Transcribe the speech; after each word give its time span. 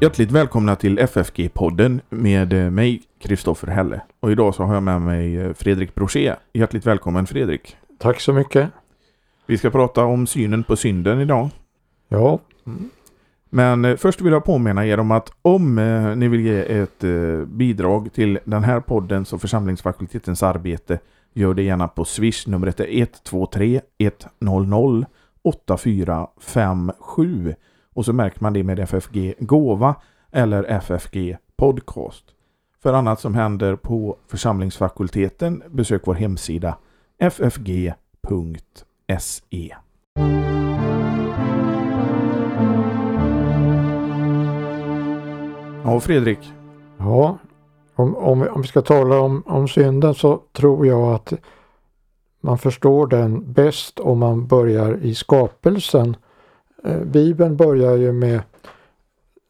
Hjärtligt 0.00 0.30
välkomna 0.30 0.76
till 0.76 0.98
FFG-podden 0.98 2.00
med 2.08 2.52
eh, 2.52 2.70
mig, 2.70 3.02
Kristoffer 3.20 3.66
Helle. 3.66 4.00
Och 4.20 4.32
idag 4.32 4.54
så 4.54 4.62
har 4.62 4.74
jag 4.74 4.82
med 4.82 5.00
mig 5.00 5.36
eh, 5.36 5.52
Fredrik 5.52 5.94
Brochet. 5.94 6.38
Hjärtligt 6.52 6.86
välkommen 6.86 7.26
Fredrik. 7.26 7.76
Tack 7.98 8.20
så 8.20 8.32
mycket. 8.32 8.70
Vi 9.46 9.58
ska 9.58 9.70
prata 9.70 10.04
om 10.04 10.26
synen 10.26 10.64
på 10.64 10.76
synden 10.76 11.20
idag. 11.20 11.48
Ja, 12.08 12.38
Men 13.50 13.84
eh, 13.84 13.96
först 13.96 14.20
vill 14.20 14.32
jag 14.32 14.44
påminna 14.44 14.86
er 14.86 15.00
om 15.00 15.10
att 15.10 15.32
om 15.42 15.74
ni 16.16 16.28
vill 16.28 16.40
ge 16.40 16.80
ett 16.80 17.04
bidrag 17.46 18.12
till 18.12 18.38
den 18.44 18.64
här 18.64 18.80
poddens 18.80 19.32
och 19.32 19.40
församlingsfakultetens 19.40 20.42
arbete 20.42 20.98
gör 21.34 21.54
det 21.54 21.62
gärna 21.62 21.88
på 21.88 22.04
Swish. 22.04 22.46
Numret 22.46 22.80
är 22.80 22.88
123 22.88 23.80
100 24.40 25.06
8457 25.42 27.54
och 27.98 28.04
så 28.04 28.12
märker 28.12 28.42
man 28.42 28.52
det 28.52 28.62
med 28.62 28.78
FFG 28.78 29.34
Gåva 29.38 29.94
eller 30.32 30.64
FFG 30.64 31.36
Podcast. 31.56 32.24
För 32.82 32.92
annat 32.92 33.20
som 33.20 33.34
händer 33.34 33.76
på 33.76 34.16
församlingsfakulteten 34.26 35.62
besök 35.68 36.02
vår 36.04 36.14
hemsida 36.14 36.76
ffg.se. 37.20 37.94
Ja, 45.84 46.00
Fredrik. 46.00 46.52
ja. 46.98 47.38
Om, 47.94 48.16
om, 48.16 48.48
om 48.50 48.62
vi 48.62 48.68
ska 48.68 48.82
tala 48.82 49.20
om, 49.20 49.42
om 49.46 49.68
synden 49.68 50.14
så 50.14 50.42
tror 50.52 50.86
jag 50.86 51.14
att 51.14 51.32
man 52.40 52.58
förstår 52.58 53.06
den 53.06 53.52
bäst 53.52 54.00
om 54.00 54.18
man 54.18 54.46
börjar 54.46 54.96
i 55.02 55.14
skapelsen. 55.14 56.16
Eh, 56.84 57.00
Bibeln 57.00 57.56
börjar 57.56 57.96
ju 57.96 58.12
med 58.12 58.40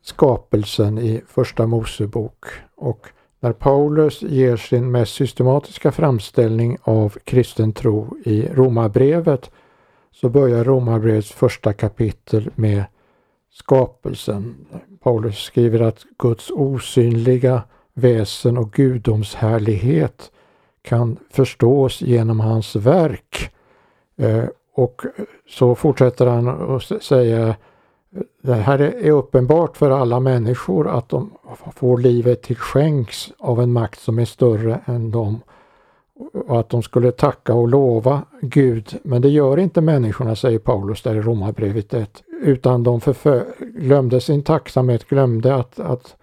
skapelsen 0.02 0.98
i 0.98 1.22
Första 1.26 1.66
Mosebok 1.66 2.44
och 2.74 3.06
när 3.40 3.52
Paulus 3.52 4.22
ger 4.22 4.56
sin 4.56 4.90
mest 4.90 5.14
systematiska 5.14 5.92
framställning 5.92 6.78
av 6.82 7.16
kristen 7.24 7.72
tro 7.72 8.16
i 8.24 8.48
Romarbrevet 8.52 9.50
så 10.10 10.28
börjar 10.28 10.64
Romarbrevets 10.64 11.32
första 11.32 11.72
kapitel 11.72 12.50
med 12.54 12.84
skapelsen. 13.50 14.66
Paulus 15.02 15.38
skriver 15.38 15.80
att 15.80 16.04
Guds 16.18 16.50
osynliga 16.50 17.62
väsen 17.94 18.58
och 18.58 18.72
gudomshärlighet 18.72 20.30
kan 20.82 21.16
förstås 21.30 22.02
genom 22.02 22.40
hans 22.40 22.76
verk. 22.76 23.50
Eh, 24.16 24.44
och 24.78 25.02
så 25.48 25.74
fortsätter 25.74 26.26
han 26.26 26.48
och 26.48 26.82
säger, 26.82 27.54
det 28.42 28.54
här 28.54 28.78
är 28.78 29.10
uppenbart 29.10 29.76
för 29.76 29.90
alla 29.90 30.20
människor 30.20 30.88
att 30.88 31.08
de 31.08 31.30
får 31.74 31.98
livet 31.98 32.42
till 32.42 32.56
skänks 32.56 33.32
av 33.38 33.62
en 33.62 33.72
makt 33.72 34.00
som 34.00 34.18
är 34.18 34.24
större 34.24 34.80
än 34.86 35.10
dem. 35.10 35.40
Och 36.46 36.60
att 36.60 36.68
de 36.68 36.82
skulle 36.82 37.12
tacka 37.12 37.54
och 37.54 37.68
lova 37.68 38.22
Gud. 38.40 38.98
Men 39.02 39.22
det 39.22 39.28
gör 39.28 39.58
inte 39.58 39.80
människorna, 39.80 40.36
säger 40.36 40.58
Paulus 40.58 41.02
där 41.02 41.14
i 41.14 41.20
Romarbrevet 41.20 41.94
1. 41.94 42.22
Utan 42.42 42.82
de 42.82 43.00
förfö- 43.00 43.44
glömde 43.58 44.20
sin 44.20 44.42
tacksamhet, 44.42 45.08
glömde 45.08 45.54
att, 45.54 45.80
att 45.80 46.16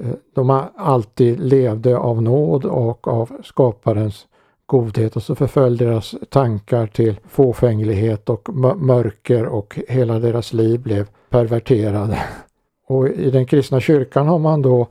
eh, 0.00 0.14
de 0.34 0.62
alltid 0.76 1.40
levde 1.40 1.96
av 1.96 2.22
nåd 2.22 2.64
och 2.64 3.08
av 3.08 3.32
skaparens 3.44 4.26
godhet 4.66 5.16
och 5.16 5.22
så 5.22 5.34
förföll 5.34 5.76
deras 5.76 6.14
tankar 6.28 6.86
till 6.86 7.20
fåfänglighet 7.28 8.30
och 8.30 8.48
mörker 8.76 9.46
och 9.46 9.78
hela 9.88 10.18
deras 10.18 10.52
liv 10.52 10.80
blev 10.80 11.06
perverterade. 11.30 12.22
Och 12.86 13.08
i 13.08 13.30
den 13.30 13.46
kristna 13.46 13.80
kyrkan 13.80 14.28
har 14.28 14.38
man 14.38 14.62
då 14.62 14.86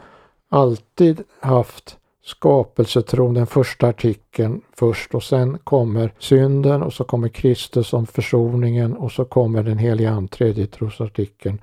alltid 0.50 1.24
haft 1.40 1.97
skapelsetron, 2.25 3.34
den 3.34 3.47
första 3.47 3.88
artikeln 3.88 4.62
först 4.75 5.16
och 5.16 5.24
sen 5.24 5.58
kommer 5.58 6.14
synden 6.20 6.84
och 6.84 6.94
så 6.94 7.03
kommer 7.03 7.30
Kristus 7.30 7.88
som 7.88 8.08
försoningen 8.08 8.94
och 8.94 9.12
så 9.12 9.26
kommer 9.26 9.64
den 9.64 9.78
heliga 9.78 10.12
Ande, 10.12 10.31
tredje 10.31 10.68
trosartikeln 10.68 11.62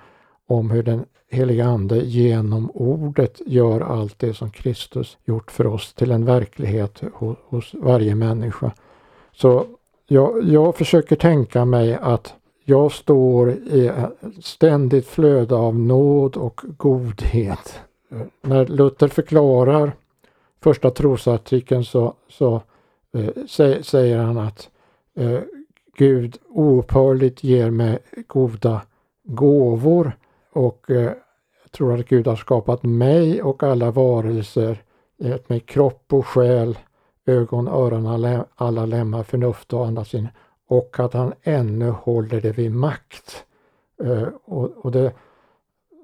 om 0.50 0.70
hur 0.70 0.82
den 0.82 1.04
heliga 1.28 1.66
Ande 1.66 1.96
genom 1.96 2.70
ordet 2.74 3.40
gör 3.46 3.80
allt 3.80 4.18
det 4.18 4.34
som 4.34 4.50
Kristus 4.50 5.18
gjort 5.24 5.50
för 5.50 5.66
oss 5.66 5.94
till 5.94 6.10
en 6.10 6.24
verklighet 6.24 7.02
hos, 7.12 7.36
hos 7.48 7.74
varje 7.74 8.14
människa. 8.14 8.72
Så 9.32 9.66
jag, 10.06 10.44
jag 10.44 10.76
försöker 10.76 11.16
tänka 11.16 11.64
mig 11.64 11.94
att 11.94 12.34
jag 12.64 12.92
står 12.92 13.50
i 13.50 13.86
ett 13.86 14.44
ständigt 14.44 15.06
flöde 15.06 15.54
av 15.54 15.78
nåd 15.78 16.36
och 16.36 16.60
godhet. 16.76 17.80
När 18.42 18.66
Luther 18.66 19.08
förklarar 19.08 19.92
första 20.60 20.90
trosartikeln 20.90 21.84
så, 21.84 22.14
så 22.28 22.62
eh, 23.14 23.46
säger 23.82 24.18
han 24.18 24.38
att 24.38 24.70
eh, 25.16 25.40
Gud 25.96 26.38
oupphörligt 26.48 27.44
ger 27.44 27.70
mig 27.70 27.98
goda 28.26 28.82
gåvor 29.24 30.12
och 30.52 30.90
eh, 30.90 31.12
jag 31.62 31.72
tror 31.72 31.94
att 31.94 32.08
Gud 32.08 32.26
har 32.26 32.36
skapat 32.36 32.82
mig 32.82 33.42
och 33.42 33.62
alla 33.62 33.90
varelser 33.90 34.82
gett 35.16 35.48
mig 35.48 35.60
kropp 35.60 36.12
och 36.12 36.26
själ, 36.26 36.78
ögon, 37.26 37.68
öron, 37.68 38.44
alla, 38.54 38.86
lemmar, 38.86 39.22
förnuft 39.22 39.72
och 39.72 39.86
andas 39.86 40.14
in 40.14 40.28
och 40.66 41.00
att 41.00 41.12
han 41.12 41.32
ännu 41.42 41.90
håller 41.90 42.40
det 42.40 42.52
vid 42.52 42.72
makt. 42.72 43.44
Eh, 44.04 44.28
och, 44.44 44.70
och 44.84 44.92
det, 44.92 45.12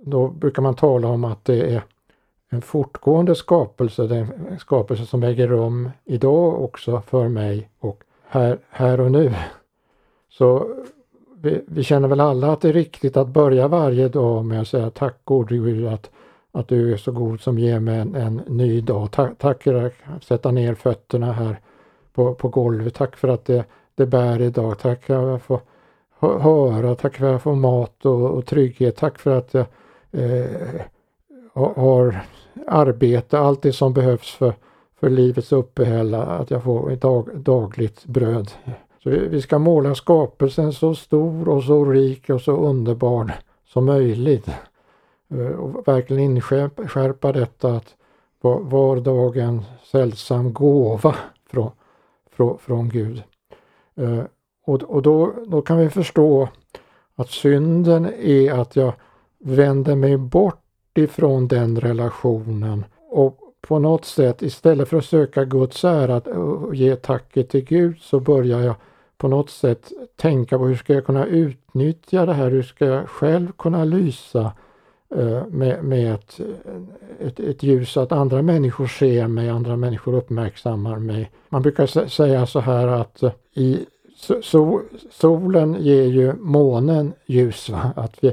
då 0.00 0.28
brukar 0.28 0.62
man 0.62 0.74
tala 0.74 1.08
om 1.08 1.24
att 1.24 1.44
det 1.44 1.74
är 1.74 1.82
en 2.48 2.62
fortgående 2.62 3.34
skapelse, 3.34 4.06
det 4.06 4.16
är 4.16 4.28
en 4.50 4.58
skapelse 4.58 5.06
som 5.06 5.22
äger 5.22 5.48
rum 5.48 5.90
idag 6.04 6.62
också 6.62 7.00
för 7.00 7.28
mig 7.28 7.70
och 7.78 8.02
här, 8.28 8.58
här 8.70 9.00
och 9.00 9.12
nu. 9.12 9.34
Så 10.28 10.74
vi, 11.46 11.62
vi, 11.66 11.82
känner 11.82 12.08
väl 12.08 12.20
alla 12.20 12.52
att 12.52 12.60
det 12.60 12.68
är 12.68 12.72
riktigt 12.72 13.16
att 13.16 13.28
börja 13.28 13.68
varje 13.68 14.08
dag 14.08 14.44
med 14.44 14.60
att 14.60 14.68
säga 14.68 14.90
tack 14.90 15.14
gode 15.24 15.56
Gud 15.56 15.86
att, 15.86 16.10
att 16.52 16.68
du 16.68 16.92
är 16.92 16.96
så 16.96 17.12
god 17.12 17.40
som 17.40 17.58
ger 17.58 17.80
mig 17.80 17.98
en, 17.98 18.14
en 18.14 18.42
ny 18.46 18.80
dag. 18.80 19.10
Tack, 19.10 19.38
tack 19.38 19.62
för 19.62 19.92
att 20.16 20.24
sätta 20.24 20.50
ner 20.50 20.74
fötterna 20.74 21.32
här 21.32 21.60
på, 22.14 22.34
på 22.34 22.48
golvet. 22.48 22.94
Tack 22.94 23.16
för 23.16 23.28
att 23.28 23.44
det, 23.44 23.64
det 23.94 24.06
bär 24.06 24.42
idag. 24.42 24.78
Tack 24.78 25.02
för 25.02 25.14
att 25.14 25.28
jag 25.28 25.42
får 25.42 25.60
höra. 26.38 26.94
Tack 26.94 27.16
för 27.16 27.26
att 27.26 27.32
jag 27.32 27.42
får 27.42 27.54
mat 27.54 28.06
och, 28.06 28.30
och 28.30 28.46
trygghet. 28.46 28.96
Tack 28.96 29.18
för 29.18 29.38
att 29.38 29.54
jag 29.54 29.66
eh, 30.12 30.80
har 31.54 32.20
arbete, 32.66 33.38
allt 33.38 33.62
det 33.62 33.72
som 33.72 33.92
behövs 33.92 34.34
för, 34.34 34.52
för 35.00 35.10
livets 35.10 35.52
uppehälle, 35.52 36.18
att 36.18 36.50
jag 36.50 36.62
får 36.62 36.90
dag, 36.90 37.28
dagligt 37.34 38.04
bröd. 38.04 38.50
Så 39.06 39.10
vi 39.10 39.42
ska 39.42 39.58
måla 39.58 39.94
skapelsen 39.94 40.72
så 40.72 40.94
stor 40.94 41.48
och 41.48 41.62
så 41.62 41.84
rik 41.84 42.30
och 42.30 42.40
så 42.40 42.52
underbar 42.52 43.32
som 43.64 43.84
möjligt. 43.84 44.48
Eh, 45.30 45.46
och 45.46 45.88
verkligen 45.88 46.22
inskärpa 46.22 47.32
detta 47.32 47.72
att 47.72 47.94
var 48.60 49.00
dag 49.00 49.36
en 49.36 49.62
sällsam 49.84 50.52
gåva 50.52 51.14
från, 51.50 51.70
från, 52.30 52.58
från 52.58 52.88
Gud. 52.88 53.22
Eh, 53.96 54.22
och, 54.66 54.82
och 54.82 55.02
då, 55.02 55.34
då 55.46 55.62
kan 55.62 55.78
vi 55.78 55.90
förstå 55.90 56.48
att 57.14 57.30
synden 57.30 58.06
är 58.18 58.52
att 58.52 58.76
jag 58.76 58.92
vänder 59.38 59.94
mig 59.94 60.16
bort 60.16 60.98
ifrån 60.98 61.48
den 61.48 61.80
relationen 61.80 62.84
och 63.10 63.38
på 63.60 63.78
något 63.78 64.04
sätt 64.04 64.42
istället 64.42 64.88
för 64.88 64.96
att 64.96 65.04
söka 65.04 65.44
Guds 65.44 65.84
ära 65.84 66.16
och 66.16 66.74
ge 66.74 66.96
tacket 66.96 67.48
till 67.48 67.64
Gud 67.64 67.98
så 68.00 68.20
börjar 68.20 68.60
jag 68.60 68.74
på 69.18 69.28
något 69.28 69.50
sätt 69.50 69.92
tänka 70.16 70.58
på 70.58 70.66
hur 70.66 70.76
ska 70.76 70.94
jag 70.94 71.06
kunna 71.06 71.26
utnyttja 71.26 72.26
det 72.26 72.32
här, 72.32 72.50
hur 72.50 72.62
ska 72.62 72.86
jag 72.86 73.08
själv 73.08 73.52
kunna 73.52 73.84
lysa 73.84 74.52
eh, 75.14 75.46
med, 75.46 75.84
med 75.84 76.14
ett, 76.14 76.40
ett, 77.20 77.40
ett 77.40 77.62
ljus 77.62 77.90
så 77.90 78.00
att 78.00 78.12
andra 78.12 78.42
människor 78.42 78.86
ser 78.86 79.26
mig, 79.26 79.48
andra 79.48 79.76
människor 79.76 80.14
uppmärksammar 80.14 80.98
mig. 80.98 81.30
Man 81.48 81.62
brukar 81.62 82.08
säga 82.08 82.46
så 82.46 82.60
här 82.60 82.86
att 82.86 83.22
eh, 83.22 83.32
i 83.54 83.86
so, 84.42 84.80
solen 85.10 85.76
ger 85.80 86.04
ju 86.04 86.34
månen 86.34 87.12
ljus. 87.26 87.68
Va? 87.68 87.92
Att 87.96 88.24
vi, 88.24 88.32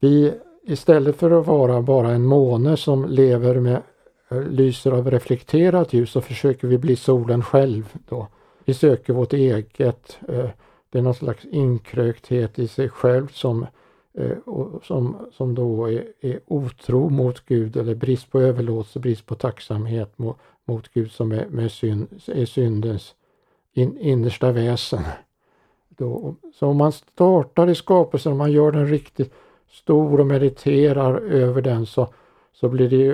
vi 0.00 0.32
istället 0.62 1.16
för 1.16 1.30
att 1.30 1.46
vara 1.46 1.82
bara 1.82 2.10
en 2.10 2.26
måne 2.26 2.76
som 2.76 3.04
lever 3.04 3.60
med 3.60 3.82
eh, 4.30 4.42
lyser 4.42 4.92
av 4.92 5.10
reflekterat 5.10 5.92
ljus 5.92 6.10
så 6.10 6.20
försöker 6.20 6.68
vi 6.68 6.78
bli 6.78 6.96
solen 6.96 7.42
själv 7.42 7.96
då. 8.08 8.28
Vi 8.70 8.74
söker 8.74 9.12
vårt 9.12 9.32
eget. 9.32 10.18
Eh, 10.28 10.48
det 10.90 10.98
är 10.98 11.02
någon 11.02 11.14
slags 11.14 11.44
inkrökthet 11.44 12.58
i 12.58 12.68
sig 12.68 12.88
själv 12.88 13.28
som, 13.28 13.66
eh, 14.14 14.36
som, 14.82 15.16
som 15.32 15.54
då 15.54 15.90
är, 15.90 16.04
är 16.20 16.40
otro 16.46 17.08
mot 17.08 17.46
Gud 17.46 17.76
eller 17.76 17.94
brist 17.94 18.30
på 18.30 18.40
överlåtelse, 18.40 18.98
brist 18.98 19.26
på 19.26 19.34
tacksamhet 19.34 20.18
mot, 20.18 20.36
mot 20.64 20.88
Gud 20.88 21.12
som 21.12 21.32
är, 21.32 21.46
med 21.46 21.72
synd, 21.72 22.08
är 22.26 22.44
syndens 22.44 23.14
in, 23.72 23.98
innersta 23.98 24.52
väsen. 24.52 25.02
Då, 25.88 26.34
så 26.54 26.66
om 26.66 26.76
man 26.76 26.92
startar 26.92 27.70
i 27.70 27.74
skapelsen, 27.74 28.32
om 28.32 28.38
man 28.38 28.52
gör 28.52 28.72
den 28.72 28.86
riktigt, 28.86 29.34
stor 29.70 30.20
och 30.20 30.26
mediterar 30.26 31.20
över 31.20 31.62
den 31.62 31.86
så, 31.86 32.08
så 32.52 32.68
blir 32.68 32.88
det 32.88 32.96
ju 32.96 33.12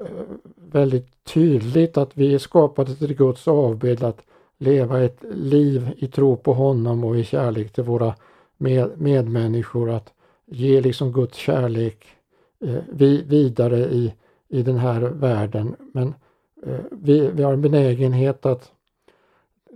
eh, 0.00 0.06
väldigt 0.56 1.24
tydligt 1.24 1.96
att 1.96 2.10
vi 2.14 2.34
är 2.34 2.38
skapade 2.38 2.94
till 2.94 3.14
Guds 3.16 3.48
avbild 3.48 4.02
att 4.02 4.22
leva 4.58 5.00
ett 5.00 5.24
liv 5.30 5.90
i 5.96 6.06
tro 6.06 6.36
på 6.36 6.52
honom 6.52 7.04
och 7.04 7.18
i 7.18 7.24
kärlek 7.24 7.72
till 7.72 7.84
våra 7.84 8.14
med, 8.56 9.00
medmänniskor. 9.00 9.90
Att 9.90 10.12
ge 10.46 10.80
liksom 10.80 11.12
Guds 11.12 11.36
kärlek 11.36 12.06
eh, 12.64 12.82
vi, 12.92 13.22
vidare 13.22 13.78
i, 13.78 14.14
i 14.48 14.62
den 14.62 14.78
här 14.78 15.00
världen. 15.00 15.76
Men 15.92 16.14
eh, 16.66 16.80
vi, 16.90 17.30
vi 17.30 17.42
har 17.42 17.52
en 17.52 17.62
benägenhet 17.62 18.46
att 18.46 18.72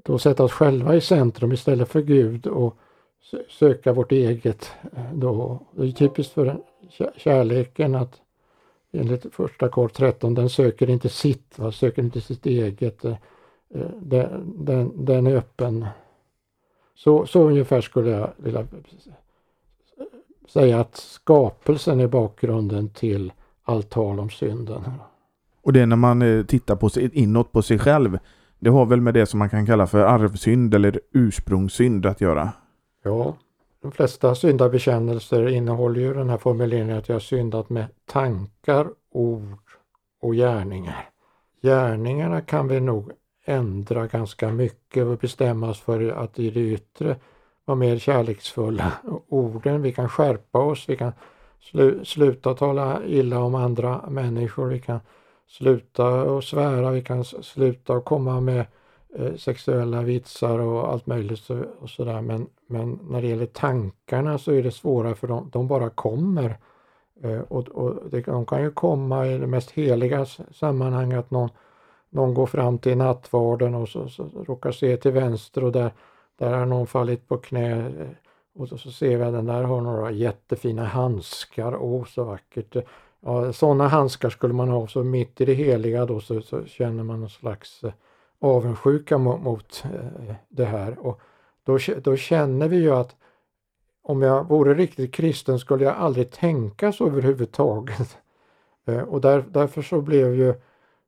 då 0.03 0.19
sätta 0.19 0.45
oss 0.45 0.53
själva 0.53 0.97
i 0.97 1.01
centrum 1.01 1.53
istället 1.53 1.89
för 1.89 2.03
Gud 2.03 2.47
och 2.47 2.77
söka 3.49 3.93
vårt 3.93 4.13
eget. 4.13 4.71
Eh, 4.97 5.13
då. 5.15 5.59
Det 5.73 5.87
är 5.87 5.93
typiskt 5.93 6.33
för 6.33 6.57
kärleken 7.17 7.95
att 7.95 8.21
enligt 8.93 9.35
första 9.35 9.69
kor 9.69 9.89
13, 9.89 10.35
den 10.35 10.51
söker 10.51 10.91
inte 10.91 11.09
sitt, 11.09 11.59
va? 11.59 11.73
söker 11.73 12.03
inte 12.03 12.21
sitt 12.21 12.47
eget. 12.47 13.05
Eh, 13.05 13.17
Eh, 13.75 13.81
eh, 13.81 13.89
den, 14.01 14.65
den, 14.65 15.05
den 15.05 15.27
är 15.27 15.37
öppen. 15.37 15.87
Så, 16.95 17.27
så 17.27 17.43
ungefär 17.43 17.81
skulle 17.81 18.11
jag 18.11 18.33
vilja 18.37 18.67
säga 20.49 20.81
att 20.81 20.97
skapelsen 20.97 22.01
är 22.01 22.09
bakgrunden 22.09 22.89
till 22.89 23.33
allt 23.63 23.91
tal 23.91 24.21
om 24.21 24.31
synden. 24.31 24.83
Och 25.63 25.73
det 25.73 25.81
är 25.81 25.87
när 25.87 25.97
man 25.97 26.47
tittar 26.47 26.77
på 26.77 26.89
sig, 26.89 27.11
inåt 27.13 27.53
på 27.53 27.63
sig 27.63 27.79
själv. 27.79 28.19
Det 28.59 28.71
har 28.71 28.87
väl 28.87 29.01
med 29.01 29.15
det 29.15 29.27
som 29.27 29.39
man 29.39 29.51
kan 29.51 29.67
kalla 29.67 29.87
för 29.87 29.99
arvsynd 29.99 30.75
eller 30.75 31.01
ursprungssynd 31.13 32.07
att 32.07 32.21
göra? 32.21 32.53
Ja, 33.03 33.37
de 33.83 33.93
flesta 33.93 34.35
syndabekännelser 34.35 35.49
innehåller 35.49 36.01
ju 36.01 36.15
den 36.15 36.31
här 36.31 36.37
formuleringen 36.37 36.99
att 36.99 37.09
jag 37.09 37.15
har 37.15 37.21
syndat 37.21 37.71
med 37.71 37.87
tankar, 38.07 38.87
ord 39.11 39.59
och 40.21 40.35
gärningar. 40.35 41.09
Gärningarna 41.63 42.41
kan 42.41 42.69
vi 42.69 42.81
nog 42.81 43.13
ändra 43.45 44.07
ganska 44.07 44.51
mycket 44.51 45.05
och 45.05 45.19
bestämma 45.19 45.71
oss 45.71 45.81
för 45.81 46.09
att 46.09 46.39
i 46.39 46.51
det 46.51 46.61
yttre 46.61 47.17
vara 47.65 47.77
mer 47.77 47.99
kärleksfulla. 47.99 48.93
Orden, 49.29 49.83
vi 49.83 49.93
kan 49.93 50.09
skärpa 50.09 50.59
oss, 50.59 50.89
vi 50.89 50.97
kan 50.97 51.13
slu 51.61 52.05
sluta 52.05 52.55
tala 52.55 53.05
illa 53.07 53.41
om 53.41 53.55
andra 53.55 54.05
människor, 54.09 54.67
vi 54.67 54.81
kan 54.81 55.01
sluta 55.49 56.07
och 56.07 56.45
svära, 56.45 56.91
vi 56.91 57.03
kan 57.03 57.25
sluta 57.25 57.93
och 57.93 58.05
komma 58.05 58.41
med 58.41 58.67
Eh, 59.19 59.35
sexuella 59.35 60.03
vitsar 60.03 60.59
och 60.59 60.93
allt 60.93 61.07
möjligt 61.07 61.39
så, 61.39 61.65
och 61.81 61.91
sådär. 61.91 62.21
Men, 62.21 62.47
men 62.67 62.99
när 63.03 63.23
det 63.23 63.29
gäller 63.29 63.47
tankarna 63.47 64.39
så 64.39 64.53
är 64.53 64.63
det 64.63 64.71
svårare 64.71 65.15
för 65.15 65.29
de, 65.29 65.51
de 65.53 65.69
bara 65.69 65.91
kommer. 65.91 66.57
Eh, 67.23 67.41
och, 67.41 67.69
och 67.69 68.11
det, 68.11 68.21
de 68.21 68.47
kan 68.47 68.63
ju 68.63 68.71
komma 68.71 69.27
i 69.27 69.39
det 69.39 69.47
mest 69.47 69.71
heliga 69.71 70.27
sammanhang 70.53 71.13
att 71.13 71.31
någon, 71.31 71.51
någon 72.13 72.35
går 72.35 72.47
fram 72.47 72.79
till 72.79 72.97
nattvarden 72.97 73.75
och 73.75 73.89
så, 73.89 74.09
så 74.09 74.29
råkar 74.47 74.73
se 74.73 74.97
till 74.97 75.13
vänster 75.13 75.65
och 75.65 75.73
där, 75.73 75.93
där 76.39 76.53
har 76.53 76.67
någon 76.67 76.87
fallit 76.87 77.29
på 77.29 77.39
knä 77.39 77.87
eh, 77.87 78.09
och 78.55 78.69
så, 78.69 78.79
så 78.79 78.91
ser 78.91 79.17
vi 79.17 79.25
att 79.25 79.33
den 79.33 79.47
där 79.47 79.63
har 79.63 79.81
några 79.81 80.11
jättefina 80.11 80.85
handskar. 80.85 81.77
Åh, 81.77 82.05
så 82.05 82.25
vackert! 82.25 82.77
Ja, 83.21 83.53
sådana 83.53 83.89
handskar 83.89 84.31
skulle 84.31 84.55
man 84.55 84.69
ha, 84.69 84.87
så 84.87 85.05
mitt 85.05 85.41
i 85.41 85.45
det 85.45 85.55
heliga 85.55 86.07
då 86.07 86.21
så, 86.21 86.41
så 86.41 86.65
känner 86.65 87.05
man 87.05 87.21
någon 87.21 87.31
slags 87.31 87.85
eh, 87.85 87.93
avundsjuka 88.41 89.19
mot, 89.19 89.43
mot 89.43 89.85
det 90.49 90.65
här. 90.65 91.07
Och 91.07 91.21
då, 91.65 91.79
då 92.03 92.17
känner 92.17 92.69
vi 92.69 92.77
ju 92.77 92.91
att 92.91 93.17
om 94.03 94.23
jag 94.23 94.49
vore 94.49 94.75
riktigt 94.75 95.15
kristen 95.15 95.59
skulle 95.59 95.85
jag 95.85 95.97
aldrig 95.97 96.31
tänka 96.31 96.93
så 96.93 97.07
överhuvudtaget. 97.07 98.19
Och 99.09 99.21
där, 99.21 99.45
därför 99.51 99.83
så 99.83 100.01
blev 100.01 100.35
ju 100.35 100.55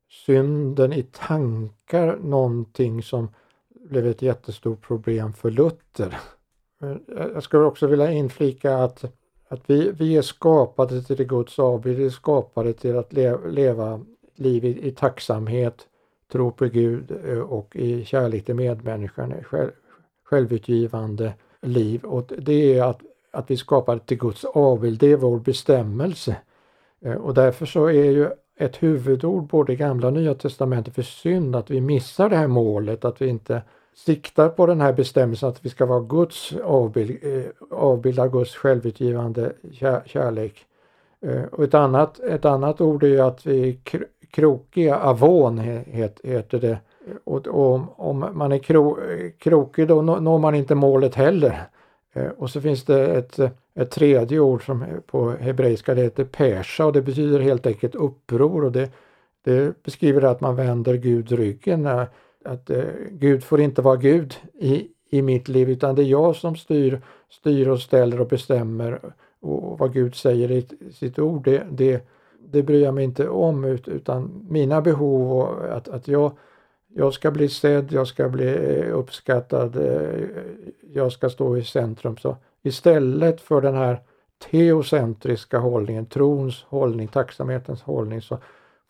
synden 0.09 0.93
i 0.93 1.03
tankar 1.03 2.17
någonting 2.17 3.03
som 3.03 3.29
blev 3.69 4.07
ett 4.07 4.21
jättestort 4.21 4.81
problem 4.81 5.33
för 5.33 5.51
Luther. 5.51 6.19
Jag 7.07 7.43
skulle 7.43 7.63
också 7.63 7.87
vilja 7.87 8.11
inflika 8.11 8.77
att, 8.77 9.03
att 9.47 9.61
vi, 9.65 9.91
vi 9.91 10.17
är 10.17 10.21
skapade 10.21 11.01
till 11.01 11.15
det 11.15 11.25
Guds 11.25 11.59
avbild, 11.59 11.97
vi 11.97 12.05
är 12.05 12.09
skapade 12.09 12.73
till 12.73 12.97
att 12.97 13.13
leva, 13.13 13.47
leva 13.47 14.05
liv 14.35 14.65
i, 14.65 14.87
i 14.87 14.91
tacksamhet 14.91 15.87
tro 16.31 16.51
på 16.51 16.65
Gud 16.65 17.11
eh, 17.25 17.39
och 17.39 17.75
i 17.75 18.05
kärlek 18.05 18.45
till 18.45 18.55
medmänniskan, 18.55 19.31
eh, 19.31 19.43
själv, 19.43 19.71
självutgivande 20.23 21.33
liv. 21.61 22.05
Och 22.05 22.31
det 22.37 22.77
är 22.77 22.83
att, 22.83 23.01
att 23.31 23.51
vi 23.51 23.57
skapar 23.57 23.97
till 23.97 24.17
Guds 24.17 24.45
avbild, 24.45 24.99
det 24.99 25.11
är 25.11 25.17
vår 25.17 25.39
bestämmelse. 25.39 26.37
Eh, 27.01 27.13
och 27.13 27.33
därför 27.33 27.65
så 27.65 27.85
är 27.85 28.11
ju 28.11 28.29
ett 28.57 28.83
huvudord 28.83 29.43
både 29.43 29.73
i 29.73 29.75
Gamla 29.75 30.07
och 30.07 30.13
Nya 30.13 30.33
Testamentet 30.33 30.95
för 30.95 31.01
synd 31.01 31.55
att 31.55 31.71
vi 31.71 31.81
missar 31.81 32.29
det 32.29 32.35
här 32.35 32.47
målet, 32.47 33.05
att 33.05 33.21
vi 33.21 33.27
inte 33.27 33.61
siktar 33.95 34.49
på 34.49 34.65
den 34.65 34.81
här 34.81 34.93
bestämmelsen 34.93 35.49
att 35.49 35.65
vi 35.65 35.69
ska 35.69 35.85
vara 35.85 35.99
Guds 35.99 36.53
avbild, 36.63 37.17
eh, 37.23 37.43
avbilda 37.71 38.27
Guds 38.27 38.55
självutgivande 38.55 39.53
kärlek. 40.05 40.65
Eh, 41.21 41.43
och 41.43 41.63
ett 41.63 41.73
annat, 41.73 42.19
ett 42.19 42.45
annat 42.45 42.81
ord 42.81 43.03
är 43.03 43.21
att 43.21 43.45
vi 43.45 43.69
är 43.69 43.75
krokiga, 44.31 44.97
avon 44.97 45.57
heter 46.23 46.59
det. 46.59 46.77
Och, 47.23 47.47
och 47.47 47.99
om 48.09 48.25
man 48.33 48.51
är 48.51 48.57
kro, 48.57 48.97
krokig 49.39 49.87
då 49.87 50.01
når 50.01 50.39
man 50.39 50.55
inte 50.55 50.75
målet 50.75 51.15
heller. 51.15 51.67
Eh, 52.15 52.29
och 52.37 52.49
så 52.49 52.61
finns 52.61 52.83
det 52.83 53.07
ett, 53.07 53.39
ett 53.75 53.91
tredje 53.91 54.39
ord 54.39 54.65
som 54.65 54.85
på 55.07 55.31
hebreiska 55.31 55.95
det 55.95 56.01
heter 56.01 56.23
persa 56.23 56.85
och 56.85 56.93
det 56.93 57.01
betyder 57.01 57.39
helt 57.39 57.65
enkelt 57.65 57.95
uppror 57.95 58.65
och 58.65 58.71
det, 58.71 58.89
det 59.43 59.83
beskriver 59.83 60.21
att 60.21 60.41
man 60.41 60.55
vänder 60.55 60.93
Gud 60.93 61.31
ryggen. 61.31 61.85
Eh, 61.85 62.03
att, 62.45 62.69
eh, 62.69 62.83
Gud 63.11 63.43
får 63.43 63.61
inte 63.61 63.81
vara 63.81 63.95
Gud 63.95 64.35
i, 64.53 64.87
i 65.09 65.21
mitt 65.21 65.47
liv 65.47 65.69
utan 65.69 65.95
det 65.95 66.01
är 66.01 66.05
jag 66.05 66.35
som 66.35 66.55
styr, 66.55 67.01
styr 67.29 67.67
och 67.67 67.79
ställer 67.79 68.21
och 68.21 68.27
bestämmer 68.27 68.99
och 69.39 69.79
vad 69.79 69.93
Gud 69.93 70.15
säger 70.15 70.51
i 70.51 70.65
sitt 70.93 71.19
ord 71.19 71.43
det, 71.43 71.63
det, 71.71 72.07
det 72.49 72.63
bryr 72.63 72.83
jag 72.83 72.93
mig 72.93 73.03
inte 73.03 73.29
om 73.29 73.65
utan 73.65 74.45
mina 74.49 74.81
behov 74.81 75.31
och 75.31 75.75
att, 75.77 75.87
att 75.87 76.07
jag, 76.07 76.31
jag 76.97 77.13
ska 77.13 77.31
bli 77.31 77.49
sedd, 77.49 77.91
jag 77.91 78.07
ska 78.07 78.29
bli 78.29 78.47
eh, 78.47 78.97
uppskattad, 78.97 79.75
eh, 79.75 80.27
jag 80.93 81.11
ska 81.11 81.29
stå 81.29 81.57
i 81.57 81.63
centrum. 81.63 82.17
Så 82.17 82.37
istället 82.63 83.41
för 83.41 83.61
den 83.61 83.75
här 83.75 83.99
teocentriska 84.51 85.59
hållningen, 85.59 86.05
trons 86.05 86.63
hållning, 86.63 87.07
tacksamhetens 87.07 87.81
hållning 87.81 88.21
så 88.21 88.37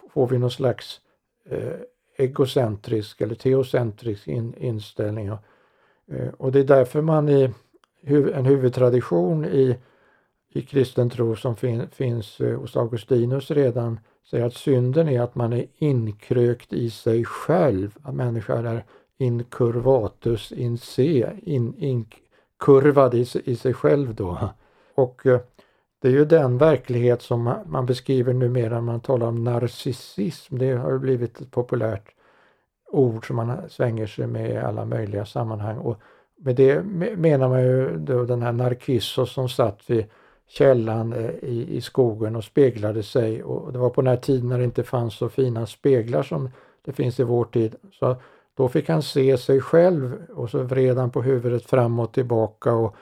får 0.10 0.28
vi 0.28 0.38
någon 0.38 0.52
slags 0.52 1.02
eh, 1.50 1.74
egocentrisk 2.18 3.22
eller 3.22 3.36
teocentrisk 3.36 4.28
in, 4.28 4.54
inställning. 4.58 5.28
Eh, 5.28 6.28
och 6.38 6.52
det 6.52 6.60
är 6.60 6.64
därför 6.64 7.02
man 7.02 7.30
i 7.30 7.54
en 8.34 8.46
huvudtradition 8.46 9.46
i 9.46 9.78
i 10.50 10.62
kristen 10.62 11.10
tro 11.10 11.36
som 11.36 11.56
fin, 11.56 11.88
finns 11.92 12.40
hos 12.40 12.76
Augustinus 12.76 13.52
redan 13.52 14.00
säger 14.30 14.46
att 14.46 14.54
synden 14.54 15.10
är 15.10 15.22
att 15.22 15.36
man 15.36 15.54
är 15.54 15.66
inkrökt 15.76 16.74
i 16.74 16.90
sig 16.90 17.26
själv, 17.26 17.98
att 18.04 18.16
människan 18.16 18.66
är 18.66 18.84
incurvatus 19.18 20.52
in 20.52 20.78
se, 20.78 21.28
in, 21.44 21.76
inkurvad 21.78 23.14
i, 23.14 23.26
i 23.44 23.56
sig 23.56 23.74
själv 23.74 24.16
då. 24.16 24.50
Och 24.96 25.26
eh, 25.26 25.40
det 26.02 26.08
är 26.08 26.12
ju 26.12 26.26
den 26.26 26.58
verklighet 26.58 27.22
som 27.22 27.56
man 27.66 27.86
beskriver 27.86 28.34
numera 28.34 28.74
när 28.74 28.82
man 28.82 29.00
talar 29.00 29.28
om 29.28 29.44
narcissism. 29.44 30.58
Det 30.58 30.74
har 30.74 30.98
blivit 30.98 31.42
ett 31.42 31.52
populärt 31.52 32.16
ord 32.92 33.28
som 33.28 33.36
man 33.36 33.70
svänger 33.70 34.08
sig 34.08 34.28
med 34.28 34.52
i 34.52 34.58
alla 34.58 34.86
möjliga 34.86 35.26
sammanhang. 35.26 35.78
Och 35.78 36.00
med 36.38 36.56
det 36.56 36.84
menar 37.18 37.50
man 37.50 37.62
ju 37.62 37.98
då 37.98 38.24
den 38.24 38.42
här 38.42 38.52
Narcissus 38.52 39.34
som 39.34 39.50
satt 39.50 39.90
vid 39.90 40.06
källan 40.48 41.14
eh, 41.14 41.30
i, 41.30 41.68
i 41.70 41.82
skogen 41.82 42.36
och 42.36 42.44
speglade 42.44 43.04
sig. 43.04 43.44
Och 43.44 43.74
det 43.74 43.80
var 43.80 43.90
på 43.90 44.02
den 44.02 44.10
här 44.10 44.18
tiden 44.18 44.50
när 44.50 44.58
det 44.58 44.64
inte 44.64 44.84
fanns 44.84 45.14
så 45.14 45.30
fina 45.30 45.66
speglar 45.66 46.24
som 46.24 46.50
det 46.86 46.94
finns 46.94 47.20
i 47.20 47.24
vår 47.24 47.46
tid. 47.46 47.76
Så 47.92 48.16
då 48.56 48.68
fick 48.68 48.90
han 48.90 49.02
se 49.02 49.38
sig 49.38 49.62
själv 49.62 50.22
och 50.36 50.50
så 50.50 50.64
vred 50.64 50.98
han 50.98 51.12
på 51.12 51.22
huvudet 51.22 51.66
fram 51.66 52.00
och 52.00 52.12
tillbaka 52.12 52.74
och, 52.74 52.96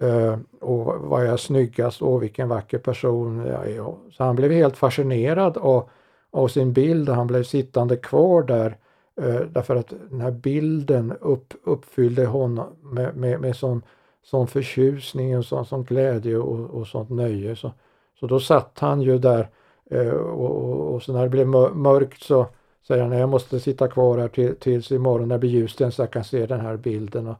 eh, 0.00 0.38
och 0.60 0.84
var 1.00 1.22
jag 1.22 1.40
snyggast? 1.40 2.02
Åh 2.02 2.20
vilken 2.20 2.48
vacker 2.48 2.78
person 2.78 3.46
jag 3.46 3.70
är. 3.70 3.94
Så 4.10 4.24
han 4.24 4.36
blev 4.36 4.50
helt 4.50 4.76
fascinerad 4.76 5.56
av, 5.56 5.88
av 6.30 6.48
sin 6.48 6.72
bild 6.72 7.08
och 7.08 7.14
han 7.14 7.26
blev 7.26 7.42
sittande 7.42 7.96
kvar 7.96 8.42
där 8.42 8.76
eh, 9.20 9.40
därför 9.40 9.76
att 9.76 9.92
den 10.10 10.20
här 10.20 10.30
bilden 10.30 11.12
upp, 11.20 11.54
uppfyllde 11.64 12.26
honom 12.26 12.66
med, 12.82 13.16
med, 13.16 13.40
med 13.40 13.56
sån 13.56 13.82
sån 14.26 14.46
förtjusning 14.46 15.38
och 15.38 15.44
sån, 15.44 15.66
sån 15.66 15.84
glädje 15.84 16.36
och, 16.36 16.70
och 16.70 16.86
sånt 16.86 17.10
nöje. 17.10 17.56
Så, 17.56 17.72
så 18.20 18.26
då 18.26 18.40
satt 18.40 18.78
han 18.78 19.00
ju 19.00 19.18
där 19.18 19.48
eh, 19.90 20.10
och, 20.10 20.64
och, 20.64 20.94
och, 20.94 21.02
så 21.02 21.12
när 21.12 21.22
det 21.22 21.28
blev 21.28 21.46
mörkt 21.76 22.22
så 22.22 22.46
säger 22.86 23.02
han 23.02 23.12
jag 23.12 23.28
måste 23.28 23.60
sitta 23.60 23.88
kvar 23.88 24.18
här 24.18 24.28
till, 24.28 24.56
tills 24.56 24.92
imorgon 24.92 25.28
när 25.28 25.34
det 25.34 25.38
blir 25.38 25.50
ljust 25.50 25.78
så 25.78 26.02
jag 26.02 26.10
kan 26.10 26.24
se 26.24 26.46
den 26.46 26.60
här 26.60 26.76
bilden. 26.76 27.26
Och, 27.26 27.36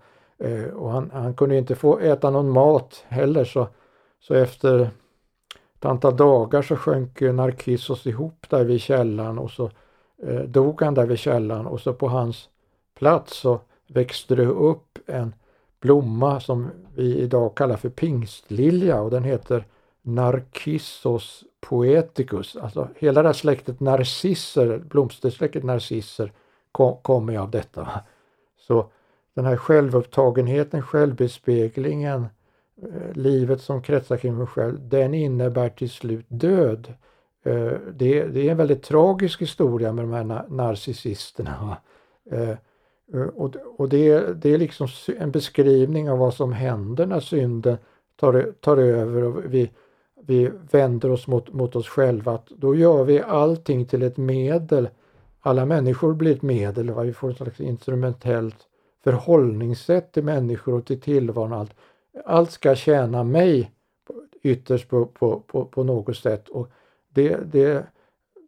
eh, 0.47 0.64
och 0.64 0.90
han, 0.90 1.11
han 1.14 1.35
kunde 1.35 1.57
inte 1.57 1.75
få 1.75 1.99
äta 1.99 2.31
någon 2.31 2.50
mat 2.50 3.05
heller 3.09 3.45
så, 3.45 3.69
så 4.21 4.35
efter 4.35 4.90
ett 5.78 5.85
antal 5.85 6.16
dagar 6.16 6.62
så 6.62 6.76
sjönk 6.76 7.21
Narkissos 7.21 8.07
ihop 8.07 8.47
där 8.49 8.64
vid 8.64 8.81
källan 8.81 9.38
och 9.38 9.50
så 9.50 9.71
eh, 10.23 10.40
dog 10.40 10.83
han 10.83 10.95
där 10.95 11.07
vid 11.07 11.19
källan 11.19 11.66
och 11.66 11.81
så 11.81 11.93
på 11.93 12.09
hans 12.09 12.49
plats 12.99 13.37
så 13.37 13.61
växte 13.87 14.35
det 14.35 14.47
upp 14.47 14.99
en 15.07 15.35
blomma 15.87 16.40
som 16.40 16.71
vi 16.95 17.19
idag 17.19 17.55
kallar 17.55 17.76
för 17.76 17.88
pingstlilja 17.88 19.00
och 19.00 19.11
den 19.11 19.25
heter 19.25 19.64
Narcissus 20.02 21.45
poeticus. 21.61 22.57
Alltså 22.57 22.88
hela 22.99 23.23
det 23.23 23.28
här 23.28 23.33
släktet 23.33 23.81
narcisser, 23.81 24.78
blomstersläktet 24.78 25.64
narcisser 25.64 26.33
kommer 26.73 27.02
kom 27.02 27.37
av 27.37 27.50
detta. 27.50 27.88
Så 28.59 28.87
den 29.35 29.45
här 29.45 29.57
självupptagenheten, 29.57 30.83
självbespeglingen, 30.83 32.26
eh, 32.83 33.12
livet 33.12 33.61
som 33.61 33.83
kretsar 33.83 34.16
kring 34.16 34.37
mig 34.37 34.47
själv, 34.47 34.88
den 34.88 35.14
innebär 35.14 35.69
till 35.69 35.90
slut 35.90 36.26
död. 36.28 36.95
Eh, 37.45 37.73
det, 37.95 38.25
det 38.25 38.47
är 38.47 38.50
en 38.50 38.57
väldigt 38.57 38.83
tragisk 38.83 39.43
historia 39.43 39.93
med 39.93 40.05
de 40.05 40.12
här 40.12 40.45
narcissisterna. 40.49 41.76
Eh, 43.14 43.20
och, 43.20 43.56
och 43.76 43.88
det, 43.88 44.34
det 44.42 44.54
är 44.54 44.58
liksom 44.58 44.88
en 45.18 45.30
beskrivning 45.30 46.10
av 46.10 46.18
vad 46.18 46.34
som 46.34 46.52
händer 46.52 47.06
när 47.06 47.20
synden 47.20 47.76
tar, 48.16 48.52
tar 48.60 48.76
över 48.76 49.22
och 49.22 49.54
vi, 49.54 49.70
vi 50.22 50.50
vänder 50.70 51.10
oss 51.10 51.26
mot, 51.26 51.52
mot 51.52 51.76
oss 51.76 51.88
själva. 51.88 52.32
Att 52.32 52.46
då 52.46 52.75
gör 52.75 53.04
vi 53.04 53.20
allting 53.20 53.86
till 53.86 54.02
ett 54.02 54.16
medel. 54.16 54.88
Alla 55.40 55.66
människor 55.66 56.14
blir 56.14 56.32
ett 56.32 56.42
medel, 56.42 56.90
va? 56.90 57.02
vi 57.02 57.12
får 57.12 57.30
ett 57.30 57.36
slags 57.36 57.60
instrumentellt 57.60 58.56
förhållningssätt 59.04 60.12
till 60.12 60.25
människor 60.25 60.75
och 60.75 60.86
till 60.86 61.00
tillvaron. 61.00 61.52
Allt, 61.52 61.75
allt 62.25 62.50
ska 62.50 62.75
tjäna 62.75 63.25
mig 63.25 63.70
ytterst 64.42 64.88
på, 64.88 65.06
på, 65.06 65.40
på, 65.40 65.64
på 65.64 65.84
något 65.84 66.16
sätt. 66.16 66.48
Och 66.48 66.70
det, 67.08 67.52
det, 67.52 67.86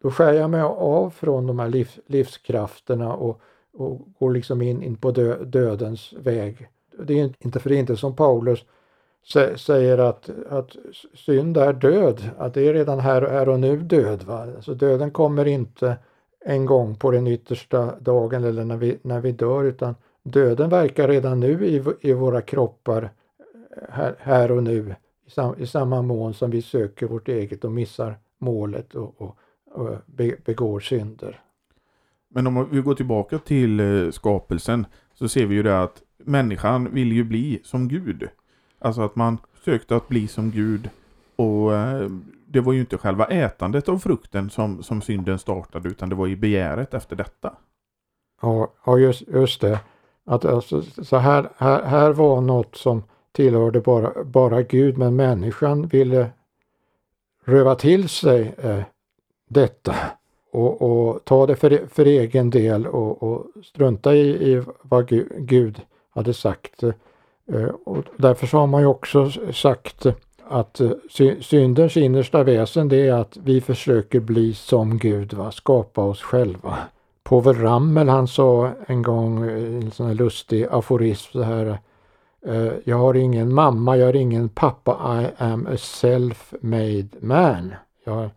då 0.01 0.11
skär 0.11 0.33
jag 0.33 0.49
mig 0.49 0.61
av 0.61 1.09
från 1.09 1.47
de 1.47 1.59
här 1.59 1.69
liv, 1.69 1.89
livskrafterna 2.05 3.13
och, 3.13 3.41
och 3.73 4.07
går 4.19 4.31
liksom 4.31 4.61
in, 4.61 4.83
in 4.83 4.95
på 4.95 5.11
dö, 5.11 5.43
dödens 5.43 6.13
väg. 6.13 6.69
Det 7.03 7.19
är 7.19 7.33
inte 7.39 7.59
för 7.59 7.71
inte 7.71 7.97
som 7.97 8.15
Paulus 8.15 8.65
säger 9.55 9.97
att, 9.97 10.29
att 10.49 10.75
synd 11.13 11.57
är 11.57 11.73
död, 11.73 12.29
att 12.37 12.53
det 12.53 12.67
är 12.67 12.73
redan 12.73 12.99
här, 12.99 13.21
här 13.21 13.49
och 13.49 13.59
nu 13.59 13.77
död. 13.77 14.23
Va? 14.23 14.41
Alltså 14.41 14.73
döden 14.73 15.11
kommer 15.11 15.47
inte 15.47 15.97
en 16.45 16.65
gång 16.65 16.95
på 16.95 17.11
den 17.11 17.27
yttersta 17.27 17.99
dagen 17.99 18.43
eller 18.43 18.65
när 18.65 18.77
vi, 18.77 18.97
när 19.01 19.19
vi 19.19 19.31
dör 19.31 19.63
utan 19.63 19.95
döden 20.23 20.69
verkar 20.69 21.07
redan 21.07 21.39
nu 21.39 21.65
i, 21.65 21.83
i 22.01 22.13
våra 22.13 22.41
kroppar 22.41 23.03
eh, 23.03 23.83
här, 23.89 24.15
här 24.19 24.51
och 24.51 24.63
nu 24.63 24.95
i, 25.25 25.31
sam, 25.31 25.55
i, 25.57 25.67
samma 25.67 26.01
mån 26.01 26.33
som 26.33 26.51
vi 26.51 26.61
söker 26.61 27.07
vårt 27.07 27.27
eget 27.27 27.63
och 27.63 27.71
missar 27.71 28.17
målet 28.37 28.95
och, 28.95 29.21
och, 29.21 29.37
och 29.71 29.97
begår 30.45 30.79
synder. 30.79 31.41
Men 32.29 32.47
om 32.47 32.67
vi 32.71 32.81
går 32.81 32.95
tillbaka 32.95 33.37
till 33.37 33.79
eh, 33.79 34.11
skapelsen 34.11 34.85
så 35.13 35.29
ser 35.29 35.45
vi 35.45 35.55
ju 35.55 35.63
det 35.63 35.81
att 35.81 36.01
människan 36.17 36.93
vill 36.93 37.11
ju 37.11 37.23
bli 37.23 37.59
som 37.63 37.87
Gud. 37.87 38.29
Alltså 38.79 39.01
att 39.01 39.15
man 39.15 39.37
sökte 39.65 39.95
att 39.95 40.07
bli 40.07 40.27
som 40.27 40.51
Gud 40.51 40.89
och 41.35 41.75
eh, 41.75 42.09
det 42.45 42.59
var 42.59 42.73
ju 42.73 42.79
inte 42.79 42.97
själva 42.97 43.25
ätandet 43.25 43.89
av 43.89 43.99
frukten 43.99 44.49
som, 44.49 44.83
som 44.83 45.01
synden 45.01 45.39
startade 45.39 45.89
utan 45.89 46.09
det 46.09 46.15
var 46.15 46.27
ju 46.27 46.35
begäret 46.35 46.93
efter 46.93 47.15
detta. 47.15 47.53
Ja, 48.41 48.73
ja 48.85 48.97
just, 48.97 49.27
just 49.27 49.61
det. 49.61 49.79
Att 50.25 50.45
alltså, 50.45 50.81
så 50.81 51.17
här, 51.17 51.49
här, 51.57 51.83
här 51.83 52.11
var 52.11 52.41
något 52.41 52.75
som 52.75 53.03
tillhörde 53.31 53.81
bara, 53.81 54.23
bara 54.23 54.61
Gud 54.61 54.97
men 54.97 55.15
människan 55.15 55.87
ville 55.87 56.29
röva 57.45 57.75
till 57.75 58.09
sig 58.09 58.55
eh, 58.57 58.81
detta 59.49 59.95
och, 60.51 60.81
och, 60.81 61.25
ta 61.25 61.45
det 61.45 61.55
för, 61.55 61.87
för 61.91 62.05
egen 62.05 62.49
del 62.49 62.87
och, 62.87 63.23
och 63.23 63.45
strunta 63.63 64.15
i, 64.15 64.53
i 64.53 64.63
vad 64.81 65.07
Gud, 65.37 65.81
hade 66.09 66.33
sagt. 66.33 66.83
Eh, 67.53 67.69
och 67.85 68.03
därför 68.17 68.57
har 68.57 68.67
man 68.67 68.81
ju 68.81 68.87
också 68.87 69.31
sagt 69.53 70.05
att 70.47 70.79
eh, 70.79 70.91
syndens 71.41 71.97
innersta 71.97 72.43
väsen 72.43 72.89
det 72.89 73.07
är 73.07 73.13
att 73.13 73.37
vi 73.43 73.61
försöker 73.61 74.19
bli 74.19 74.53
som 74.53 74.97
Gud, 74.97 75.33
va? 75.33 75.51
skapa 75.51 76.03
oss 76.03 76.21
själva. 76.21 76.77
Povel 77.23 77.55
Ramel 77.55 78.09
han 78.09 78.27
sa 78.27 78.71
en 78.87 79.01
gång 79.01 79.49
eh, 79.49 79.83
en 79.83 79.91
sån 79.91 80.07
här 80.07 80.13
lustig 80.13 80.67
aforism 80.71 81.31
så 81.31 81.41
här 81.41 81.79
Jag 82.83 82.97
har 82.97 83.13
ingen 83.13 83.53
mamma, 83.53 83.97
jag 83.97 84.05
har 84.05 84.15
ingen 84.15 84.49
pappa, 84.49 85.21
I 85.21 85.43
am 85.43 85.67
a 85.67 85.75
self-made 85.77 87.09
man. 87.19 87.73
Jag 88.05 88.29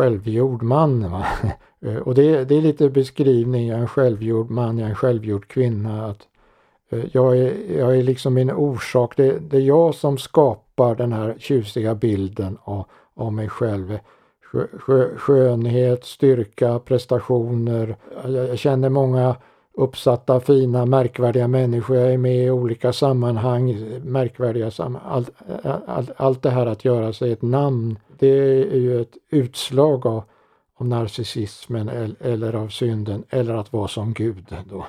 självgjord 0.00 0.62
man. 0.62 1.10
Va? 1.10 1.26
Eh, 1.82 1.96
och 1.96 2.14
det, 2.14 2.44
det 2.44 2.56
är 2.56 2.62
lite 2.62 2.90
beskrivning, 2.90 3.68
jag 3.68 3.76
är 3.76 3.80
en 3.80 3.88
självgjord 3.88 4.50
man, 4.50 4.78
jag 4.78 4.86
är 4.86 4.90
en 4.90 4.96
självgjord 4.96 5.48
kvinna. 5.48 6.06
Att 6.06 6.28
eh, 6.90 7.04
jag 7.12 7.36
är, 7.36 7.78
jag 7.78 7.96
är 7.96 8.02
liksom 8.02 8.34
min 8.34 8.50
orsak. 8.50 9.16
Det, 9.16 9.38
det, 9.38 9.56
är 9.56 9.60
jag 9.60 9.94
som 9.94 10.18
skapar 10.18 10.94
den 10.94 11.12
här 11.12 11.36
tjusiga 11.38 11.94
bilden 11.94 12.58
av, 12.62 12.84
av 13.14 13.32
mig 13.32 13.48
själv. 13.48 13.98
Skö, 14.52 14.66
skö, 14.78 15.16
skönhet, 15.16 16.04
styrka, 16.04 16.78
prestationer. 16.78 17.96
Jag, 18.22 18.32
jag, 18.32 18.58
känner 18.58 18.88
många 18.88 19.36
uppsatta, 19.74 20.40
fina, 20.40 20.86
märkvärdiga 20.86 21.48
människor. 21.48 21.96
Jag 21.96 22.12
är 22.12 22.18
med 22.18 22.44
i 22.44 22.50
olika 22.50 22.92
sammanhang, 22.92 23.76
märkvärdiga 24.04 24.70
sammanhang. 24.70 25.12
Allt, 25.12 25.30
allt, 25.86 26.10
allt 26.16 26.42
det 26.42 26.50
här 26.50 26.66
att 26.66 26.84
göra 26.84 27.12
sig 27.12 27.32
ett 27.32 27.42
namn, 27.42 27.98
det 28.18 28.28
är 28.28 28.76
ju 28.76 29.00
ett 29.00 29.16
utslag 29.30 30.06
av, 30.06 30.22
av 30.74 30.86
narcissismen 30.86 31.88
eller, 31.88 32.16
eller 32.20 32.54
av 32.54 32.68
synden 32.68 33.24
eller 33.30 33.54
att 33.54 33.72
vara 33.72 33.88
som 33.88 34.12
Gud. 34.12 34.56
Då. 34.64 34.86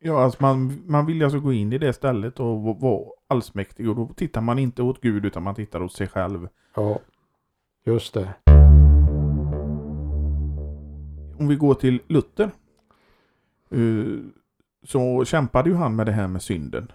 Ja, 0.00 0.22
alltså 0.22 0.42
man, 0.42 0.82
man 0.86 1.06
vill 1.06 1.24
alltså 1.24 1.40
gå 1.40 1.52
in 1.52 1.72
i 1.72 1.78
det 1.78 1.92
stället 1.92 2.40
och 2.40 2.62
vara 2.62 3.04
allsmäktig 3.28 3.88
och 3.88 3.96
då 3.96 4.10
tittar 4.16 4.40
man 4.40 4.58
inte 4.58 4.82
åt 4.82 5.00
Gud 5.00 5.24
utan 5.24 5.42
man 5.42 5.54
tittar 5.54 5.82
åt 5.82 5.92
sig 5.92 6.08
själv. 6.08 6.48
Ja, 6.76 6.98
just 7.84 8.14
det. 8.14 8.28
Om 11.38 11.48
vi 11.48 11.56
går 11.56 11.74
till 11.74 12.00
Luther. 12.06 12.50
Eh, 13.70 14.18
så 14.86 15.24
kämpade 15.24 15.70
ju 15.70 15.76
han 15.76 15.96
med 15.96 16.06
det 16.06 16.12
här 16.12 16.28
med 16.28 16.42
synden. 16.42 16.92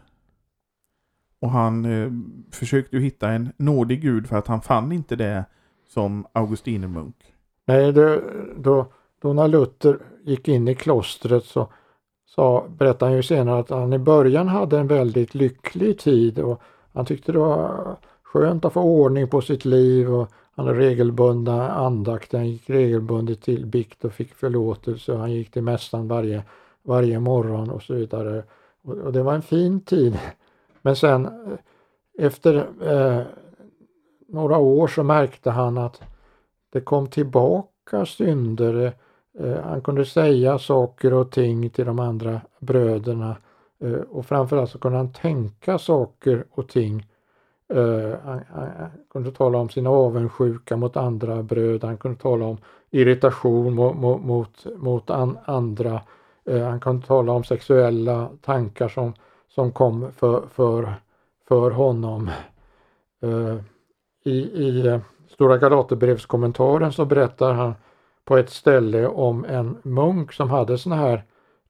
Och 1.40 1.50
han 1.50 1.86
eh, 1.86 2.12
försökte 2.52 2.96
ju 2.96 3.02
hitta 3.02 3.30
en 3.30 3.54
nådig 3.58 4.02
Gud 4.02 4.28
för 4.28 4.36
att 4.36 4.48
han 4.48 4.62
fann 4.62 4.92
inte 4.92 5.16
det 5.16 5.46
som 5.88 6.26
Augustinermunk. 6.34 7.16
Nej, 7.66 7.94
det, 7.94 8.22
då, 8.58 8.86
då 9.22 9.34
när 9.34 9.48
Luther 9.48 10.00
gick 10.24 10.48
in 10.48 10.68
i 10.68 10.76
klostret 10.76 11.46
så 11.46 11.68
sa, 12.26 12.68
berättade 12.78 13.06
han 13.12 13.16
ju 13.16 13.24
senare 13.24 13.60
att 13.60 13.70
han 13.70 13.94
i 13.94 14.00
början 14.00 14.48
hade 14.48 14.80
en 14.80 14.88
väldigt 14.88 15.36
lycklig 15.36 16.00
tid 16.00 16.40
och 16.40 16.62
han 16.94 17.06
tyckte 17.06 17.32
det 17.32 17.40
var 17.40 17.98
skönt 18.24 18.66
att 18.66 18.74
få 18.74 18.82
ordning 18.82 19.28
på 19.28 19.42
sitt 19.42 19.66
liv 19.66 20.14
och 20.14 20.30
han 20.56 20.68
hade 20.68 20.80
regelbundna 20.80 21.72
andakter, 21.72 22.38
han 22.38 22.50
gick 22.50 22.70
regelbundet 22.70 23.42
till 23.42 23.66
bikt 23.66 24.06
och 24.06 24.14
fick 24.14 24.34
förlåtelse. 24.34 25.12
och 25.14 25.20
Han 25.20 25.32
gick 25.32 25.52
till 25.52 25.64
mässan 25.64 26.08
varje, 26.08 26.44
varje 26.84 27.20
morgon 27.20 27.70
och 27.70 27.82
så 27.82 27.94
vidare. 27.94 28.44
Och, 28.82 28.98
och 28.98 29.14
det 29.14 29.24
var 29.24 29.34
en 29.34 29.42
fin 29.42 29.82
tid. 29.82 30.20
Men 30.82 30.96
sen 30.96 31.26
eh, 31.26 31.58
efter 32.26 32.68
eh, 32.82 33.22
några 34.28 34.58
år 34.58 34.88
så 34.88 35.04
märkte 35.04 35.50
han 35.50 35.78
att 35.78 36.02
det 36.70 36.82
kom 36.82 37.08
tillbaka 37.08 38.06
synder. 38.06 38.94
Eh, 39.36 39.48
eh, 39.48 39.64
han 39.64 39.82
kunde 39.82 40.06
säga 40.06 40.60
saker 40.60 41.14
och 41.14 41.32
ting 41.32 41.70
till 41.70 41.86
de 41.86 42.00
andra 42.00 42.42
bröderna 42.60 43.36
eh, 43.80 43.92
och 43.92 44.26
framförallt 44.26 44.70
så 44.70 44.80
kunde 44.80 44.98
han 44.98 45.14
tänka 45.14 45.78
saker 45.78 46.46
och 46.52 46.70
ting. 46.70 47.06
Eh, 47.74 48.20
han, 48.24 48.42
han, 48.50 48.90
kunde 49.12 49.32
tala 49.32 49.58
om 49.58 49.70
sin 49.70 49.88
avundsjuka 49.88 50.78
mot 50.78 50.98
andra 50.98 51.44
bröder, 51.44 51.88
han 51.88 51.98
kunde 51.98 52.18
tala 52.18 52.46
om 52.46 52.58
irritation 52.92 53.74
mot, 53.74 54.24
mot, 54.24 54.66
mot 54.78 55.10
an, 55.10 55.38
andra. 55.46 56.02
Eh, 56.46 56.64
han 56.64 56.80
kan 56.80 57.02
tala 57.02 57.32
om 57.32 57.44
sexuella 57.44 58.30
tankar 58.42 58.88
som, 58.88 59.14
som 59.50 59.72
kom 59.72 60.12
för, 60.12 60.48
för, 60.48 60.94
för 61.48 61.72
honom. 61.72 62.30
Eh, 63.22 63.58
I, 64.24 64.40
i 64.40 64.88
eh, 64.88 65.00
Stora 65.30 65.58
Galaterbrevskommentaren 65.58 66.92
så 66.92 67.06
berättar 67.06 67.54
han 67.54 67.74
på 68.26 68.38
ett 68.38 68.50
ställe 68.50 69.08
om 69.08 69.46
en 69.46 69.78
munk 69.84 70.34
som 70.34 70.50
hade 70.50 70.78
såna 70.78 70.96
här 70.96 71.24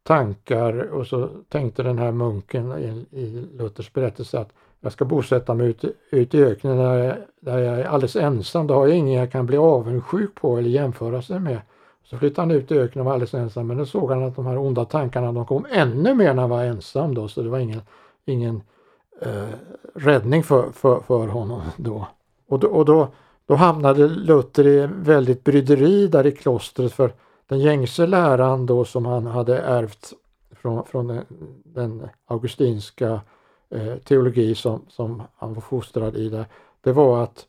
tankar 0.03 0.79
och 0.79 1.07
så 1.07 1.29
tänkte 1.49 1.83
den 1.83 1.97
här 1.97 2.11
munken 2.11 2.71
i, 2.71 3.17
i 3.19 3.47
Luthers 3.57 3.93
berättelse 3.93 4.39
att 4.39 4.53
jag 4.81 4.91
ska 4.91 5.05
bosätta 5.05 5.53
mig 5.53 5.67
ute 5.67 5.91
ut 6.09 6.33
i 6.33 6.43
öknen 6.43 6.77
där 6.77 6.97
jag, 6.97 7.15
där 7.39 7.57
jag 7.59 7.79
är 7.79 7.85
alldeles 7.85 8.15
ensam. 8.15 8.67
Då 8.67 8.73
har 8.73 8.87
jag 8.87 8.97
ingen 8.97 9.19
jag 9.19 9.31
kan 9.31 9.45
bli 9.45 9.57
avundsjuk 9.57 10.35
på 10.35 10.57
eller 10.57 10.69
jämföra 10.69 11.21
sig 11.21 11.39
med. 11.39 11.61
Så 12.03 12.17
flyttade 12.17 12.41
han 12.41 12.51
ut 12.51 12.71
i 12.71 12.77
öknen 12.77 13.01
och 13.01 13.05
var 13.05 13.13
alldeles 13.13 13.33
ensam. 13.33 13.67
Men 13.67 13.77
då 13.77 13.85
såg 13.85 14.11
han 14.11 14.23
att 14.23 14.35
de 14.35 14.45
här 14.45 14.57
onda 14.57 14.85
tankarna 14.85 15.31
de 15.31 15.45
kom 15.45 15.65
ännu 15.71 16.13
mer 16.13 16.33
när 16.33 16.41
han 16.41 16.49
var 16.49 16.63
ensam 16.63 17.15
då. 17.15 17.27
Så 17.27 17.41
det 17.41 17.49
var 17.49 17.59
ingen, 17.59 17.81
ingen 18.25 18.61
eh, 19.21 19.47
räddning 19.95 20.43
för, 20.43 20.71
för, 20.71 20.99
för 20.99 21.27
honom 21.27 21.61
då. 21.77 22.07
Och 22.47 22.59
då, 22.59 22.67
och 22.67 22.85
då 22.85 23.07
då 23.45 23.55
hamnade 23.55 24.07
Luther 24.07 24.67
i 24.67 24.87
väldigt 24.91 25.43
bryderi 25.43 26.07
där 26.07 26.25
i 26.25 26.31
klostret 26.31 26.93
för 26.93 27.13
den 27.47 27.59
gängse 27.59 28.07
läran 28.07 28.65
då 28.65 28.85
som 28.85 29.05
han 29.05 29.25
hade 29.25 29.57
ärvt 29.57 30.13
från, 30.51 30.85
från 30.85 31.07
den, 31.07 31.25
den 31.63 32.09
augustinska 32.25 33.21
eh, 33.69 33.95
teologi 33.95 34.55
som, 34.55 34.85
som 34.89 35.23
han 35.35 35.53
var 35.53 35.61
fostrad 35.61 36.15
i 36.15 36.29
där, 36.29 36.45
det 36.81 36.91
var 36.91 37.23
att 37.23 37.45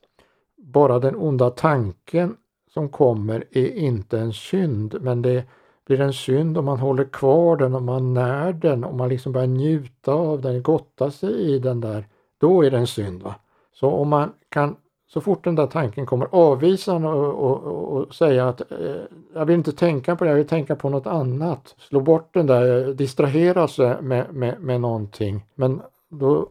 bara 0.57 0.99
den 0.99 1.17
onda 1.17 1.51
tanken 1.51 2.37
som 2.75 2.89
kommer 2.89 3.45
är 3.51 3.77
inte 3.77 4.19
en 4.19 4.33
synd 4.33 4.97
men 5.01 5.23
det 5.23 5.45
blir 5.87 6.01
en 6.01 6.13
synd 6.13 6.59
om 6.59 6.65
man 6.65 6.79
håller 6.79 7.05
kvar 7.05 7.57
den, 7.57 7.75
om 7.75 7.85
man 7.85 8.15
när 8.15 8.53
den, 8.53 8.85
om 8.85 8.97
man 8.97 9.09
liksom 9.09 9.33
börjar 9.33 9.47
njuta 9.47 10.13
av 10.13 10.41
den, 10.41 10.63
gotta 10.63 11.11
sig 11.11 11.31
i 11.31 11.59
den 11.59 11.81
där, 11.81 12.07
då 12.41 12.65
är 12.65 12.71
det 12.71 12.79
en 12.79 12.87
synd. 12.87 13.23
Va? 13.23 13.35
Så 13.73 13.91
om 13.91 14.09
man 14.09 14.33
kan, 14.49 14.77
så 15.07 15.21
fort 15.21 15.45
den 15.45 15.55
där 15.55 15.67
tanken 15.67 16.07
kommer, 16.07 16.29
avvisa 16.31 16.93
den 16.93 17.05
och, 17.05 17.35
och, 17.35 17.63
och, 17.93 18.15
säga 18.15 18.49
att 18.49 18.61
eh, 18.61 19.03
jag 19.35 19.47
vill 19.47 19.57
inte 19.57 19.73
tänka 19.73 20.17
på 20.17 20.25
det, 20.25 20.31
jag 20.31 20.37
vill 20.37 20.47
tänka 20.47 20.77
på 20.77 20.89
något 20.89 21.07
annat. 21.07 21.75
Slå 21.79 22.01
bort 22.01 22.35
den 22.35 22.47
där, 22.47 22.95
distrahera 22.95 23.69
sig 23.69 24.03
med, 24.03 24.35
med, 24.35 24.61
med 24.61 24.81
någonting. 24.81 25.45
Men 25.55 25.83
då 26.09 26.49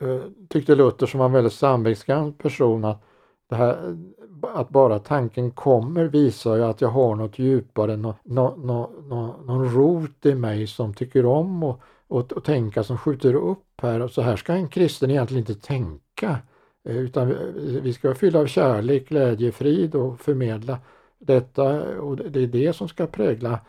eh, 0.00 0.20
tyckte 0.48 0.74
Luther 0.74 1.06
som 1.06 1.18
var 1.18 1.26
en 1.26 1.32
väldigt 1.32 1.52
samvetsgrann 1.52 2.32
person 2.32 2.84
att 2.84 3.02
det 3.48 3.56
här, 3.56 3.96
att 4.44 4.68
bara 4.68 4.98
tanken 4.98 5.50
kommer 5.50 6.04
visar 6.04 6.56
ju 6.56 6.64
att 6.64 6.80
jag 6.80 6.88
har 6.88 7.16
något 7.16 7.38
djupare, 7.38 7.96
någon, 7.96 8.14
någon, 8.24 8.60
någon, 9.08 9.46
någon 9.46 9.74
rot 9.74 10.26
i 10.26 10.34
mig 10.34 10.66
som 10.66 10.94
tycker 10.94 11.26
om 11.26 11.62
och, 11.62 11.80
och, 12.08 12.32
och 12.32 12.44
tänka 12.44 12.84
som 12.84 12.98
skjuter 12.98 13.34
upp 13.34 13.80
här. 13.82 14.00
Och 14.00 14.10
så 14.10 14.22
här 14.22 14.36
ska 14.36 14.52
en 14.52 14.68
kristen 14.68 15.10
egentligen 15.10 15.40
inte 15.48 15.66
tänka. 15.66 16.38
Eh, 16.84 16.96
utan 16.96 17.34
vi 17.82 17.92
ska 17.92 18.08
vara 18.08 18.18
fyllda 18.18 18.38
av 18.38 18.46
kärlek, 18.46 19.08
glädje, 19.08 19.52
frid 19.52 19.94
och 19.94 20.20
förmedla 20.20 20.78
detta 21.18 21.98
och 22.00 22.16
det 22.16 22.42
är 22.42 22.46
det 22.46 22.72
som 22.72 22.88
ska 22.88 23.06
prägla 23.06 23.60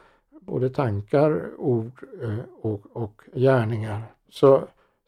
både 0.45 0.69
tankar, 0.69 1.49
ord 1.57 1.91
eh, 2.23 2.39
och, 2.61 2.81
och 2.93 3.21
gärningar. 3.33 4.01
Så 4.29 4.63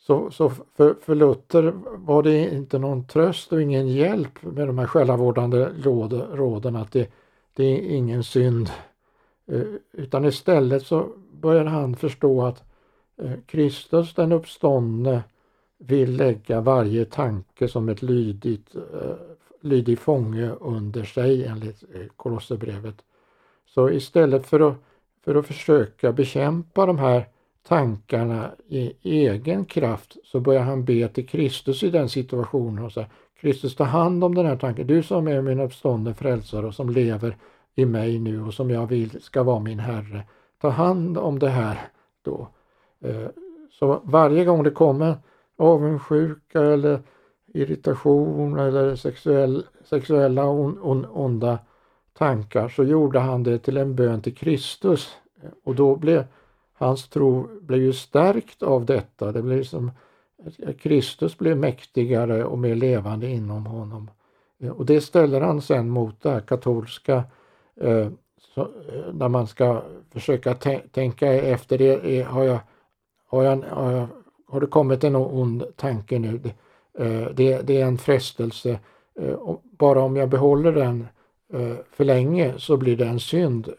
så, 0.07 0.31
så 0.31 0.49
för, 0.49 0.95
för, 1.01 1.15
Luther 1.15 1.73
var 1.97 2.23
det 2.23 2.53
inte 2.53 2.79
någon 2.79 3.07
tröst 3.07 3.53
och 3.53 3.61
ingen 3.61 3.87
hjälp 3.87 4.43
med 4.43 4.67
de 4.67 4.77
här 4.77 4.87
själavårdande 4.87 5.69
råd, 5.83 6.13
råden 6.33 6.75
att 6.75 6.91
det, 6.91 7.11
det 7.55 7.63
är 7.63 7.95
ingen 7.95 8.23
synd. 8.23 8.69
Eh, 9.47 9.61
utan 9.91 10.25
istället 10.25 10.85
så 10.85 11.09
började 11.31 11.69
han 11.69 11.95
förstå 11.95 12.45
att 12.45 12.63
eh, 13.17 13.31
Kristus 13.45 14.13
den 14.13 14.31
uppståndne 14.31 15.23
vill 15.77 16.15
lägga 16.15 16.61
varje 16.61 17.05
tanke 17.05 17.67
som 17.67 17.89
ett 17.89 18.01
lydigt, 18.01 18.75
eh, 18.75 19.15
lydig 19.61 19.99
fånge 19.99 20.49
under 20.49 21.03
sig 21.03 21.45
enligt 21.45 21.83
Kolosserbrevet. 22.15 22.95
Så 23.65 23.89
istället 23.89 24.45
för 24.45 24.59
att, 24.59 24.75
för 25.23 25.35
att 25.35 25.47
försöka 25.47 26.11
bekämpa 26.11 26.85
de 26.85 26.97
här 26.97 27.25
tankarna 27.67 28.51
i 28.67 28.93
egen 29.01 29.65
kraft 29.65 30.17
så 30.23 30.39
börjar 30.39 30.61
han 30.61 30.85
be 30.85 31.07
till 31.07 31.27
Kristus 31.27 31.83
i 31.83 31.89
den 31.89 32.09
situationen 32.09 32.85
och 32.85 32.91
säger 32.91 33.09
Kristus 33.39 33.75
ta 33.75 33.83
hand 33.83 34.23
om 34.23 34.35
den 34.35 34.45
här 34.45 34.57
tanken. 34.57 34.87
Du 34.87 35.03
som 35.03 35.27
är 35.27 35.41
min 35.41 35.59
uppståndne 35.59 36.13
frälsare 36.13 36.65
och 36.65 36.75
som 36.75 36.89
lever 36.89 37.37
i 37.75 37.85
mig 37.85 38.19
nu 38.19 38.43
och 38.43 38.53
som 38.53 38.69
jag 38.69 38.87
vill 38.87 39.21
ska 39.21 39.43
vara 39.43 39.59
min 39.59 39.79
Herre. 39.79 40.23
Ta 40.61 40.69
hand 40.69 41.17
om 41.17 41.39
det 41.39 41.49
här 41.49 41.79
då. 42.21 42.47
Eh, 43.03 43.27
så 43.71 44.01
varje 44.03 44.45
gång 44.45 44.63
det 44.63 44.71
kommer 44.71 45.15
avundsjuka 45.57 46.61
eller 46.61 46.99
irritation 47.53 48.59
eller 48.59 48.95
sexuell, 48.95 49.65
sexuella 49.83 50.49
on, 50.49 50.79
on, 50.81 51.05
onda 51.05 51.59
tankar 52.17 52.69
så 52.69 52.83
gjorde 52.83 53.19
han 53.19 53.43
det 53.43 53.59
till 53.59 53.77
en 53.77 53.95
bön 53.95 54.21
till 54.21 54.35
Kristus 54.35 55.17
och 55.63 55.75
då 55.75 55.95
blev 55.95 56.25
Hans 56.77 57.09
tro 57.09 57.47
blev 57.61 57.81
ju 57.81 57.93
stärkt 57.93 58.63
av 58.63 58.85
detta. 58.85 59.31
Det 59.31 59.41
blev 59.41 59.63
som 59.63 59.91
Kristus 60.79 61.37
blev 61.37 61.57
mäktigare 61.57 62.45
och 62.45 62.59
mer 62.59 62.75
levande 62.75 63.27
inom 63.27 63.65
honom. 63.65 64.09
Eh, 64.59 64.69
och 64.69 64.85
det 64.85 65.01
ställer 65.01 65.41
han 65.41 65.61
sen 65.61 65.89
mot 65.89 66.21
det 66.21 66.29
här 66.29 66.39
katolska 66.39 67.23
eh, 67.81 68.07
så, 68.39 68.61
eh, 68.61 69.29
man 69.29 69.47
ska 69.47 69.81
försöka 70.11 70.53
tänka 70.91 71.33
efter. 71.33 71.77
Det, 71.77 72.19
eh, 72.19 72.27
har, 72.27 72.43
jag, 72.43 72.59
har, 73.27 73.43
jag, 73.43 73.63
har, 73.69 73.91
jag, 73.91 74.07
har 74.47 74.61
det 74.61 74.67
kommit 74.67 75.03
en 75.03 75.15
ond 75.15 75.63
tanke 75.75 76.19
nu? 76.19 76.37
Det, 76.37 76.49
eh, 77.03 77.29
det, 77.33 77.61
det 77.61 77.81
är 77.81 77.85
en 77.85 77.97
frestelse. 77.97 78.79
Eh, 79.19 79.55
bara 79.61 80.01
om 80.01 80.15
jag 80.15 80.29
behåller 80.29 80.71
den 80.71 81.07
för 81.91 82.03
länge 82.03 82.53
så 82.57 82.77
blir 82.77 82.97
det 82.97 83.05
en 83.05 83.19
synd. 83.19 83.73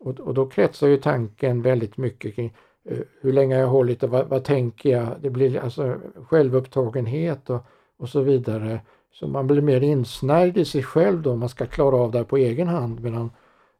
Och, 0.00 0.20
och 0.20 0.34
då 0.34 0.46
kretsar 0.46 0.88
ju 0.88 0.96
tanken 0.96 1.62
väldigt 1.62 1.96
mycket 1.96 2.34
kring 2.34 2.54
eh, 2.84 2.98
hur 3.20 3.32
länge 3.32 3.54
har 3.54 3.60
jag 3.60 3.68
hållit 3.68 4.02
och 4.02 4.10
vad, 4.10 4.28
vad, 4.28 4.44
tänker 4.44 4.90
jag? 4.90 5.08
Det 5.20 5.30
blir 5.30 5.58
alltså 5.58 5.96
självupptagenhet 6.28 7.50
och, 7.50 7.66
och 7.96 8.08
så 8.08 8.20
vidare. 8.20 8.80
Så 9.12 9.28
man 9.28 9.46
blir 9.46 9.60
mer 9.60 9.80
insnärjd 9.80 10.58
i 10.58 10.64
sig 10.64 10.82
själv 10.82 11.22
då, 11.22 11.36
man 11.36 11.48
ska 11.48 11.66
klara 11.66 11.96
av 11.96 12.10
det 12.10 12.18
här 12.18 12.24
på 12.24 12.36
egen 12.36 12.68
hand. 12.68 13.00
Medan 13.00 13.30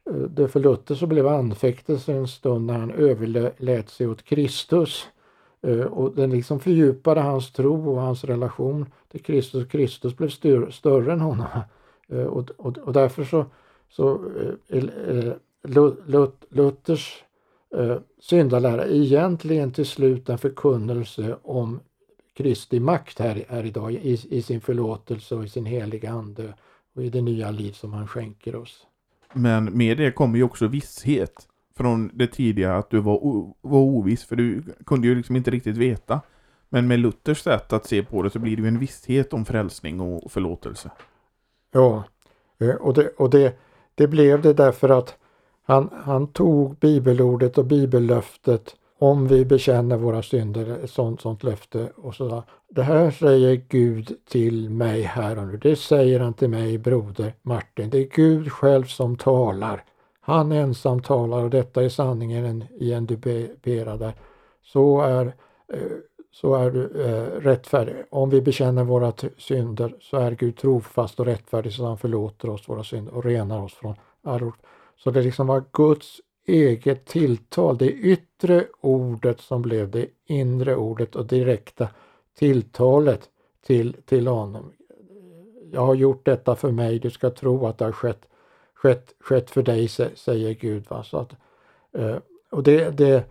eh, 0.06 0.14
det 0.14 0.48
för 0.48 0.60
Luther 0.60 0.94
så 0.94 1.06
blev 1.06 1.26
anfäktelse 1.26 2.12
en 2.12 2.28
stund 2.28 2.66
när 2.66 2.78
han 2.78 2.90
överlät 2.90 3.90
sig 3.90 4.06
åt 4.06 4.24
Kristus. 4.24 5.08
Eh, 5.62 5.80
och 5.80 6.14
den 6.14 6.30
liksom 6.30 6.60
fördjupade 6.60 7.20
hans 7.20 7.52
tro 7.52 7.90
och 7.90 8.02
hans 8.02 8.24
relation 8.24 8.86
till 9.10 9.22
Kristus. 9.22 9.68
Kristus 9.68 10.16
blev 10.16 10.28
styr, 10.28 10.70
större 10.70 11.12
än 11.12 11.20
honom. 11.20 11.46
och, 12.08 12.50
och, 12.56 12.78
och 12.78 12.92
därför 12.92 13.24
så, 13.24 13.46
så 13.88 14.20
Luthers 16.48 17.24
eh, 17.76 17.96
syndalära 18.20 18.86
egentligen 18.86 19.72
till 19.72 19.86
slut 19.86 20.28
en 20.28 20.38
förkunnelse 20.38 21.36
om 21.42 21.80
Kristi 22.36 22.80
makt 22.80 23.18
här, 23.18 23.44
här 23.48 23.64
idag 23.64 23.92
i, 23.92 24.18
i 24.30 24.42
sin 24.42 24.60
förlåtelse 24.60 25.34
och 25.34 25.44
i 25.44 25.48
sin 25.48 25.66
heliga 25.66 26.10
ande 26.10 26.54
och 26.94 27.04
i 27.04 27.10
det 27.10 27.20
nya 27.20 27.50
liv 27.50 27.72
som 27.72 27.92
han 27.92 28.06
skänker 28.06 28.56
oss. 28.56 28.86
Men 29.32 29.64
med 29.64 29.96
det 29.96 30.12
kommer 30.12 30.38
ju 30.38 30.44
också 30.44 30.66
visshet 30.66 31.48
från 31.76 32.10
det 32.14 32.26
tidiga 32.26 32.76
att 32.76 32.90
du 32.90 33.00
var, 33.00 33.20
var 33.60 33.80
oviss 33.80 34.24
för 34.24 34.36
du 34.36 34.62
kunde 34.86 35.06
ju 35.06 35.14
liksom 35.14 35.36
inte 35.36 35.50
riktigt 35.50 35.76
veta. 35.76 36.20
Men 36.68 36.88
med 36.88 36.98
Luthers 36.98 37.38
sätt 37.38 37.72
att 37.72 37.86
se 37.86 38.02
på 38.02 38.22
det 38.22 38.30
så 38.30 38.38
blir 38.38 38.56
det 38.56 38.62
ju 38.62 38.68
en 38.68 38.78
visshet 38.78 39.32
om 39.32 39.44
frälsning 39.44 40.00
och 40.00 40.32
förlåtelse. 40.32 40.90
Ja, 41.72 42.04
eh, 42.58 42.74
och 42.74 42.94
det, 42.94 43.08
och 43.08 43.30
det, 43.30 43.58
det 43.94 44.08
blev 44.08 44.42
det 44.42 44.52
därför 44.52 44.88
att 44.88 45.16
han, 45.70 45.90
han 45.92 46.26
tog 46.26 46.76
bibelordet 46.76 47.58
och 47.58 47.64
bibellöftet 47.64 48.76
om 48.98 49.28
vi 49.28 49.44
bekänner 49.44 49.96
våra 49.96 50.22
synder, 50.22 50.84
ett 50.84 50.90
sånt, 50.90 51.20
sånt 51.20 51.42
löfte. 51.42 51.90
Och 51.96 52.14
så, 52.14 52.42
det 52.68 52.82
här 52.82 53.10
säger 53.10 53.62
Gud 53.68 54.16
till 54.30 54.70
mig 54.70 55.02
här 55.02 55.38
och 55.38 55.46
nu. 55.46 55.56
Det 55.56 55.76
säger 55.76 56.20
han 56.20 56.34
till 56.34 56.50
mig, 56.50 56.78
broder 56.78 57.34
Martin. 57.42 57.90
Det 57.90 57.98
är 57.98 58.08
Gud 58.14 58.52
själv 58.52 58.84
som 58.84 59.16
talar. 59.16 59.84
Han 60.20 60.52
ensam 60.52 61.02
talar 61.02 61.44
och 61.44 61.50
detta 61.50 61.84
är 61.84 61.88
sanningen 61.88 62.64
i 62.80 62.92
en 62.92 63.06
du 63.06 63.56
Så 64.62 65.00
är, 65.00 65.26
eh, 65.72 65.80
så 66.32 66.54
är 66.54 66.70
du 66.70 66.86
rättfärdig. 67.40 67.94
Om 68.10 68.30
vi 68.30 68.42
bekänner 68.42 68.84
våra 68.84 69.12
synder 69.38 69.94
så 70.00 70.16
är 70.16 70.30
Gud 70.30 70.56
trofast 70.56 71.20
och 71.20 71.26
rättfärdig 71.26 71.72
så 71.72 71.86
han 71.86 71.98
förlåter 71.98 72.50
oss 72.50 72.68
våra 72.68 72.84
synder 72.84 73.14
och 73.14 73.24
renar 73.24 73.62
oss 73.62 73.74
från 73.74 73.94
all 74.24 74.42
så 75.04 75.10
det 75.10 75.22
liksom 75.22 75.46
var 75.46 75.64
Guds 75.72 76.20
eget 76.46 77.04
tilltal, 77.04 77.78
det 77.78 77.92
yttre 77.92 78.66
ordet 78.80 79.40
som 79.40 79.62
blev 79.62 79.90
det 79.90 80.06
inre 80.26 80.76
ordet 80.76 81.16
och 81.16 81.26
direkta 81.26 81.88
tilltalet 82.38 83.30
till, 83.66 83.96
till 84.04 84.26
honom. 84.26 84.72
Jag 85.72 85.86
har 85.86 85.94
gjort 85.94 86.24
detta 86.24 86.56
för 86.56 86.70
mig, 86.70 86.98
du 86.98 87.10
ska 87.10 87.30
tro 87.30 87.66
att 87.66 87.78
det 87.78 87.84
har 87.84 87.92
skett, 87.92 88.28
skett, 88.74 89.14
skett 89.20 89.50
för 89.50 89.62
dig, 89.62 89.88
säger 89.88 90.54
Gud. 90.54 90.84
Va? 90.88 91.02
Så 91.02 91.18
att, 91.18 91.32
eh, 91.92 92.16
och 92.50 92.62
det, 92.62 92.90
det, 92.90 93.24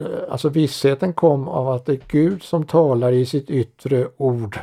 eh, 0.00 0.08
alltså 0.28 0.48
vissheten 0.48 1.12
kom 1.12 1.48
av 1.48 1.68
att 1.68 1.86
det 1.86 1.92
är 1.92 2.02
Gud 2.08 2.42
som 2.42 2.66
talar 2.66 3.12
i 3.12 3.26
sitt 3.26 3.50
yttre 3.50 4.08
ord 4.16 4.58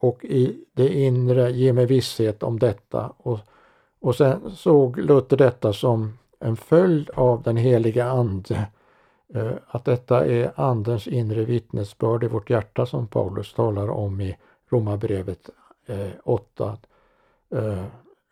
och 0.00 0.24
i 0.24 0.64
det 0.72 0.88
inre 0.88 1.50
ger 1.50 1.72
mig 1.72 1.86
visshet 1.86 2.42
om 2.42 2.58
detta. 2.58 3.12
Och 3.16 3.38
och 4.04 4.16
sen 4.16 4.50
såg 4.56 4.98
Luther 4.98 5.36
detta 5.36 5.72
som 5.72 6.18
en 6.40 6.56
följd 6.56 7.10
av 7.10 7.42
den 7.42 7.56
heliga 7.56 8.04
Ande. 8.04 8.66
Eh, 9.34 9.52
att 9.66 9.84
detta 9.84 10.26
är 10.26 10.52
Andens 10.56 11.06
inre 11.06 11.44
vittnesbörd 11.44 12.24
i 12.24 12.28
vårt 12.28 12.50
hjärta 12.50 12.86
som 12.86 13.06
Paulus 13.06 13.54
talar 13.54 13.90
om 13.90 14.20
i 14.20 14.36
Romarbrevet 14.68 15.50
eh, 15.86 16.10
8. 16.24 16.76
Eh, 17.54 17.84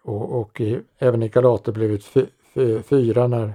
och, 0.02 0.40
och 0.40 0.60
i, 0.60 0.80
även 0.98 1.22
i 1.22 1.28
Galaterbrevet 1.28 2.04
4 2.84 3.26
när 3.26 3.54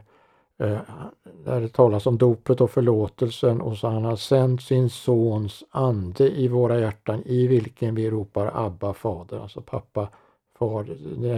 där 1.46 1.62
det 1.62 1.70
talas 1.70 2.06
om 2.06 2.18
dopet 2.18 2.62
och 2.62 2.72
förlåtelsen 2.72 3.62
och 3.62 3.78
så 3.78 3.88
han 3.88 4.06
har 4.06 4.16
sänt 4.16 4.62
sin 4.62 4.90
sons 4.90 5.64
ande 5.70 6.30
i 6.30 6.48
våra 6.48 6.80
hjärtan 6.80 7.24
i 7.26 7.48
vilken 7.48 7.96
vi 7.96 8.10
ropar 8.10 8.52
Abba 8.54 8.94
fader, 8.94 9.40
alltså 9.40 9.62
pappa, 9.62 10.10
far. 10.60 10.84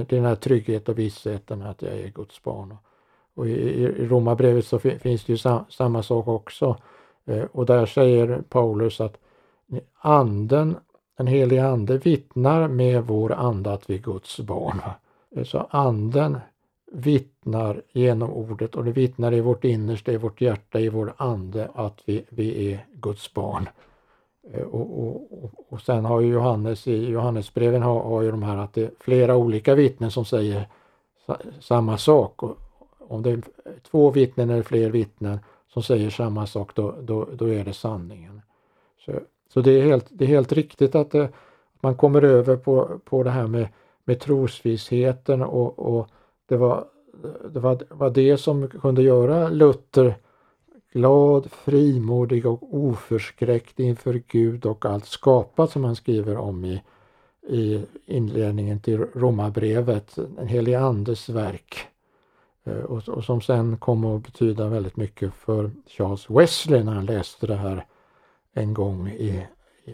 Den 0.10 0.26
här 0.26 0.36
tryggheten 0.36 0.92
och 0.92 1.00
vissheten 1.00 1.62
att 1.62 1.82
jag 1.82 1.94
är 1.94 2.08
Guds 2.08 2.44
barn. 2.44 2.78
Och 3.34 3.48
i, 3.48 3.52
i 3.52 4.08
Romarbrevet 4.08 4.66
så 4.66 4.80
finns 4.80 5.26
det 5.26 5.34
ju 5.34 5.38
sam, 5.38 5.64
samma 5.70 6.04
sak 6.04 6.28
också. 6.28 6.78
Eh, 7.26 7.44
och 7.52 7.66
där 7.66 7.86
säger 7.86 8.42
Paulus 8.50 9.02
att 9.02 9.18
anden, 10.02 10.76
den 11.18 11.28
helige 11.28 11.68
ande 11.68 11.98
vittnar 11.98 12.68
med 12.68 13.04
vår 13.04 13.32
ande 13.32 13.74
att 13.74 13.90
vi 13.90 13.96
är 13.96 14.00
Guds 14.00 14.40
barn. 14.40 14.82
Eh, 15.36 15.44
så 15.44 15.68
anden 15.70 16.38
vittnar 16.92 17.82
genom 17.92 18.30
ordet 18.30 18.76
och 18.76 18.86
det 18.86 18.92
vittnar 18.92 19.34
i 19.34 19.42
vårt 19.42 19.64
innersta, 19.64 20.12
i 20.12 20.18
vårt 20.18 20.42
hjärta, 20.42 20.80
i 20.80 20.90
vår 20.90 21.14
ande 21.18 21.70
att 21.74 22.02
vi, 22.06 22.26
vi 22.30 22.74
är 22.74 22.86
Guds 22.94 23.34
barn. 23.34 23.70
Eh, 24.54 24.64
och, 24.64 25.04
och, 25.04 25.52
och 25.70 25.82
sen 25.82 26.06
har 26.06 26.22
ju 26.22 26.34
Johannes 26.34 26.88
i 26.88 27.06
Johannesbreven 27.06 27.82
har, 27.82 28.04
har 28.04 28.22
ju 28.22 28.32
de 28.32 28.44
här 28.44 28.58
att 28.58 28.74
det 28.74 28.84
är 28.84 28.92
flera 29.00 29.36
olika 29.36 29.76
vittnen 29.76 30.12
som 30.12 30.26
säger 30.26 30.68
samma 31.60 31.98
sak. 31.98 32.44
Och 32.44 32.58
om 33.00 33.22
det 33.22 33.32
är 33.32 33.42
två 33.92 34.12
vittnen 34.12 34.50
eller 34.50 34.64
fler 34.64 34.90
vittnen 34.90 35.40
som 35.68 35.84
säger 35.84 36.10
samma 36.10 36.48
sak 36.48 36.76
då, 36.76 36.96
då, 37.02 37.28
då 37.34 37.50
är 37.50 37.66
det 37.66 37.74
sanningen. 37.74 38.42
Så, 39.06 39.12
så 39.54 39.62
det, 39.62 39.72
är 39.72 39.82
helt, 39.82 40.06
det 40.10 40.26
är 40.26 40.30
helt 40.30 40.52
riktigt 40.52 40.96
att 40.96 41.16
eh, 41.16 41.22
det, 41.22 41.30
man 41.82 41.96
kommer 41.96 42.22
över 42.22 42.56
på, 42.56 43.00
på 43.06 43.24
det 43.24 43.30
här 43.30 43.48
med, 43.48 43.68
med 44.04 44.20
trosvissheten 44.20 45.42
och, 45.42 45.80
och 45.80 46.08
det, 46.46 46.58
var, 46.58 46.86
det 47.50 47.60
var, 47.60 47.84
var 47.90 48.10
det 48.10 48.38
som 48.38 48.68
kunde 48.68 49.02
göra 49.02 49.50
Luther 49.50 50.16
glad, 50.92 51.52
frimodig 51.52 52.46
och 52.46 52.76
oförskräckt 52.76 53.80
inför 53.80 54.22
Gud 54.28 54.66
och 54.66 54.86
allt 54.86 55.06
skapat 55.06 55.72
som 55.72 55.84
han 55.84 55.96
skriver 55.96 56.38
om 56.38 56.66
i, 56.66 56.82
i 57.50 57.86
inledningen 58.06 58.80
till 58.80 58.98
Romarbrevet, 58.98 60.18
en 60.38 60.48
helig 60.48 60.74
andes 60.74 61.30
verk. 61.30 61.88
Eh, 62.64 62.84
och, 62.84 63.10
och, 63.10 63.24
som 63.24 63.42
sen 63.42 63.78
kom 63.78 64.06
att 64.06 64.24
betyda 64.24 64.68
väldigt 64.68 64.98
mycket 64.98 65.34
för 65.34 65.72
Charles 65.88 66.30
Wesley 66.30 66.84
när 66.84 66.94
han 66.94 67.06
läste 67.06 67.48
det 67.48 67.56
här 67.56 67.86
en 68.54 68.74
gång 68.74 69.08
i, 69.08 69.46
i 69.86 69.92
eh, 69.92 69.94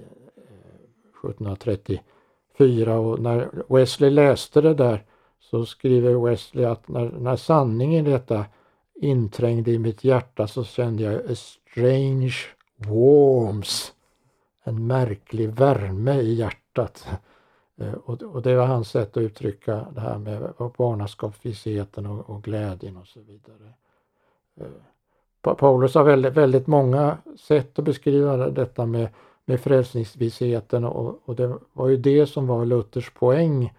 1734 1.29 2.99
och 2.99 3.19
när 3.19 3.49
Wesley 3.67 4.10
läste 4.10 4.62
det 4.62 4.73
där 4.73 5.03
så 5.39 5.65
skriver 5.65 6.29
Wesley 6.29 6.65
att 6.65 6.88
när, 6.88 7.12
när 7.19 7.36
sanningen 7.36 8.08
i 8.08 8.12
detta 8.12 8.45
inträngde 8.95 9.71
i 9.71 9.79
mitt 9.79 10.03
hjärta 10.03 10.47
så 10.47 10.63
kände 10.63 11.03
jag 11.03 11.31
a 11.31 11.36
strange 11.36 12.36
warmth. 12.77 13.71
En 14.63 14.88
märklig 14.88 15.49
värme 15.49 16.21
i 16.21 16.34
hjärtat. 16.34 17.08
Eh, 17.77 17.93
och, 17.93 18.41
det 18.41 18.55
var 18.55 18.65
hans 18.65 18.89
sätt 18.89 19.17
att 19.17 19.23
uttrycka 19.23 19.88
det 19.95 20.01
här 20.01 20.17
med 20.17 20.53
barnaskapsvisheten 20.77 22.05
och, 22.05 22.43
glädjen 22.43 22.97
och 22.97 23.08
så 23.08 23.19
vidare. 23.19 23.73
Eh, 24.55 25.55
Paulus 25.55 25.95
har 25.95 26.03
väldigt, 26.03 26.34
väldigt 26.34 26.67
många 26.67 27.17
sätt 27.39 27.79
att 27.79 27.86
beskriva 27.86 28.38
detta 28.38 28.86
med, 28.86 29.08
med 29.45 29.62
frälsningsvisheten 29.62 30.86
och, 30.86 31.21
och 31.25 31.36
det 31.36 31.58
var 31.73 31.88
ju 31.88 31.97
det 31.97 32.27
som 32.27 32.47
var 32.47 32.65
Luthers 32.65 33.10
poäng 33.10 33.73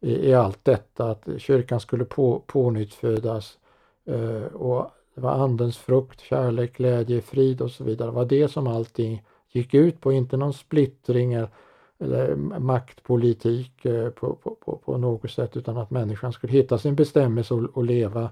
i, 0.00 0.28
i 0.28 0.34
allt 0.34 0.64
detta, 0.64 1.10
att 1.10 1.28
kyrkan 1.38 1.80
skulle 1.80 2.04
på, 2.04 2.42
pånyttfödas 2.46 3.58
Eh, 4.06 4.54
och 4.54 4.90
det 5.14 5.20
var 5.20 5.30
andens 5.30 5.78
frukt, 5.78 6.20
kärlek, 6.20 6.76
glädje, 6.76 7.20
frid 7.20 7.60
och 7.60 7.70
så 7.70 7.84
vidare. 7.84 8.08
Det 8.08 8.14
var 8.14 8.24
det 8.24 8.48
som 8.48 8.66
allting 8.66 9.22
gick 9.52 9.74
ut 9.74 10.00
på, 10.00 10.12
inte 10.12 10.36
någon 10.36 10.52
splittring 10.52 11.34
eller 11.98 12.36
maktpolitik 12.60 13.84
eh, 13.84 14.08
på, 14.10 14.34
på, 14.34 14.56
på, 14.64 14.76
på, 14.76 14.98
något 14.98 15.30
sätt 15.30 15.56
utan 15.56 15.76
att 15.76 15.90
människan 15.90 16.32
skulle 16.32 16.52
hitta 16.52 16.78
sin 16.78 16.94
bestämmelse 16.94 17.54
och, 17.54 17.64
och 17.76 17.84
leva 17.84 18.30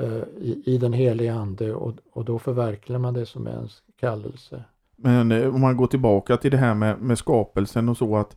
eh, 0.00 0.22
i, 0.38 0.62
i, 0.66 0.78
den 0.78 0.92
heliga 0.92 1.34
ande 1.34 1.74
och, 1.74 1.94
och 2.12 2.24
då 2.24 2.38
förverkligar 2.38 2.98
man 2.98 3.14
det 3.14 3.26
som 3.26 3.46
är 3.46 3.50
ens 3.50 3.82
kallelse. 4.00 4.64
Men 4.96 5.32
eh, 5.32 5.54
om 5.54 5.60
man 5.60 5.76
går 5.76 5.86
tillbaka 5.86 6.36
till 6.36 6.50
det 6.50 6.56
här 6.56 6.74
med, 6.74 7.00
med 7.00 7.18
skapelsen 7.18 7.88
och 7.88 7.96
så 7.96 8.16
att 8.16 8.36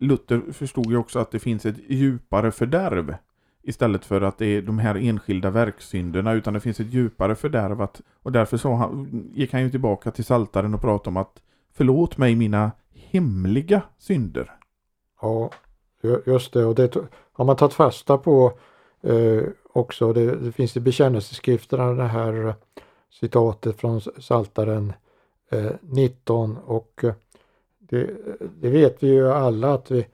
Luther 0.00 0.52
förstod 0.52 0.86
ju 0.86 0.96
också 0.96 1.18
att 1.18 1.30
det 1.30 1.38
finns 1.38 1.66
ett 1.66 1.78
djupare 1.88 2.50
fördärv 2.50 3.14
istället 3.62 4.04
för 4.04 4.20
att 4.20 4.38
det 4.38 4.46
är 4.46 4.62
de 4.62 4.78
här 4.78 4.94
enskilda 4.94 5.50
verksynderna 5.50 6.32
utan 6.32 6.54
det 6.54 6.60
finns 6.60 6.80
ett 6.80 6.92
djupare 6.92 7.34
fördärv 7.34 7.82
att, 7.82 8.00
och 8.22 8.32
därför 8.32 8.56
så 8.56 8.72
han, 8.72 9.30
gick 9.34 9.52
han 9.52 9.62
ju 9.62 9.70
tillbaka 9.70 10.10
till 10.10 10.24
saltaren 10.24 10.74
och 10.74 10.80
pratade 10.80 11.08
om 11.08 11.16
att 11.16 11.42
förlåt 11.72 12.18
mig 12.18 12.36
mina 12.36 12.70
hemliga 12.94 13.82
synder. 13.98 14.52
Ja, 15.20 15.50
just 16.26 16.52
det. 16.52 16.64
Och 16.64 16.74
det 16.74 16.96
har 17.32 17.44
man 17.44 17.56
tagit 17.56 17.74
fasta 17.74 18.18
på 18.18 18.52
eh, 19.02 19.42
också. 19.72 20.12
Det, 20.12 20.36
det, 20.36 20.52
finns 20.52 20.76
i 20.76 20.80
bekännelseskrifterna 20.80 21.92
det 21.92 22.02
här 22.02 22.46
eh, 22.46 22.54
citatet 23.10 23.80
från 23.80 24.00
Saltaren 24.00 24.92
eh, 25.50 25.70
19 25.80 26.56
och 26.56 27.04
eh, 27.04 27.14
det, 27.78 28.02
eh, 28.02 28.46
det, 28.60 28.70
vet 28.70 29.02
vi 29.02 29.06
ju 29.06 29.32
alla 29.32 29.74
att 29.74 29.90
vi, 29.90 30.06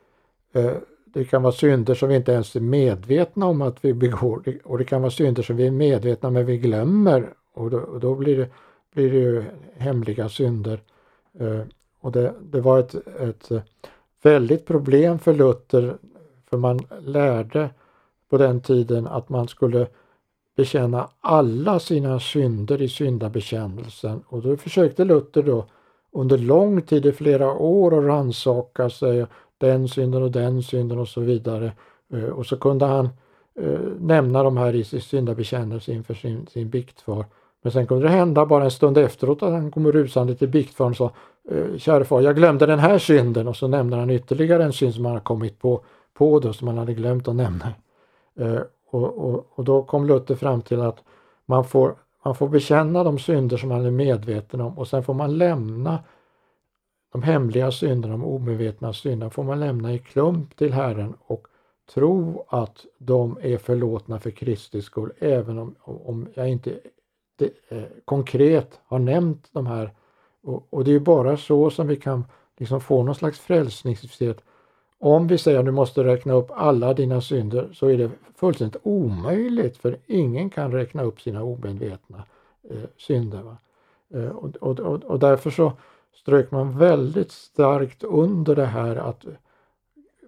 eh, 0.52 0.72
det 1.12 1.25
kan 1.25 1.42
vara 1.42 1.53
synder 1.53 1.94
som 1.94 2.09
vi 2.09 2.16
inte 2.16 2.33
ens 2.33 2.57
är 2.57 2.61
medvetna 2.61 3.47
om 3.47 3.62
att 3.62 3.85
vi 3.85 3.94
begår. 3.94 4.42
Och 4.64 4.79
det 4.79 4.85
kan 4.85 5.03
vara 5.03 5.11
synder 5.11 5.42
som 5.42 5.57
vi 5.57 5.66
är 5.66 5.71
medvetna 5.71 6.27
om 6.29 6.35
men 6.35 6.47
vi 6.47 6.59
glömmer. 6.59 7.33
Och 7.55 7.71
då, 7.71 7.79
och 7.79 8.01
då 8.01 8.14
blir, 8.14 8.37
det, 8.37 8.49
blir 8.94 9.11
det 9.12 9.18
ju 9.18 9.44
hemliga 9.77 10.29
synder. 10.29 10.81
Eh, 11.40 11.61
och 12.01 12.12
det, 12.12 12.35
det 12.40 12.61
var 12.61 12.79
ett, 12.79 12.94
ett 13.21 13.51
eh, 13.51 13.61
väldigt 14.23 14.66
problem 14.66 15.18
för 15.18 15.35
Luther 15.35 15.97
för 16.51 16.57
man 16.57 16.81
lärde 17.01 17.71
på 18.31 18.38
den 18.38 18.61
tiden 18.61 19.07
att 19.07 19.29
man 19.29 19.49
skulle 19.49 19.87
bekänna 20.57 21.09
alla 21.21 21.79
sina 21.79 22.21
synder 22.21 22.83
i 22.83 22.88
syndabekännelsen. 22.88 24.23
Och 24.29 24.42
då 24.42 24.57
försökte 24.57 25.05
Luther 25.05 25.42
då 25.42 25.66
under 26.12 26.38
lång 26.38 26.83
tid, 26.83 27.07
i 27.07 27.12
flera 27.12 27.53
år, 27.53 27.99
att 27.99 28.05
rannsaka 28.05 28.90
sig 28.90 29.27
den 29.59 29.88
synden 29.88 30.23
och 30.23 30.31
den 30.31 30.62
synden 30.62 30.99
och 30.99 31.09
så 31.09 31.21
vidare. 31.21 31.73
Eh, 32.12 32.25
och 32.25 32.47
så 32.47 32.57
kunde 32.57 32.87
han 32.87 33.09
eh, 33.61 33.81
nämna 34.01 34.42
de 34.42 34.57
här 34.57 34.75
i 34.75 34.85
sin 34.85 35.01
syndabekännelse 35.01 35.92
inför 35.92 36.14
sin, 36.14 36.47
sin 36.47 36.71
biktfar. 36.71 37.25
Men 37.62 37.73
sen 37.73 37.87
kunde 37.87 38.03
det 38.03 38.11
hända 38.11 38.47
bara 38.47 38.64
en 38.64 38.71
stund 38.71 38.99
efteråt 38.99 39.42
att 39.42 39.53
han 39.53 39.71
kommer 39.71 39.92
rusande 39.92 40.35
till 40.35 40.49
biktfaren 40.49 40.90
och 40.90 40.97
sa 40.97 41.11
eh, 41.51 41.79
Käre 41.79 42.05
far, 42.05 42.21
jag 42.21 42.37
glömde 42.37 42.66
den 42.66 42.79
här 42.79 42.99
synden 42.99 43.49
och 43.49 43.57
så 43.57 43.68
nämner 43.68 43.99
han 43.99 44.11
ytterligare 44.11 44.64
en 44.64 44.73
synd 44.73 44.94
som 44.94 45.05
han 45.05 45.14
har 45.14 45.21
kommit 45.21 45.59
på, 45.59 45.81
på 46.14 46.40
då, 46.40 46.53
som 46.53 46.68
han 46.68 46.79
hade 46.79 46.94
glömt 46.94 47.29
att 47.29 47.37
nämna. 47.37 47.73
Och, 48.90 49.18
och, 49.18 49.47
och, 49.55 49.64
då 49.64 49.83
kom 49.83 50.07
Luther 50.07 50.35
fram 50.35 50.62
till 50.62 50.81
att 50.81 51.05
man 51.47 51.64
får, 51.64 51.94
man 52.25 52.35
får 52.35 52.49
bekänna 52.49 53.05
de 53.05 53.18
synder 53.18 53.57
som 53.57 53.68
man 53.68 53.87
är 53.87 53.90
medveten 53.90 54.61
om 54.61 54.79
och 54.79 54.88
sen 54.88 55.03
får 55.03 55.14
man 55.14 55.38
lämna 55.38 55.99
de 57.12 57.23
hemliga 57.23 57.71
synderna, 57.71 58.12
de 58.16 58.25
omedvetna 58.25 58.92
synderna 58.92 59.31
får 59.31 59.44
man 59.44 59.61
lämna 59.61 59.92
i 59.92 59.99
klump 59.99 60.57
till 60.57 60.73
Herren 60.73 61.14
och 61.27 61.47
tro 61.94 62.44
att 62.49 62.87
de 62.99 63.38
är 63.42 63.59
förlåtna 63.59 64.21
för 64.21 64.31
Kristi 64.31 64.83
skull 64.83 65.12
även 65.18 65.59
om, 65.59 65.75
om 65.81 66.29
jag 66.35 66.49
inte 66.49 66.81
det, 67.38 67.51
eh, 67.68 67.83
konkret 68.05 68.81
har 68.85 68.99
nämnt 68.99 69.49
de 69.53 69.66
här. 69.66 69.92
Och, 70.42 70.66
och, 70.71 70.85
det 70.85 70.94
är 70.94 71.01
bara 71.01 71.37
så 71.37 71.71
som 71.71 71.87
vi 71.87 71.97
kan 71.97 72.25
liksom 72.57 72.81
få 72.81 73.03
någon 73.03 73.14
slags 73.14 73.40
frälsningsfrihet. 73.40 74.40
Om 74.99 75.27
vi 75.27 75.38
säger 75.38 75.59
att 75.59 75.64
du 75.64 75.73
måste 75.73 76.05
räkna 76.05 76.33
upp 76.33 76.51
alla 76.51 76.94
dina 76.94 77.21
synder 77.21 77.68
så 77.73 77.87
är 77.87 77.99
det 77.99 78.11
fullständigt 78.35 78.81
omöjligt 78.83 79.77
för 79.77 79.99
ingen 80.07 80.51
kan 80.51 80.73
räkna 80.73 81.03
upp 81.03 81.21
sina 81.21 81.42
omedvetna 81.42 82.25
eh, 82.71 82.88
synder. 82.97 83.57
Eh, 84.14 84.29
och, 84.29 84.57
och, 84.57 84.81
och, 84.81 85.05
och, 85.05 85.18
därför 85.18 85.51
så 85.51 85.73
strök 86.20 86.50
man 86.50 86.78
väldigt 86.78 87.33
starkt 87.33 88.04
under 88.04 88.57
det 88.57 88.66
här 88.66 88.96
att 88.96 89.26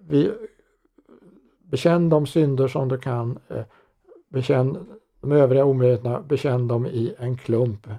vi 0.01 0.31
bekänn 1.63 2.09
de 2.09 2.27
synder 2.27 2.67
som 2.67 2.87
du 2.87 2.97
kan, 2.97 3.39
eh, 3.47 3.63
bekänn 4.29 4.87
de 5.21 5.31
övriga 5.31 5.65
omedvetna, 5.65 6.21
bekänn 6.21 6.67
dem 6.67 6.85
i 6.85 7.15
en 7.17 7.37
klump. 7.37 7.87
Eh, 7.87 7.97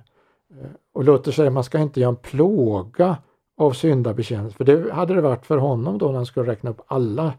och 0.93 1.05
Luther 1.05 1.33
säger 1.33 1.47
att 1.47 1.55
man 1.55 1.65
ska 1.65 1.79
inte 1.79 2.01
göra 2.01 2.09
en 2.09 2.17
plåga 2.17 3.17
av 3.57 3.73
syndabekännelse, 3.73 4.57
för 4.57 4.65
det 4.65 4.93
hade 4.93 5.15
det 5.15 5.21
varit 5.21 5.47
för 5.47 5.57
honom 5.57 5.99
då 5.99 6.07
när 6.07 6.15
han 6.15 6.27
skulle 6.27 6.51
räkna 6.51 6.71
upp 6.71 6.81
alla, 6.87 7.35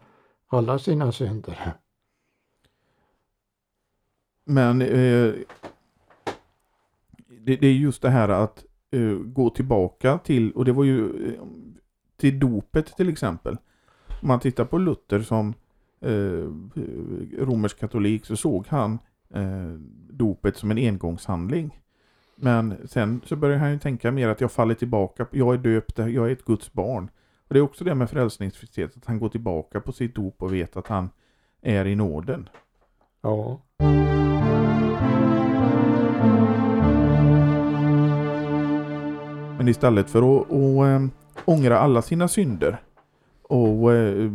alla 0.48 0.78
sina 0.78 1.12
synder. 1.12 1.72
Men 4.44 4.82
eh, 4.82 5.32
det, 7.26 7.56
det, 7.56 7.66
är 7.66 7.72
just 7.72 8.02
det 8.02 8.10
här 8.10 8.28
att 8.28 8.64
Eh, 8.94 9.18
gå 9.18 9.50
tillbaka 9.50 10.18
till, 10.18 10.52
och 10.52 10.64
det 10.64 10.72
var 10.72 10.84
ju 10.84 11.26
eh, 11.26 11.42
till 12.16 12.40
dopet 12.40 12.96
till 12.96 13.08
exempel. 13.08 13.56
Om 14.22 14.28
man 14.28 14.40
tittar 14.40 14.64
på 14.64 14.78
Luther 14.78 15.20
som 15.20 15.54
eh, 16.00 16.48
romersk 17.38 17.78
katolik 17.78 18.26
så 18.26 18.36
såg 18.36 18.66
han 18.66 18.98
eh, 19.34 19.72
dopet 20.10 20.56
som 20.56 20.70
en 20.70 20.78
engångshandling. 20.78 21.80
Men 22.36 22.74
sen 22.88 23.20
så 23.24 23.36
börjar 23.36 23.58
han 23.58 23.72
ju 23.72 23.78
tänka 23.78 24.10
mer 24.10 24.28
att 24.28 24.40
jag 24.40 24.52
faller 24.52 24.74
tillbaka, 24.74 25.26
jag 25.30 25.54
är 25.54 25.58
döpt, 25.58 25.98
jag 25.98 26.16
är 26.16 26.30
ett 26.30 26.44
Guds 26.44 26.72
barn. 26.72 27.10
Och 27.48 27.54
det 27.54 27.58
är 27.58 27.62
också 27.62 27.84
det 27.84 27.94
med 27.94 28.10
frälsningsfrihet, 28.10 28.96
att 28.96 29.06
han 29.06 29.18
går 29.18 29.28
tillbaka 29.28 29.80
på 29.80 29.92
sitt 29.92 30.14
dop 30.14 30.42
och 30.42 30.54
vet 30.54 30.76
att 30.76 30.88
han 30.88 31.10
är 31.62 31.86
i 31.86 31.94
nåden. 31.94 32.48
Ja. 33.22 33.60
Men 39.64 39.70
istället 39.70 40.10
för 40.10 40.18
att, 40.18 40.50
och, 40.50 40.86
eh, 40.86 41.02
äh, 41.02 41.08
ångra 41.44 41.78
alla 41.78 42.02
sina 42.02 42.28
synder 42.28 42.82
och 43.42 43.92
äh, 43.92 44.30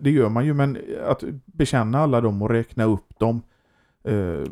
det 0.00 0.10
gör 0.10 0.28
man 0.28 0.44
ju 0.44 0.54
men 0.54 0.78
att 1.06 1.24
bekänna 1.44 1.98
alla 1.98 2.20
dem 2.20 2.42
och 2.42 2.50
räkna 2.50 2.84
upp 2.84 3.18
dem 3.18 3.42
äh, 4.02 4.44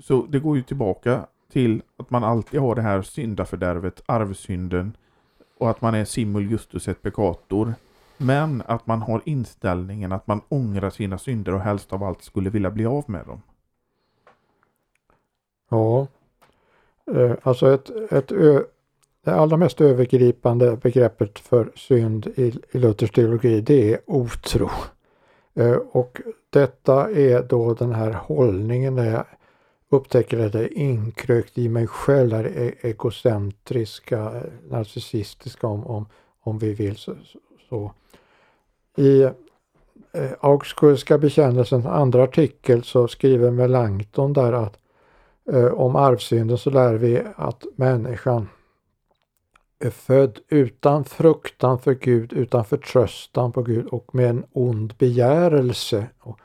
så 0.00 0.26
det 0.28 0.38
går 0.38 0.56
ju 0.56 0.62
tillbaka 0.62 1.26
till 1.52 1.82
att 1.96 2.10
man 2.10 2.24
alltid 2.24 2.60
har 2.60 2.74
det 2.74 2.82
här 2.82 3.02
syndafördärvet, 3.02 4.02
arvsynden 4.06 4.96
och 5.58 5.70
att 5.70 5.80
man 5.80 5.94
är 5.94 6.04
simul 6.04 6.50
justus 6.50 6.88
et 6.88 7.02
peccator. 7.02 7.74
Men 8.16 8.62
att 8.66 8.86
man 8.86 9.02
har 9.02 9.22
inställningen 9.24 10.12
att 10.12 10.26
man 10.26 10.40
ångrar 10.48 10.90
sina 10.90 11.18
synder 11.18 11.54
och 11.54 11.60
helst 11.60 11.92
av 11.92 12.02
allt 12.02 12.22
skulle 12.22 12.50
vilja 12.50 12.70
bli 12.70 12.86
av 12.86 13.04
med 13.06 13.26
dem. 13.26 13.42
Ja, 15.70 16.06
alltså 17.42 17.74
ett, 17.74 17.90
ett 18.12 18.32
det 19.24 19.34
allra 19.34 19.56
mest 19.56 19.80
övergripande 19.80 20.76
begreppet 20.76 21.38
för 21.38 21.72
synd 21.74 22.26
i, 22.26 22.54
i 22.72 22.78
Luthers 22.78 23.10
teologi 23.10 23.60
det 23.60 23.92
är 23.92 24.00
otro. 24.06 24.70
Eh, 25.54 25.76
och 25.92 26.20
detta 26.50 27.10
är 27.10 27.42
då 27.42 27.74
den 27.74 27.92
här 27.92 28.12
hållningen 28.12 28.94
där 28.94 29.10
jag 29.10 29.24
upptäcker 29.88 30.38
att 30.38 30.52
det 30.52 30.60
är 30.60 30.78
inkrökt 30.78 31.58
i 31.58 31.68
mig 31.68 31.86
själv, 31.86 32.30
det 32.30 32.66
är 32.66 32.86
ekocentriska, 32.86 34.42
narcissistiska 34.68 35.66
om, 35.66 35.86
om, 35.86 36.06
om 36.40 36.58
vi 36.58 36.74
vill. 36.74 36.96
så. 36.96 37.14
så. 37.68 37.92
I 38.96 39.22
eh, 39.22 40.30
Augsburgska 40.40 41.18
bekännelsens 41.18 41.86
andra 41.86 42.22
artikel 42.22 42.82
så 42.82 43.08
skriver 43.08 43.50
Melanchthon 43.50 44.32
där 44.32 44.52
att 44.52 44.78
eh, 45.52 45.66
om 45.66 45.96
arvsynden 45.96 46.58
så 46.58 46.70
lär 46.70 46.94
vi 46.94 47.22
att 47.36 47.64
människan 47.76 48.48
är 49.84 49.90
född 49.90 50.38
utan 50.48 51.04
fruktan 51.04 51.78
för 51.78 51.94
Gud, 51.94 52.32
utan 52.32 52.64
förtröstan 52.64 53.52
på 53.52 53.62
Gud 53.62 53.86
och 53.86 54.14
med 54.14 54.30
en 54.30 54.44
ond 54.52 54.94
begärelse. 54.98 56.06
Och 56.18 56.38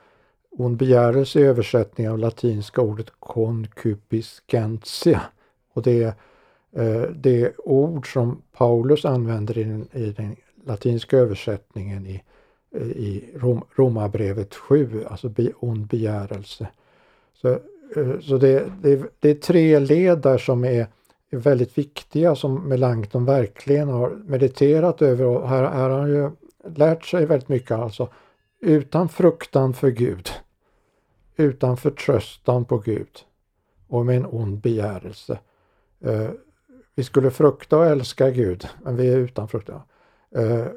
ond 0.51 0.77
begärelse 0.77 1.39
är 1.39 1.43
översättning 1.43 2.09
av 2.09 2.19
latinska 2.19 2.81
ordet 2.81 3.11
concupiscentia. 3.19 5.21
Och 5.73 5.81
det 5.81 6.03
är 6.03 6.13
eh, 6.71 7.01
det 7.01 7.57
ord 7.57 8.13
som 8.13 8.41
Paulus 8.51 9.05
använder 9.05 9.57
i 9.57 9.63
den, 9.63 9.87
i 9.93 10.11
den 10.11 10.35
latinska 10.65 11.17
översättningen 11.17 12.07
i, 12.07 12.23
i 12.79 13.23
Rom, 13.35 13.61
Romarbrevet 13.75 14.55
7, 14.55 15.05
alltså 15.09 15.29
be, 15.29 15.51
ond 15.59 15.87
begärelse. 15.87 16.67
Så, 17.33 17.49
eh, 17.95 18.19
så 18.21 18.37
det, 18.37 18.71
det, 18.81 19.03
det 19.19 19.29
är 19.29 19.35
tre 19.35 19.79
led 19.79 20.17
där 20.17 20.37
som 20.37 20.63
är 20.63 20.87
är 21.29 21.37
väldigt 21.37 21.77
viktiga 21.77 22.35
som 22.35 22.69
Melanchthon 22.69 23.25
verkligen 23.25 23.89
har 23.89 24.09
mediterat 24.09 25.01
över 25.01 25.25
och 25.25 25.49
här, 25.49 25.63
här 25.63 25.89
har 25.89 25.99
han 25.99 26.09
ju 26.09 26.31
lärt 26.75 27.05
sig 27.05 27.25
väldigt 27.25 27.49
mycket 27.49 27.71
alltså. 27.71 28.09
Utan 28.61 29.09
fruktan 29.09 29.73
för 29.73 29.89
Gud, 29.89 30.29
utan 31.35 31.77
förtröstan 31.77 32.65
på 32.65 32.77
Gud 32.77 33.19
och 33.87 34.05
med 34.05 34.17
en 34.17 34.25
ond 34.25 34.61
begärelse. 34.61 35.39
Eh, 35.99 36.29
vi 36.95 37.03
skulle 37.03 37.31
frukta 37.31 37.77
och 37.77 37.85
älska 37.85 38.29
Gud, 38.29 38.67
men 38.83 38.95
vi 38.95 39.13
är 39.13 39.17
utan 39.17 39.47
fruktan. 39.47 39.81
Eh, 40.35 40.59
eh 40.59 40.67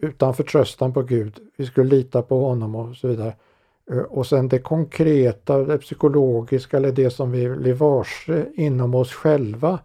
utan 0.00 0.34
förtröstan 0.34 0.92
på 0.92 1.02
Gud, 1.02 1.38
vi 1.56 1.66
skulle 1.66 1.90
lita 1.90 2.22
på 2.22 2.40
honom 2.40 2.74
och 2.74 2.96
så 2.96 3.08
vidare. 3.08 3.34
Eh, 3.90 3.98
och 3.98 4.26
sen 4.26 4.48
det 4.48 4.58
konkreta, 4.58 5.58
det 5.58 5.78
psykologiska 5.78 6.76
eller 6.76 6.92
det 6.92 7.10
som 7.10 7.30
vi 7.30 7.48
blir 7.48 7.74
varse 7.74 8.46
inom 8.54 8.94
oss 8.94 9.12
själva 9.12 9.78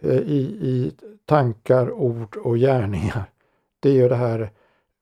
eh, 0.00 0.18
i, 0.18 0.40
i 0.60 0.92
tankar, 1.26 1.90
ord 1.90 2.36
och 2.36 2.56
gärningar. 2.58 3.24
Det 3.80 3.88
är 3.88 3.94
ju 3.94 4.08
det 4.08 4.16
här 4.16 4.50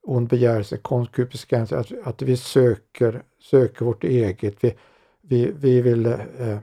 ond 0.03 0.27
begärelse, 0.27 0.77
konkupiscens, 0.77 1.71
att, 1.71 1.91
att 2.03 2.21
vi 2.21 2.37
söker, 2.37 3.23
söker 3.39 3.85
vårt 3.85 4.03
eget. 4.03 4.63
Vi, 4.63 4.75
vi, 5.21 5.51
vi 5.51 5.81
vill 5.81 6.05
eh, 6.05 6.57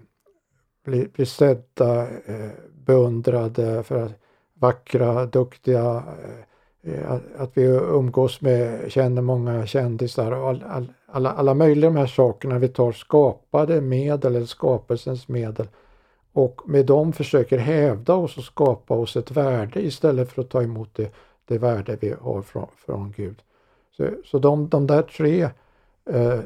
bli, 0.84 1.08
bli 1.14 1.26
sedda, 1.26 2.08
eh, 2.08 2.50
beundrade 2.86 3.82
för 3.82 4.02
att 4.02 4.12
vackra, 4.54 5.26
duktiga, 5.26 6.02
Eh, 6.24 6.47
Eh, 6.88 7.12
att, 7.12 7.22
att 7.36 7.50
vi 7.54 7.62
umgås 7.64 8.40
med, 8.40 8.92
känner 8.92 9.22
många 9.22 9.66
kändisar 9.66 10.32
och 10.32 10.48
all, 10.48 10.64
all, 10.68 10.86
alla, 11.06 11.32
alla 11.32 11.54
möjliga 11.54 11.90
de 11.90 11.96
här 11.96 12.06
sakerna. 12.06 12.58
Vi 12.58 12.68
tar 12.68 12.92
skapade 12.92 13.80
medel 13.80 14.36
eller 14.36 14.46
skapelsens 14.46 15.28
medel 15.28 15.66
och 16.32 16.68
med 16.68 16.86
dem 16.86 17.12
försöker 17.12 17.58
hävda 17.58 18.14
oss 18.14 18.36
och 18.38 18.44
skapa 18.44 18.94
oss 18.94 19.16
ett 19.16 19.30
värde 19.30 19.80
istället 19.80 20.32
för 20.32 20.42
att 20.42 20.50
ta 20.50 20.62
emot 20.62 20.94
det, 20.94 21.14
det 21.44 21.58
värde 21.58 21.98
vi 22.00 22.14
har 22.20 22.42
från, 22.42 22.66
från 22.76 23.12
Gud. 23.16 23.42
Så, 23.96 24.08
så 24.24 24.38
de, 24.38 24.68
de 24.68 24.86
där 24.86 25.02
tre 25.02 25.42
eh, 26.10 26.40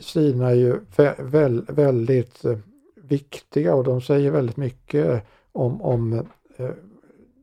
sidorna 0.00 0.50
är 0.50 0.54
ju 0.54 0.80
vä, 0.96 1.14
väl, 1.18 1.64
väldigt 1.68 2.44
eh, 2.44 2.58
viktiga 2.94 3.74
och 3.74 3.84
de 3.84 4.00
säger 4.00 4.30
väldigt 4.30 4.56
mycket 4.56 5.22
om, 5.52 5.82
om 5.82 6.12
eh, 6.56 6.70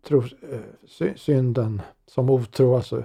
tro, 0.07 0.23
eh, 0.51 1.15
synden 1.15 1.81
som 2.07 2.29
otro, 2.29 2.75
alltså 2.75 3.03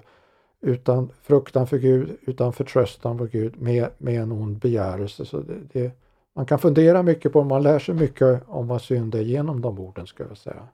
utan 0.60 1.10
fruktan 1.22 1.66
för 1.66 1.78
Gud, 1.78 2.16
utan 2.22 2.52
förtröstan 2.52 3.18
på 3.18 3.24
Gud 3.24 3.60
med, 3.60 3.88
med 3.98 4.22
en 4.22 4.32
ond 4.32 4.58
begärelse. 4.58 5.24
Så 5.24 5.40
det, 5.40 5.58
det, 5.72 5.92
man 6.36 6.46
kan 6.46 6.58
fundera 6.58 7.02
mycket 7.02 7.32
på, 7.32 7.44
man 7.44 7.62
lär 7.62 7.78
sig 7.78 7.94
mycket 7.94 8.42
om 8.46 8.68
vad 8.68 8.82
synd 8.82 9.14
är 9.14 9.20
genom 9.20 9.60
de 9.60 9.78
orden 9.78 10.06
ska 10.06 10.24
jag 10.28 10.38
säga. 10.38 10.68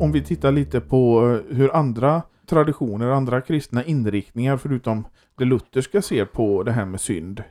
Om 0.00 0.12
vi 0.12 0.22
tittar 0.24 0.52
lite 0.52 0.80
på 0.80 1.26
eh, 1.26 1.56
hur 1.56 1.76
andra 1.76 2.22
traditioner, 2.46 3.06
andra 3.06 3.40
kristna 3.40 3.84
inriktningar 3.84 4.56
förutom 4.56 5.06
det 5.38 5.44
lutherska 5.44 6.02
ser 6.02 6.24
på 6.24 6.62
det 6.62 6.72
här 6.72 6.84
med 6.84 7.00
synd. 7.00 7.42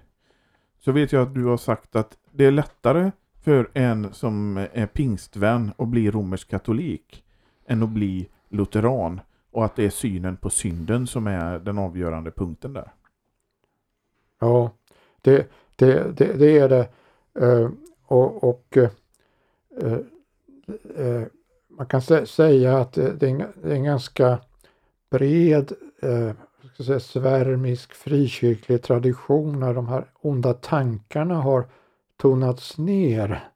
Så 0.79 0.91
vet 0.91 1.11
jag 1.11 1.21
att 1.21 1.33
du 1.33 1.45
har 1.45 1.57
sagt 1.57 1.95
att 1.95 2.17
det 2.31 2.45
är 2.45 2.51
lättare 2.51 3.11
för 3.43 3.69
en 3.73 4.13
som 4.13 4.57
är 4.73 4.85
pingstvän 4.85 5.71
att 5.77 5.87
bli 5.87 6.11
romersk 6.11 6.49
katolik 6.49 7.23
än 7.67 7.83
att 7.83 7.89
bli 7.89 8.27
lutheran 8.49 9.21
och 9.51 9.65
att 9.65 9.75
det 9.75 9.85
är 9.85 9.89
synen 9.89 10.37
på 10.37 10.49
synden 10.49 11.07
som 11.07 11.27
är 11.27 11.59
den 11.59 11.77
avgörande 11.77 12.31
punkten 12.31 12.73
där. 12.73 12.91
Ja, 14.39 14.71
det, 15.21 15.51
det, 15.75 16.17
det, 16.17 16.33
det 16.33 16.57
är 16.57 16.69
det. 16.69 16.89
Uh, 17.41 17.69
och, 18.05 18.43
och 18.43 18.77
uh, 18.77 19.97
uh, 20.99 21.25
man 21.67 21.85
kan 21.85 22.01
säga 22.27 22.77
att 22.77 22.93
det 22.93 23.23
är, 23.23 23.27
en, 23.27 23.37
det 23.37 23.71
är 23.71 23.75
en 23.75 23.83
ganska 23.83 24.39
bred 25.09 25.73
ska 26.77 26.83
säga, 26.83 26.99
svärmisk 26.99 27.93
frikyrklig 27.93 28.81
tradition 28.81 29.59
när 29.59 29.73
de 29.73 29.87
här 29.87 30.05
onda 30.21 30.53
tankarna 30.53 31.35
har 31.35 31.65
tonats 32.17 32.77
ner. 32.77 33.49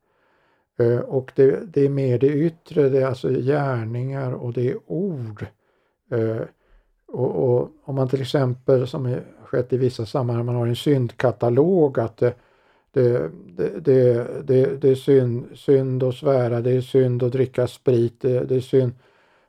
Eh, 0.80 1.00
och 1.00 1.32
det, 1.36 1.74
det, 1.74 1.86
är 1.86 1.90
mer 1.90 2.20
det 2.20 2.28
yttre, 2.28 2.90
det 2.90 3.02
är 3.02 3.06
alltså 3.06 3.30
gärningar 3.30 4.32
och 4.32 4.54
det 4.54 4.70
är 4.70 4.78
ord. 4.88 5.46
Eh, 6.12 6.42
och, 7.08 7.36
och 7.36 7.72
om 7.84 7.96
man 7.96 8.08
till 8.08 8.22
exempel, 8.22 8.88
som 8.88 9.16
skett 9.46 9.74
i 9.74 9.78
vissa 9.78 10.06
sammanhang, 10.06 10.46
man 10.46 10.56
har 10.56 10.68
en 10.68 10.76
syndkatalog 10.76 12.00
att 12.00 12.18
det, 12.18 12.34
det, 12.94 13.32
det, 13.56 14.28
det, 14.44 14.82
det, 14.82 14.90
är 14.90 14.96
synd, 14.96 15.46
synd 15.56 16.04
att 16.04 16.16
svära, 16.16 16.62
det 16.62 16.72
är 16.72 16.82
synd 16.82 17.24
att 17.24 17.32
dricka 17.32 17.68
sprit, 17.68 18.22
det, 18.22 18.40
det, 18.40 18.56
är, 18.56 18.60
synd, 18.60 18.94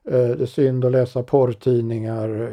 eh, 0.05 0.29
det 0.29 0.43
är 0.43 0.47
synd 0.47 0.85
att 0.85 0.93
läsa 0.93 1.23
porrtidningar. 1.23 2.51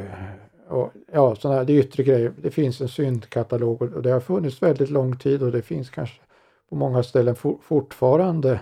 Och, 0.68 0.92
ja, 1.12 1.36
sådana 1.36 1.58
här, 1.58 1.66
det 1.66 1.74
är 1.74 1.80
yttre 1.80 2.04
grejer. 2.04 2.34
Det 2.42 2.52
finns 2.52 2.82
en 2.82 2.90
syndkatalog 2.90 3.82
och 3.82 4.02
det 4.02 4.12
har 4.12 4.20
funnits 4.20 4.62
väldigt 4.62 4.90
lång 4.90 5.18
tid 5.18 5.44
och 5.44 5.52
det 5.52 5.62
finns 5.62 5.90
kanske 5.90 6.22
på 6.70 6.76
många 6.76 7.04
ställen 7.04 7.36
for, 7.36 7.58
fortfarande 7.62 8.60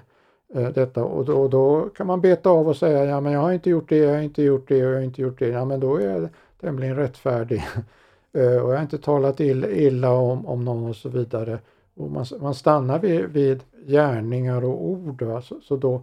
eh, 0.53 0.69
detta 0.69 1.03
och 1.03 1.25
då, 1.25 1.41
och 1.41 1.49
då, 1.49 1.89
kan 1.89 2.07
man 2.07 2.21
beta 2.21 2.49
av 2.49 2.67
och 2.67 2.77
säga 2.77 3.05
ja 3.05 3.21
men 3.21 3.33
jag 3.33 3.39
har 3.39 3.51
inte 3.51 3.69
gjort 3.69 3.89
det, 3.89 3.97
jag 3.97 4.13
har 4.13 4.21
inte 4.21 4.43
gjort 4.43 4.67
det 4.67 4.85
och 4.85 4.91
jag 4.91 4.97
har 4.97 5.03
inte 5.03 5.21
gjort 5.21 5.39
det. 5.39 5.47
Ja 5.47 5.65
men 5.65 5.79
då 5.79 5.95
är 5.95 6.07
jag 6.07 6.29
tämligen 6.61 6.95
rättfärdig. 6.95 7.63
eh, 8.33 8.57
och 8.57 8.71
jag 8.71 8.75
har 8.75 8.81
inte 8.81 8.97
talat 8.97 9.39
illa, 9.39 9.69
illa 9.69 10.11
om, 10.11 10.45
om 10.45 10.65
någon 10.65 10.89
och 10.89 10.95
så 10.95 11.09
vidare. 11.09 11.59
Och 11.95 12.11
man, 12.11 12.25
man 12.41 12.55
stannar 12.55 12.99
vid, 12.99 13.25
vid 13.25 13.63
gärningar 13.87 14.63
och 14.63 14.85
ord. 14.85 15.21
Va? 15.21 15.41
Så, 15.41 15.61
så 15.61 15.75
då, 15.75 16.01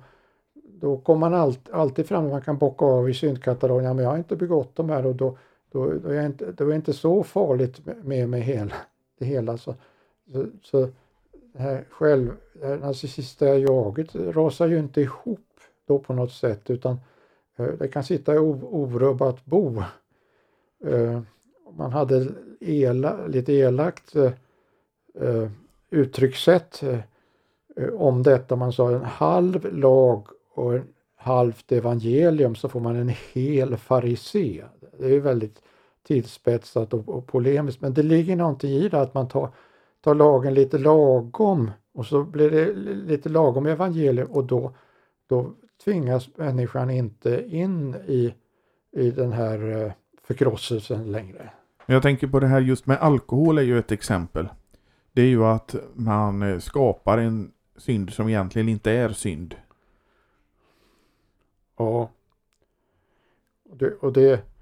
då 0.81 0.97
kommer 0.97 1.21
man 1.21 1.41
allt, 1.41 1.71
alltid 1.71 2.07
fram, 2.07 2.29
man 2.29 2.43
kan 2.43 2.59
bocka 2.59 2.85
av 2.85 3.11
i 3.11 3.15
syndkatalogen, 3.15 3.85
ja 3.85 3.95
men 3.95 4.05
jag 4.05 4.11
har 4.11 4.19
inte 4.19 4.37
begått 4.37 4.77
de 4.77 4.91
här 4.91 5.07
och 5.07 5.15
då, 5.15 5.39
då, 5.73 5.93
då, 6.03 6.09
är, 6.09 6.27
inte, 6.27 6.53
då 6.53 6.69
är 6.69 6.75
inte 6.75 6.93
så 6.93 7.23
farligt 7.23 7.81
med 8.03 8.29
mig 8.29 8.41
hela, 8.41 8.75
det 9.19 9.25
hela. 9.25 9.57
Så, 9.57 9.75
så, 10.33 10.47
så 10.63 10.89
det 11.55 11.63
här 11.63 11.85
själv, 11.91 12.37
det 12.53 12.67
här 12.67 12.77
narcissistiska 12.77 13.59
jaget 13.59 14.15
rasar 14.15 14.69
ju 14.69 14.79
inte 14.79 15.01
ihop 15.01 15.61
då 15.87 15.99
på 15.99 16.13
något 16.13 16.33
sätt 16.33 16.71
utan 16.71 17.01
eh, 17.57 17.67
det 17.67 17.89
kan 17.89 18.05
sitta 18.05 18.35
i 18.35 18.39
orubbat 18.39 19.45
bo. 19.45 19.83
Eh, 20.85 21.21
man 21.77 21.93
hade 21.93 22.29
ela, 22.61 23.27
lite 23.27 23.53
elakt 23.53 24.17
eh, 24.17 25.49
uttryckssätt 25.91 26.83
om 27.93 28.23
detta. 28.23 28.57
Man 28.57 28.73
sa 28.73 28.91
en 28.91 29.05
halv 29.05 29.75
lag 29.75 30.27
och 30.55 30.75
en 30.75 30.89
halvt 31.17 31.73
evangelium 31.73 32.55
så 32.55 32.69
får 32.69 32.81
man 32.81 32.97
en 32.97 33.13
hel 33.33 33.77
farisé. 33.77 34.65
Det 34.99 35.15
är 35.15 35.21
väldigt 35.21 35.63
tillspetsat 36.03 36.95
och 36.95 37.27
polemiskt 37.27 37.81
men 37.81 37.95
det 37.95 38.03
ligger 38.03 38.37
någonting 38.37 38.71
i 38.71 38.89
det 38.89 39.01
att 39.01 39.15
man 39.15 39.29
tar, 39.29 39.51
tar 40.05 40.15
lagen 40.15 40.55
lite 40.55 40.79
lagom 40.79 41.71
och 41.95 42.07
så 42.07 42.25
blir 42.25 42.51
det 42.51 42.73
lite 42.95 43.29
lagom 43.29 43.67
evangelium 43.67 44.31
och 44.31 44.45
då, 44.45 44.75
då 45.27 45.53
tvingas 45.85 46.37
människan 46.37 46.91
inte 46.91 47.45
in 47.49 47.95
i, 47.95 48.35
i 48.93 49.11
den 49.11 49.33
här 49.33 49.85
eh, 49.85 49.93
förkrosselsen 50.23 51.13
längre. 51.13 51.51
Jag 51.87 52.03
tänker 52.03 52.27
på 52.27 52.41
det 52.41 52.47
här 52.47 52.61
just 52.61 52.87
med 52.87 52.99
alkohol 52.99 53.59
är 53.59 53.63
ju 53.63 53.79
ett 53.79 53.93
exempel. 53.93 54.49
Det 55.13 55.23
är 55.23 55.27
ju 55.27 55.45
att 55.45 55.75
man 55.95 56.43
eh, 56.43 56.59
skapar 56.59 57.19
en 57.19 57.53
synd 57.77 58.13
som 58.13 58.29
egentligen 58.29 58.69
inte 58.69 58.91
är 58.91 59.09
synd. 59.09 59.55
Ja. 61.77 62.11
Och 63.71 63.77
det, 63.77 63.91
och 63.91 64.13
det 64.13 64.54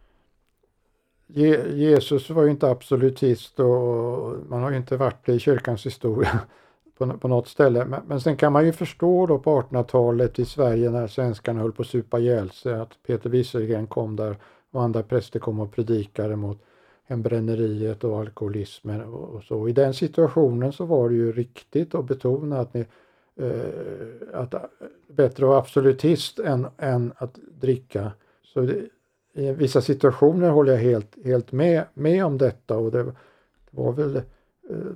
Jesus 1.35 2.31
var 2.31 2.45
ju 2.45 2.51
inte 2.51 2.69
absolutist 2.69 3.61
och 3.61 4.37
man 4.49 4.63
har 4.63 4.71
ju 4.71 4.77
inte 4.77 4.97
varit 4.97 5.27
det 5.27 5.33
i 5.33 5.39
kyrkans 5.39 5.87
historia 5.87 6.41
på, 6.99 7.19
på 7.19 7.29
något 7.29 7.49
ställe. 7.49 7.85
Men, 7.85 8.01
men 8.07 8.21
sen 8.21 8.37
kan 8.37 8.53
man 8.53 8.67
ju 8.67 8.73
förstå 8.73 9.27
då 9.27 9.39
på 9.39 9.63
1800-talet 9.63 10.39
i 10.39 10.45
Sverige 10.45 10.91
när 10.91 11.07
svenskarna 11.07 11.61
höll 11.61 11.73
på 11.73 11.83
att 11.83 11.89
supa 11.89 12.19
ihjäl 12.19 12.51
sig 12.51 12.75
att 12.75 12.99
Peter 13.07 13.31
Wieselgren 13.31 13.87
kom 13.87 14.17
där 14.17 14.37
och 14.71 14.83
andra 14.83 15.03
präster 15.03 15.41
kom 15.41 15.61
och 15.61 15.73
predikade 15.73 16.37
mot 16.37 16.63
hembränneriet 17.05 18.05
och 18.05 18.19
alkoholismen 18.19 19.01
och, 19.01 19.29
och 19.35 19.45
så. 19.45 19.69
I 19.69 19.73
den 19.73 19.95
situationen 19.95 20.73
så 20.73 20.85
var 20.85 21.09
det 21.09 21.15
ju 21.15 21.33
riktigt 21.33 21.95
att 21.95 22.05
betona 22.05 22.61
att 22.61 22.75
ni 22.75 22.87
eh, 23.37 24.41
att 24.41 24.55
eh, 24.55 24.61
bättre 25.09 25.45
att 25.45 25.49
vara 25.49 25.59
absolutist 25.59 26.39
än, 26.39 26.67
än 26.79 27.13
att 27.17 27.39
dricka. 27.61 28.13
Så 28.43 28.61
det, 28.61 28.89
i 29.35 29.53
vissa 29.53 29.81
situationer 29.81 30.51
håller 30.51 30.73
jag 30.73 30.81
helt, 30.81 31.25
helt 31.25 31.53
med, 31.53 31.85
med 31.95 32.25
om 32.25 32.39
detta 32.39 32.77
och 32.77 32.91
det, 32.91 33.13
var 33.71 33.93
väl 33.93 34.17
eh, 34.17 34.93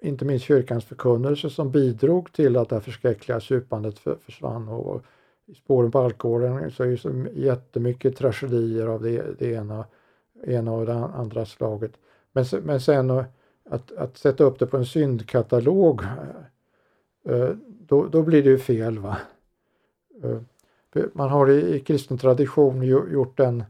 inte 0.00 0.24
minst 0.24 0.44
kyrkans 0.44 0.84
förkunnelse 0.84 1.50
som 1.50 1.70
bidrog 1.70 2.32
till 2.32 2.56
att 2.56 2.68
det 2.68 2.76
här 2.76 2.80
förskräckliga 2.80 3.40
supandet 3.40 3.98
för, 3.98 4.16
försvann. 4.16 4.68
Och, 4.68 5.02
I 5.46 5.54
spåren 5.54 5.90
på 5.90 5.98
alkoholen 5.98 6.70
så 6.70 6.82
är 6.82 6.88
det 6.88 6.96
så 6.96 7.26
jättemycket 7.34 8.16
tragedier 8.16 8.86
av 8.86 9.02
det, 9.02 9.38
det 9.38 9.52
ena, 9.52 9.84
ena 10.44 10.72
och 10.72 10.86
det 10.86 10.94
andra 10.94 11.46
slaget. 11.46 11.92
Men, 12.32 12.44
men 12.62 12.80
sen 12.80 13.10
att, 13.70 13.92
att 13.92 14.16
sätta 14.16 14.44
upp 14.44 14.58
det 14.58 14.66
på 14.66 14.76
en 14.76 14.86
syndkatalog, 14.86 16.02
eh, 17.24 17.50
då, 17.66 18.06
då 18.06 18.22
blir 18.22 18.42
det 18.42 18.50
ju 18.50 18.58
fel. 18.58 18.98
va 18.98 19.18
eh, 20.22 20.40
man 21.12 21.28
har 21.28 21.50
i, 21.50 21.74
i 21.74 21.80
kristen 21.80 22.18
tradition 22.18 22.82
gjort 22.82 23.40
en, 23.40 23.64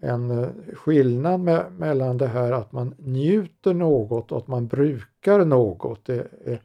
en 0.00 0.30
eh, 0.30 0.48
skillnad 0.72 1.40
med, 1.40 1.72
mellan 1.78 2.18
det 2.18 2.26
här 2.26 2.52
att 2.52 2.72
man 2.72 2.94
njuter 2.98 3.74
något 3.74 4.32
och 4.32 4.38
att 4.38 4.48
man 4.48 4.66
brukar 4.66 5.44
något. 5.44 6.04
Det 6.04 6.28
är, 6.44 6.60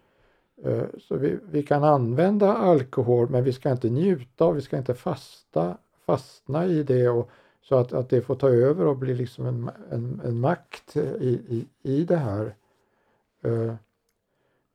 eh, 0.64 0.84
så 0.98 1.16
vi, 1.16 1.38
vi, 1.52 1.64
kan 1.64 1.84
använda 1.84 2.54
alkohol 2.54 3.30
men 3.30 3.44
vi 3.44 3.54
ska 3.54 3.72
inte 3.72 3.90
njuta 3.90 4.46
och 4.46 4.58
vi 4.58 4.62
ska 4.62 4.78
inte 4.78 4.94
fasta, 4.94 5.78
fastna 6.06 6.66
i 6.66 6.84
det 6.84 7.10
och, 7.10 7.30
så 7.62 7.76
att, 7.76 7.94
att 7.94 8.10
det 8.10 8.22
får 8.22 8.36
ta 8.36 8.50
över 8.50 8.86
och 8.86 8.98
bli 8.98 9.14
liksom 9.14 9.46
en, 9.46 9.70
en, 9.92 10.22
en 10.26 10.40
makt 10.40 10.96
eh, 10.96 11.04
i, 11.04 11.42
i, 11.48 11.68
i 11.94 12.04
det 12.04 12.18
här. 12.18 12.56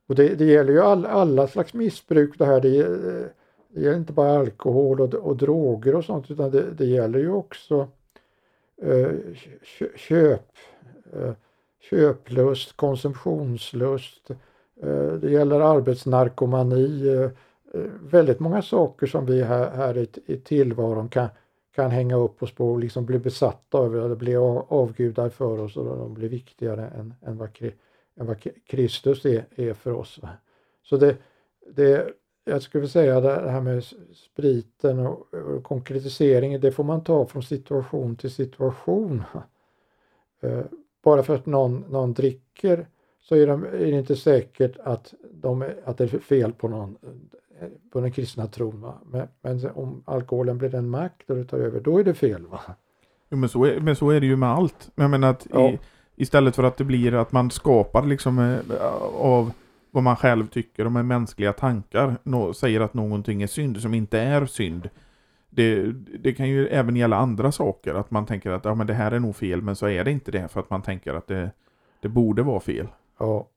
Och 0.07 0.15
det, 0.17 0.35
det 0.35 0.45
gäller 0.45 0.73
ju 0.73 0.81
all, 0.81 1.07
alla 1.07 1.49
slags 1.49 1.75
missbruk 1.75 2.39
det 2.39 2.47
här. 2.47 2.61
Det, 2.61 3.33
det 3.73 3.81
gäller 3.81 3.97
inte 3.97 4.13
bara 4.13 4.39
alkohol 4.39 5.01
och, 5.01 5.15
och 5.15 5.37
droger 5.37 5.95
och 5.95 6.05
sånt 6.05 6.31
utan 6.31 6.51
det, 6.51 6.71
det 6.71 6.87
gäller 6.87 7.19
ju 7.19 7.33
också 7.33 7.89
eh, 8.83 9.11
köp, 9.97 10.47
eh, 11.13 11.33
köplust, 11.91 12.77
konsumtionslust, 12.77 14.31
eh, 14.83 15.13
det 15.13 15.31
gäller 15.31 15.61
arbetsnarkomani, 15.61 17.09
eh, 17.09 17.31
eh, 17.75 17.91
väldigt 18.03 18.41
många 18.41 18.63
saker 18.63 19.07
som 19.07 19.27
vi 19.27 19.43
här, 19.43 19.71
här 19.71 19.99
i, 19.99 20.09
i 20.27 20.37
tillvaron 20.37 21.09
kan, 21.09 21.29
kan 21.75 21.91
hänga 21.91 22.17
upp 22.17 22.43
oss 22.43 22.53
på 22.53 22.71
och 22.71 22.79
liksom 22.79 23.07
bli 23.07 23.19
besatta 23.19 23.79
av 23.79 23.97
eller 23.97 24.15
bli 24.15 24.37
avgudar 24.37 25.29
för 25.29 25.61
oss 25.61 25.77
och 25.77 25.85
de 25.85 26.15
blir 26.15 26.29
viktigare 26.29 26.87
än, 26.87 27.15
än, 27.23 27.39
vad, 27.39 27.73
än 28.17 28.27
vad 28.27 28.37
Kristus 28.67 29.25
är, 29.25 29.45
är 29.55 29.75
för 29.75 29.93
oss. 29.93 30.21
Så 30.83 30.97
det, 30.97 31.17
det, 31.75 32.13
jag 32.51 32.63
skulle 32.63 32.89
säga 32.89 33.21
det 33.21 33.51
här 33.51 33.61
med 33.61 33.85
spriten 34.15 34.99
och, 35.07 35.27
konkretiseringen, 35.63 36.61
det 36.61 36.73
får 36.73 36.85
man 36.85 37.05
ta 37.05 37.27
från 37.27 37.43
situation 37.43 38.17
till 38.17 38.31
situation. 38.31 39.23
Eh, 40.43 40.65
bara 41.05 41.23
för 41.23 41.35
att 41.35 41.47
någon, 41.47 41.85
någon 41.89 42.13
dricker 42.13 42.87
så 43.21 43.35
är, 43.35 43.47
de, 43.47 43.65
är, 43.65 43.71
det 43.71 43.91
inte 43.91 44.17
säkert 44.17 44.77
att, 44.85 45.15
de, 45.33 45.71
att 45.85 45.99
det 45.99 46.05
är 46.05 46.19
fel 46.19 46.53
på, 46.53 46.69
någon, 46.69 46.97
på 47.93 48.01
den 48.01 48.13
kristna 48.13 48.47
tron. 48.47 48.93
Men, 49.11 49.29
men, 49.41 49.71
om 49.75 50.03
alkoholen 50.05 50.59
blir 50.59 50.75
en 50.75 50.91
makt 50.91 51.31
och 51.31 51.37
det 51.37 51.45
tar 51.45 51.59
över, 51.59 51.81
då 51.81 51.99
är 51.99 52.05
det 52.05 52.15
fel. 52.15 52.47
Va? 52.47 52.61
Jo, 53.29 53.37
men, 53.37 53.49
så 53.49 53.65
är, 53.65 53.81
men 53.81 53.97
så 53.97 54.11
är 54.11 54.21
det 54.21 54.27
ju 54.27 54.37
med 54.37 54.49
allt. 54.49 54.91
Jag 54.95 55.11
menar 55.11 55.31
att 55.31 55.47
ja. 55.51 55.69
i, 55.69 55.79
istället 56.17 56.57
för 56.57 56.63
att 56.63 56.77
det 56.77 56.85
blir 56.85 57.15
att 57.15 57.33
man 57.33 57.51
skapar 57.51 58.07
liksom 58.07 58.39
eh, 58.39 58.85
av 59.15 59.53
vad 59.91 60.03
man 60.03 60.17
själv 60.17 60.49
tycker 60.49 60.89
med 60.89 61.05
mänskliga 61.05 61.53
tankar 61.53 62.17
no 62.23 62.55
säger 62.55 62.81
att 62.81 62.95
någonting 62.95 63.43
är 63.43 63.47
synd 63.47 63.81
som 63.81 63.95
inte 63.95 64.21
är 64.21 64.47
synd. 64.47 64.91
Det, 65.51 65.93
det, 66.19 66.33
kan 66.33 66.49
ju 66.49 66.69
även 66.69 66.97
gälla 66.97 67.17
andra 67.17 67.53
saker, 67.53 67.95
att 67.95 68.11
man 68.11 68.27
tänker 68.27 68.51
att 68.51 68.65
ja, 68.65 68.75
men 68.75 68.87
det 68.87 68.95
här 68.95 69.13
är 69.13 69.19
nog 69.19 69.37
fel, 69.37 69.63
men 69.63 69.77
så 69.77 69.89
är 69.89 70.05
det 70.05 70.11
inte 70.11 70.31
det 70.31 70.49
för 70.49 70.61
att 70.61 70.71
man 70.71 70.83
tänker 70.83 71.15
att 71.15 71.27
det, 71.27 71.51
det 72.01 72.09
borde 72.09 72.43
vara 72.43 72.61
fel. 72.61 72.89
Ja. 73.19 73.49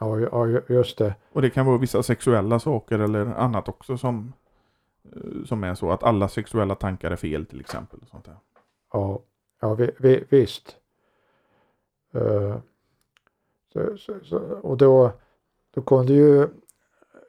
ja, 0.00 0.20
ja, 0.20 0.60
just 0.68 0.98
det. 0.98 1.14
Och 1.32 1.42
det 1.42 1.50
kan 1.50 1.66
vara 1.66 1.78
vissa 1.78 2.02
sexuella 2.02 2.58
saker 2.58 2.98
eller 2.98 3.26
annat 3.26 3.68
också 3.68 3.98
som, 3.98 4.32
eh, 5.04 5.44
som 5.44 5.64
är 5.64 5.74
så 5.74 5.90
att 5.90 6.02
alla 6.02 6.28
sexuella 6.28 6.74
tankar 6.74 7.10
är 7.10 7.16
fel 7.16 7.46
till 7.46 7.60
exempel. 7.60 8.00
Och 8.02 8.08
sånt 8.08 8.24
där. 8.24 8.36
Ja, 8.92 9.20
ja 9.60 9.74
vi, 9.74 9.90
vi, 9.98 10.24
visst. 10.28 10.76
Uh, 12.14 12.56
så, 13.72 13.96
så, 13.96 14.14
så, 14.22 14.38
och 14.38 14.76
då 14.76 15.12
då 15.76 15.82
kunde 15.82 16.12
ju 16.12 16.42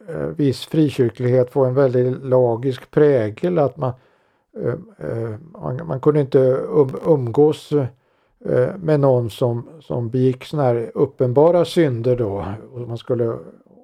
eh, 0.08 0.28
viss 0.36 0.66
frikyrklighet 0.66 1.52
få 1.52 1.66
en 1.66 1.74
väldigt 1.74 2.26
lagisk 2.26 2.92
prägel 2.92 3.60
att 3.60 3.78
man, 3.78 3.94
eh, 4.58 4.74
eh 4.98 5.36
man, 5.40 5.88
man, 5.88 6.00
kunde 6.00 6.22
inte 6.22 6.40
um, 6.40 6.96
umgås 7.06 7.72
eh, 8.46 8.76
med 8.78 9.00
någon 9.00 9.30
som, 9.30 9.70
som 9.80 10.10
begick 10.10 10.46
sådana 10.46 10.68
här 10.68 10.92
uppenbara 10.94 11.66
synder 11.66 12.16
då 12.16 12.46
och 12.74 12.80
man 12.80 12.98
skulle 12.98 13.38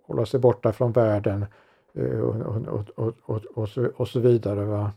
hålla 0.07 0.25
sig 0.25 0.39
borta 0.39 0.71
från 0.71 0.91
världen 0.91 1.45
eh, 1.93 2.19
och, 2.19 2.85
och, 2.95 3.13
och, 3.25 3.41
och, 3.53 3.69
så, 3.69 3.87
och 3.95 4.07
så 4.07 4.19
vidare. 4.19 4.65
Va? 4.65 4.91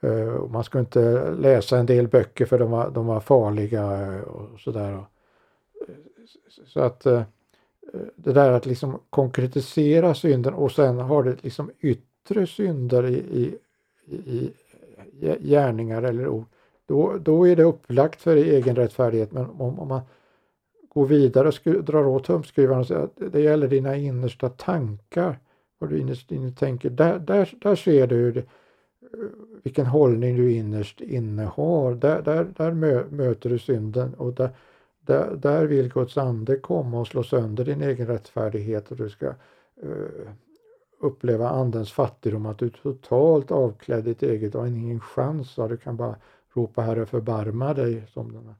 Eh, 0.00 0.48
man 0.48 0.64
skulle 0.64 0.80
inte 0.80 1.30
läsa 1.30 1.78
en 1.78 1.86
del 1.86 2.08
böcker 2.08 2.46
för 2.46 2.58
de 2.58 2.70
var, 2.70 2.90
de 2.90 3.06
var 3.06 3.20
farliga 3.20 4.00
eh, 4.00 4.20
och 4.20 4.60
sådär. 4.60 4.92
Eh, 4.92 5.94
så 6.66 6.80
att 6.80 7.06
Eh, 7.94 8.00
det 8.16 8.32
där 8.32 8.52
att 8.52 8.66
liksom 8.66 8.98
konkretisera 9.10 10.14
synden 10.14 10.54
och 10.54 10.72
sen 10.72 10.98
har 10.98 11.22
det 11.22 11.44
liksom 11.44 11.70
yttre 11.80 12.46
synder 12.46 13.06
i, 13.06 13.14
i, 13.14 13.58
i 14.06 14.52
gärningar 15.40 16.02
eller 16.02 16.28
ord. 16.28 16.44
Då, 16.86 17.18
då 17.18 17.48
är 17.48 17.56
det 17.56 17.64
upplagt 17.64 18.22
för 18.22 18.36
egen 18.36 18.76
rättfärdighet 18.76 19.32
men 19.32 19.46
om, 19.46 19.80
om 19.80 19.88
man 19.88 20.00
går 20.88 21.06
vidare 21.06 21.48
och 21.48 21.84
drar 21.84 22.06
åt 22.06 22.24
tumskruvarna 22.24 22.80
och 22.80 22.86
säger 22.86 23.00
att 23.00 23.32
det 23.32 23.40
gäller 23.40 23.68
dina 23.68 23.96
innersta 23.96 24.48
tankar, 24.48 25.38
vad 25.78 25.90
du 25.90 25.98
innerst 25.98 26.32
inne 26.32 26.50
tänker, 26.50 26.90
där, 26.90 27.18
där, 27.18 27.54
där 27.60 27.74
ser 27.74 28.06
du 28.06 28.32
det, 28.32 28.40
eh, 28.40 28.46
vilken 29.62 29.86
hållning 29.86 30.36
du 30.36 30.52
innerst 30.52 31.00
inne 31.00 31.42
har. 31.42 31.94
Där, 31.94 32.22
där, 32.22 32.46
där 32.56 32.72
möter 33.10 33.50
du 33.50 33.58
synden 33.58 34.14
och 34.14 34.32
där, 34.32 34.50
där, 35.06 35.36
där 35.36 35.66
vill 35.66 35.92
Guds 35.92 36.18
ande 36.18 36.56
komma 36.56 37.00
och 37.00 37.06
slå 37.06 37.22
sönder 37.22 37.64
din 37.64 37.82
egen 37.82 38.06
rättfärdighet 38.06 38.90
och 38.90 38.96
du 38.96 39.10
ska 39.10 39.26
eh, 39.82 40.28
uppleva 41.02 41.48
andens 41.48 41.92
fattigdom, 41.92 42.46
att 42.46 42.58
du 42.58 42.66
är 42.66 42.70
totalt 42.70 43.50
avklädd 43.50 44.04
ditt 44.04 44.22
eget, 44.22 44.52
du 44.52 44.58
har 44.58 44.66
ingen 44.66 45.00
chans, 45.00 45.54
du 45.54 45.76
kan 45.76 45.96
bara 45.96 46.16
ropa 46.52 46.82
Herre 46.82 47.06
förbarma 47.06 47.74
dig 47.74 48.06
som 48.12 48.32
den 48.32 48.54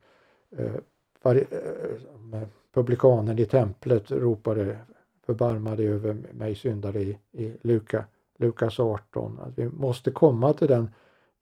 uh, 0.59 0.74
eh, 0.74 0.80
var, 1.22 1.34
eh, 1.34 2.40
eh, 2.40 2.49
publikanen 2.72 3.38
i 3.38 3.47
templet 3.47 4.11
ropade 4.11 4.78
förbarma 5.26 5.76
dig 5.76 5.88
över 5.88 6.16
mig 6.32 6.55
syndare 6.55 7.03
i, 7.03 7.18
i 7.32 7.57
Luka, 7.62 8.05
Lukas 8.36 8.80
18. 8.80 9.38
Att 9.40 9.59
vi 9.59 9.68
måste 9.68 10.11
komma 10.11 10.53
till 10.53 10.68
den, 10.68 10.90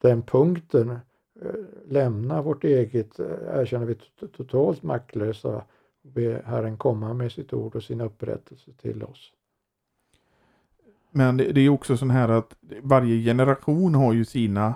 den 0.01 0.23
punkten, 0.23 0.99
Eh, 1.43 1.51
lämna 1.89 2.43
vårt 2.43 2.65
eget, 2.65 3.19
eh, 3.19 3.27
erkänner 3.55 3.87
vi 3.87 3.95
totalt 4.37 4.83
maktlösa 4.83 5.49
och 5.49 5.65
be 6.03 6.43
Herren 6.45 6.77
komma 6.77 7.15
med 7.15 7.33
sitt 7.33 7.53
ord 7.53 7.77
och 7.77 7.83
sin 7.83 8.01
upprättelse 8.01 8.71
till 8.73 9.03
oss. 9.03 9.33
Men 11.11 11.37
det, 11.37 11.61
är 11.61 11.69
också 11.69 11.97
så 11.97 12.07
här 12.07 12.29
att 12.29 12.57
varje 12.83 13.25
generation 13.25 13.95
har 13.95 14.13
ju 14.13 14.25
sina 14.25 14.75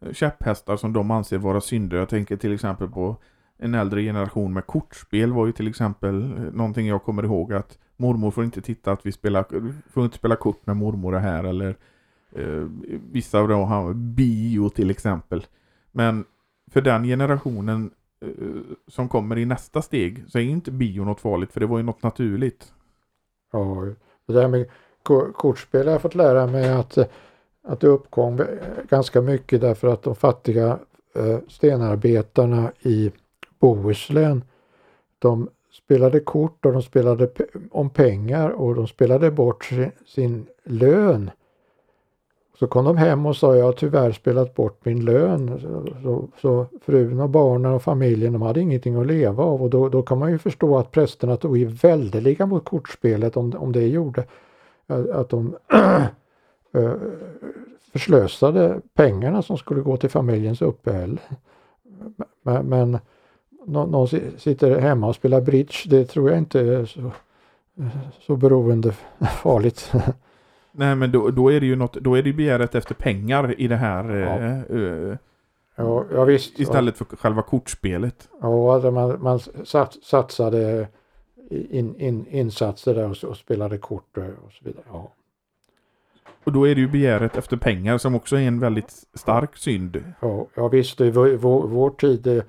eh, 0.00 0.12
käpphästar 0.12 0.76
som 0.76 0.92
de 0.92 1.10
anser 1.10 1.38
vara 1.38 1.60
synder. 1.60 1.96
Jag 1.96 2.08
tänker 2.08 2.36
till 2.36 2.54
exempel 2.54 2.88
på 2.88 3.16
en 3.58 3.74
äldre 3.74 4.02
generation 4.02 4.52
med 4.52 4.66
kortspel 4.66 5.32
var 5.32 5.46
ju 5.46 5.52
till 5.52 5.68
exempel 5.68 6.14
någonting 6.52 6.86
jag 6.86 7.02
kommer 7.02 7.22
ihåg 7.22 7.52
att 7.52 7.78
mormor 7.96 8.30
får 8.30 8.44
inte 8.44 8.60
titta 8.60 8.92
att 8.92 9.06
vi 9.06 9.12
spelar, 9.12 9.44
får 9.90 10.04
inte 10.04 10.16
spela 10.16 10.36
kort 10.36 10.66
med 10.66 10.76
mormor 10.76 11.12
här 11.12 11.44
eller 11.44 11.76
eh, 12.32 12.66
vissa 13.12 13.38
av 13.38 13.48
dem 13.48 13.68
har 13.68 13.94
bio 13.94 14.68
till 14.68 14.90
exempel. 14.90 15.46
Men 15.92 16.24
för 16.70 16.80
den 16.80 17.04
generationen 17.04 17.90
eh, 18.20 18.28
som 18.88 19.08
kommer 19.08 19.38
i 19.38 19.44
nästa 19.44 19.82
steg 19.82 20.24
så 20.28 20.38
är 20.38 20.42
inte 20.42 20.70
bio 20.70 21.04
något 21.04 21.20
farligt 21.20 21.52
för 21.52 21.60
det 21.60 21.66
var 21.66 21.78
ju 21.78 21.84
något 21.84 22.02
naturligt. 22.02 22.72
Ja, 23.52 23.86
det 24.26 24.32
där 24.32 24.48
med 24.48 24.70
kortspel 25.32 25.86
har 25.86 25.92
jag 25.92 26.02
fått 26.02 26.14
lära 26.14 26.46
mig 26.46 26.68
att, 26.68 26.98
att 27.62 27.80
det 27.80 27.86
uppkom 27.86 28.44
ganska 28.88 29.20
mycket 29.20 29.60
därför 29.60 29.88
att 29.88 30.02
de 30.02 30.14
fattiga 30.14 30.78
eh, 31.14 31.38
stenarbetarna 31.48 32.72
i 32.80 33.12
Bohuslän 33.58 34.44
de 35.18 35.48
spelade 35.72 36.20
kort 36.20 36.66
och 36.66 36.72
de 36.72 36.82
spelade 36.82 37.30
om 37.70 37.90
pengar 37.90 38.50
och 38.50 38.74
de 38.74 38.86
spelade 38.86 39.30
bort 39.30 39.64
sin, 39.64 39.90
sin 40.06 40.46
lön. 40.64 41.30
Så 42.62 42.68
kom 42.68 42.84
de 42.84 42.96
hem 42.96 43.26
och 43.26 43.36
sa 43.36 43.56
jag 43.56 43.64
har 43.64 43.72
tyvärr 43.72 44.12
spelat 44.12 44.54
bort 44.54 44.84
min 44.84 45.04
lön. 45.04 45.60
Så, 45.60 45.86
så, 46.02 46.28
så 46.40 46.66
frun 46.84 47.20
och 47.20 47.28
barnen 47.28 47.72
och 47.72 47.82
familjen 47.82 48.32
de 48.32 48.42
hade 48.42 48.60
ingenting 48.60 48.96
att 48.96 49.06
leva 49.06 49.44
av 49.44 49.62
och 49.62 49.70
då, 49.70 49.88
då 49.88 50.02
kan 50.02 50.18
man 50.18 50.30
ju 50.30 50.38
förstå 50.38 50.78
att 50.78 50.90
prästerna 50.90 51.36
tog 51.36 51.58
i 51.58 51.64
väldeliga 51.64 52.46
mot 52.46 52.64
kortspelet 52.64 53.36
om, 53.36 53.54
om 53.58 53.72
det 53.72 53.86
gjorde 53.86 54.24
att 55.12 55.28
de 55.28 55.56
eh, 56.74 56.92
förslösade 57.92 58.80
pengarna 58.94 59.42
som 59.42 59.58
skulle 59.58 59.80
gå 59.80 59.96
till 59.96 60.10
familjens 60.10 60.62
uppehälle. 60.62 61.18
Men, 62.42 62.66
men 62.66 62.98
någon 63.66 64.08
sitter 64.38 64.78
hemma 64.80 65.08
och 65.08 65.14
spelar 65.14 65.40
bridge, 65.40 65.76
det 65.86 66.04
tror 66.04 66.30
jag 66.30 66.38
inte 66.38 66.60
är 66.60 66.84
så, 66.84 67.10
så 68.20 68.36
beroende 68.36 68.92
farligt. 69.42 69.92
Nej 70.72 70.96
men 70.96 71.12
då, 71.12 71.30
då 71.30 71.52
är 71.52 71.60
det 71.60 71.66
ju 71.66 71.76
något, 71.76 71.94
då 71.94 72.14
är 72.14 72.22
det 72.22 72.32
begäret 72.32 72.74
efter 72.74 72.94
pengar 72.94 73.60
i 73.60 73.68
det 73.68 73.76
här 73.76 74.10
ja. 74.10 74.76
Uh, 74.76 75.16
ja, 75.76 76.04
ja, 76.14 76.24
visst. 76.24 76.60
Istället 76.60 76.96
för 76.96 77.04
själva 77.04 77.42
kortspelet. 77.42 78.28
Ja, 78.40 78.74
alltså 78.74 78.90
man, 78.90 79.22
man 79.22 79.38
sats, 79.64 79.98
satsade 80.02 80.88
in, 81.50 81.96
in, 81.96 82.26
insatser 82.26 82.94
där 82.94 83.10
och, 83.10 83.30
och 83.30 83.36
spelade 83.36 83.78
kort 83.78 84.16
och 84.16 84.52
så 84.52 84.64
vidare. 84.64 84.84
Ja. 84.88 85.12
Och 86.44 86.52
då 86.52 86.68
är 86.68 86.74
det 86.74 86.80
ju 86.80 86.88
begäret 86.88 87.36
efter 87.36 87.56
pengar 87.56 87.98
som 87.98 88.14
också 88.14 88.36
är 88.36 88.40
en 88.40 88.60
väldigt 88.60 88.90
stark 89.14 89.56
synd. 89.56 90.04
Ja, 90.20 90.46
ja 90.54 90.68
visst, 90.68 91.00
i 91.00 91.10
vår, 91.10 91.66
vår, 91.66 91.90
tid 91.90 92.42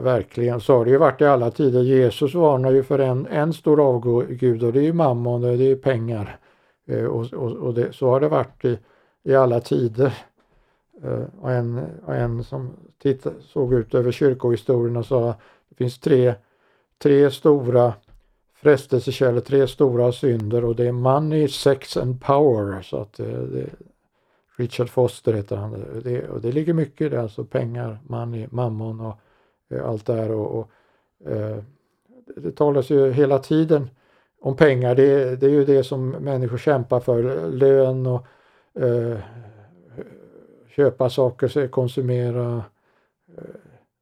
verkligen 0.00 0.60
så 0.60 0.76
har 0.76 0.84
det 0.84 0.90
ju 0.90 0.98
varit 0.98 1.20
i 1.20 1.24
alla 1.24 1.50
tider. 1.50 1.82
Jesus 1.82 2.34
varnar 2.34 2.72
ju 2.72 2.82
för 2.82 2.98
en, 2.98 3.26
en 3.26 3.52
stor 3.52 3.80
avgud 3.80 4.62
och 4.62 4.72
det 4.72 4.80
är 4.80 4.84
ju 4.84 4.92
mammon, 4.92 5.42
det 5.42 5.64
är 5.64 5.76
pengar. 5.76 6.38
Eh, 6.88 7.04
och, 7.04 7.32
och, 7.32 7.52
och 7.52 7.74
det, 7.74 7.92
så 7.92 8.10
har 8.10 8.20
det 8.20 8.28
varit 8.28 8.64
i, 8.64 8.78
i 9.22 9.34
alla 9.34 9.60
tider. 9.60 10.14
Eh, 11.02 11.22
och 11.40 11.52
en, 11.52 11.80
och 12.06 12.14
en 12.14 12.44
som 12.44 12.70
tittade, 13.02 13.36
såg 13.42 13.74
ut 13.74 13.94
över 13.94 14.12
kyrkohistorien 14.12 14.96
och 14.96 15.06
sa 15.06 15.30
att 15.30 15.40
det 15.68 15.74
finns 15.74 15.98
tre, 15.98 16.34
tre 16.98 17.30
stora 17.30 17.92
frestelsekällor, 18.54 19.40
tre 19.40 19.68
stora 19.68 20.12
synder 20.12 20.64
och 20.64 20.76
det 20.76 20.88
är 20.88 20.92
money, 20.92 21.48
sex 21.48 21.96
and 21.96 22.20
power. 22.20 22.82
Så 22.82 22.96
att 22.96 23.12
det, 23.12 23.46
det, 23.46 23.70
Richard 24.56 24.88
Foster 24.88 25.32
heter 25.32 25.56
han. 25.56 25.84
Det, 26.04 26.28
och 26.28 26.40
det 26.40 26.52
ligger 26.52 26.72
mycket 26.72 27.00
i 27.00 27.08
det, 27.08 27.22
alltså 27.22 27.44
pengar, 27.44 27.98
money, 28.06 28.46
mammon 28.50 29.00
och 29.00 29.18
allt 29.84 30.06
det 30.06 30.14
här. 30.14 30.30
Och, 30.30 30.58
och 30.58 30.70
eh, 31.30 31.58
det 32.36 32.50
talas 32.50 32.90
ju 32.90 33.12
hela 33.12 33.38
tiden 33.38 33.90
om 34.40 34.56
pengar. 34.56 34.94
Det, 34.94 35.36
det, 35.36 35.46
är 35.46 35.50
ju 35.50 35.64
det 35.64 35.84
som 35.84 36.10
människor 36.10 36.58
kämpar 36.58 37.00
för. 37.00 37.50
Lön 37.50 38.06
och 38.06 38.26
eh, 38.82 39.18
köpa 40.68 41.10
saker, 41.10 41.68
konsumera 41.68 42.64
eh, 43.38 43.44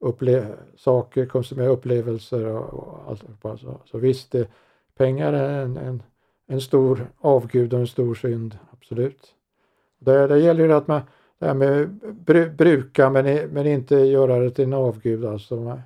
upple 0.01 0.47
saker, 0.77 1.27
konsumera 1.27 1.69
upplevelser 1.69 2.47
och, 2.47 2.75
och 2.75 3.01
allt. 3.09 3.61
Så, 3.61 3.81
så 3.85 3.99
visst, 3.99 4.33
det, 4.33 4.49
pengar 4.97 5.33
är 5.33 5.63
en, 5.63 5.77
en, 5.77 6.03
en 6.47 6.61
stor 6.61 7.07
avgud 7.19 7.75
och 7.75 7.81
en 7.81 7.87
stor 7.87 8.15
synd, 8.15 8.59
absolut. 8.73 9.35
Det, 9.99 10.27
det 10.27 10.39
gäller 10.39 10.65
ju 10.65 10.73
att 10.73 10.89
man 10.89 11.01
det 11.39 11.47
här 11.47 11.55
med 11.55 11.89
bru, 12.27 12.51
bruka 12.51 13.11
men, 13.11 13.49
men 13.49 13.67
inte 13.67 13.97
göra 13.97 14.39
det 14.39 14.51
till 14.51 14.65
en 14.65 14.73
avgud. 14.73 15.25
Alltså, 15.25 15.81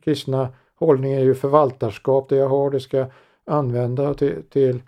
kristna 0.00 0.48
hållningen 0.74 1.18
är 1.20 1.24
ju 1.24 1.34
förvaltarskap. 1.34 2.28
Det 2.28 2.36
jag 2.36 2.48
har 2.48 2.70
det 2.70 2.80
ska 2.80 3.06
använda 3.48 4.14
till, 4.14 4.42
till 4.42 4.82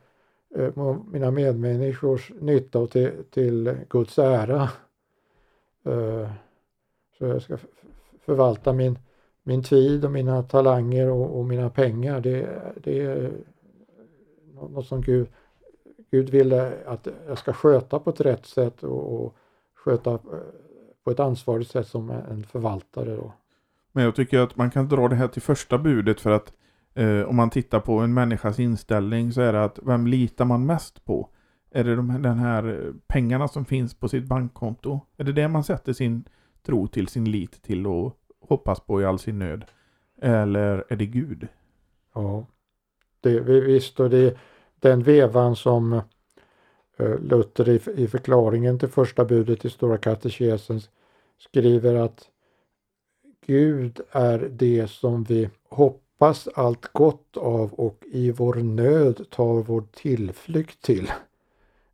eh, 0.56 0.96
mina 1.06 1.30
medmänniskors 1.30 2.32
nytta 2.40 2.78
och 2.78 2.90
till, 2.90 3.12
till 3.30 3.76
Guds 3.88 4.18
ära. 4.18 4.62
Eh, 5.84 6.30
så 7.18 7.26
jag 7.26 7.42
ska 7.42 7.58
förvalta 8.24 8.72
min, 8.72 8.98
min 9.42 9.62
tid 9.62 10.04
och 10.04 10.10
mina 10.10 10.42
talanger 10.42 11.10
och, 11.10 11.38
och 11.38 11.44
mina 11.44 11.70
pengar. 11.70 12.20
Det, 12.20 12.60
det 12.76 13.00
är 13.00 13.30
något 14.54 14.86
som 14.86 15.00
Gud 15.00 15.28
Gud 16.10 16.30
ville 16.30 16.72
att 16.86 17.08
jag 17.26 17.38
ska 17.38 17.52
sköta 17.52 17.98
på 17.98 18.10
ett 18.10 18.20
rätt 18.20 18.46
sätt 18.46 18.82
och, 18.82 19.14
och 19.14 19.36
sköta 19.74 20.12
eh, 20.12 20.18
på 21.04 21.10
ett 21.10 21.20
ansvarigt 21.20 21.70
sätt 21.70 21.88
som 21.88 22.10
en 22.10 22.44
förvaltare. 22.44 23.16
Då. 23.16 23.32
Men 23.92 24.04
jag 24.04 24.14
tycker 24.14 24.38
att 24.38 24.56
man 24.56 24.70
kan 24.70 24.88
dra 24.88 25.08
det 25.08 25.14
här 25.14 25.28
till 25.28 25.42
första 25.42 25.78
budet 25.78 26.20
för 26.20 26.30
att 26.30 26.52
eh, 27.00 27.28
om 27.28 27.36
man 27.36 27.50
tittar 27.50 27.80
på 27.80 27.98
en 27.98 28.14
människas 28.14 28.58
inställning 28.58 29.32
så 29.32 29.40
är 29.40 29.52
det 29.52 29.64
att 29.64 29.78
vem 29.82 30.06
litar 30.06 30.44
man 30.44 30.66
mest 30.66 31.04
på? 31.04 31.28
Är 31.70 31.84
det 31.84 31.96
de, 31.96 32.22
den 32.22 32.38
här 32.38 32.92
pengarna 33.06 33.48
som 33.48 33.64
finns 33.64 33.94
på 33.94 34.08
sitt 34.08 34.24
bankkonto? 34.24 35.00
Är 35.16 35.24
det 35.24 35.32
det 35.32 35.48
man 35.48 35.64
sätter 35.64 35.92
sin 35.92 36.24
tro 36.62 36.86
till, 36.86 37.08
sin 37.08 37.30
lit 37.30 37.62
till 37.62 37.86
och 37.86 38.16
hoppas 38.40 38.80
på 38.80 39.00
i 39.02 39.04
all 39.04 39.18
sin 39.18 39.38
nöd? 39.38 39.64
Eller 40.22 40.84
är 40.88 40.96
det 40.96 41.06
Gud? 41.06 41.48
Ja, 42.14 42.46
det, 43.20 43.40
visst 43.40 44.00
och 44.00 44.10
det, 44.10 44.38
den 44.80 45.02
vevan 45.02 45.56
som 45.56 45.92
eh, 45.92 47.18
Luther 47.20 47.64
Luther 47.64 47.98
i, 47.98 48.08
förklaringen 48.08 48.78
till 48.78 48.88
första 48.88 49.24
budet 49.24 49.64
i 49.64 49.70
Stora 49.70 49.98
katekesen 49.98 50.80
skriver 51.38 51.94
att 51.94 52.28
Gud 53.46 54.00
är 54.10 54.38
det 54.38 54.90
som 54.90 55.24
vi 55.24 55.50
hoppas 55.68 56.09
hoppas 56.20 56.48
allt 56.54 56.92
gott 56.92 57.36
av 57.36 57.72
och 57.72 58.04
i 58.12 58.30
vår 58.30 58.54
nöd 58.54 59.30
tar 59.30 59.62
vår 59.62 59.84
tillflykt 59.92 60.82
till. 60.82 61.12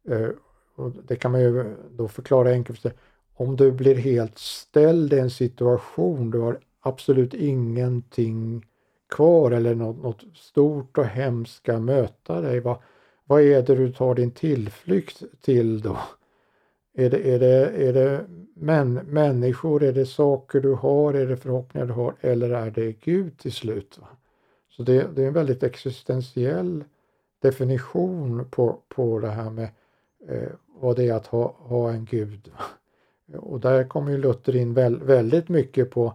Eh, 0.08 0.28
och 0.76 0.92
det 1.08 1.16
kan 1.16 1.32
man 1.32 1.40
ju 1.40 1.76
då 1.90 2.08
förklara 2.08 2.50
enkelt. 2.50 2.86
Om 3.34 3.56
du 3.56 3.72
blir 3.72 3.94
helt 3.94 4.38
ställd 4.38 5.12
i 5.12 5.18
en 5.18 5.30
situation, 5.30 6.30
du 6.30 6.38
har 6.38 6.58
absolut 6.80 7.34
ingenting 7.34 8.66
kvar 9.10 9.50
eller 9.50 9.74
något, 9.74 10.02
något 10.02 10.24
stort 10.34 10.98
och 10.98 11.04
hemskt 11.04 11.56
ska 11.56 11.78
möta 11.78 12.40
dig. 12.40 12.60
Vad, 12.60 12.76
vad 13.24 13.42
är 13.42 13.62
det 13.62 13.74
du 13.74 13.92
tar 13.92 14.14
din 14.14 14.30
tillflykt 14.30 15.22
till 15.40 15.80
då? 15.80 15.98
Är 16.98 17.10
det, 17.10 17.34
är 17.34 17.38
det, 17.38 17.88
är 17.88 17.92
det 17.92 18.24
män, 18.54 18.94
människor, 18.94 19.82
är 19.82 19.92
det 19.92 20.06
saker 20.06 20.60
du 20.60 20.72
har, 20.72 21.14
är 21.14 21.26
det 21.26 21.36
förhoppningar 21.36 21.86
du 21.86 21.92
har 21.92 22.14
eller 22.20 22.50
är 22.50 22.70
det 22.70 22.92
Gud 22.92 23.38
till 23.38 23.52
slut? 23.52 23.98
Va? 23.98 24.06
Så 24.68 24.82
det, 24.82 25.06
det 25.14 25.22
är 25.22 25.26
en 25.26 25.32
väldigt 25.32 25.62
existentiell 25.62 26.84
definition 27.42 28.48
på, 28.50 28.78
på 28.88 29.18
det 29.18 29.28
här 29.28 29.50
med 29.50 29.68
eh, 30.28 30.52
vad 30.66 30.96
det 30.96 31.08
är 31.08 31.14
att 31.14 31.26
ha, 31.26 31.56
ha 31.58 31.90
en 31.90 32.04
Gud. 32.04 32.50
Va? 32.58 32.64
Och 33.38 33.60
där 33.60 33.84
kommer 33.84 34.10
ju 34.12 34.18
Luther 34.18 34.56
in 34.56 34.74
väl, 34.74 35.02
väldigt 35.02 35.48
mycket 35.48 35.90
på 35.90 36.14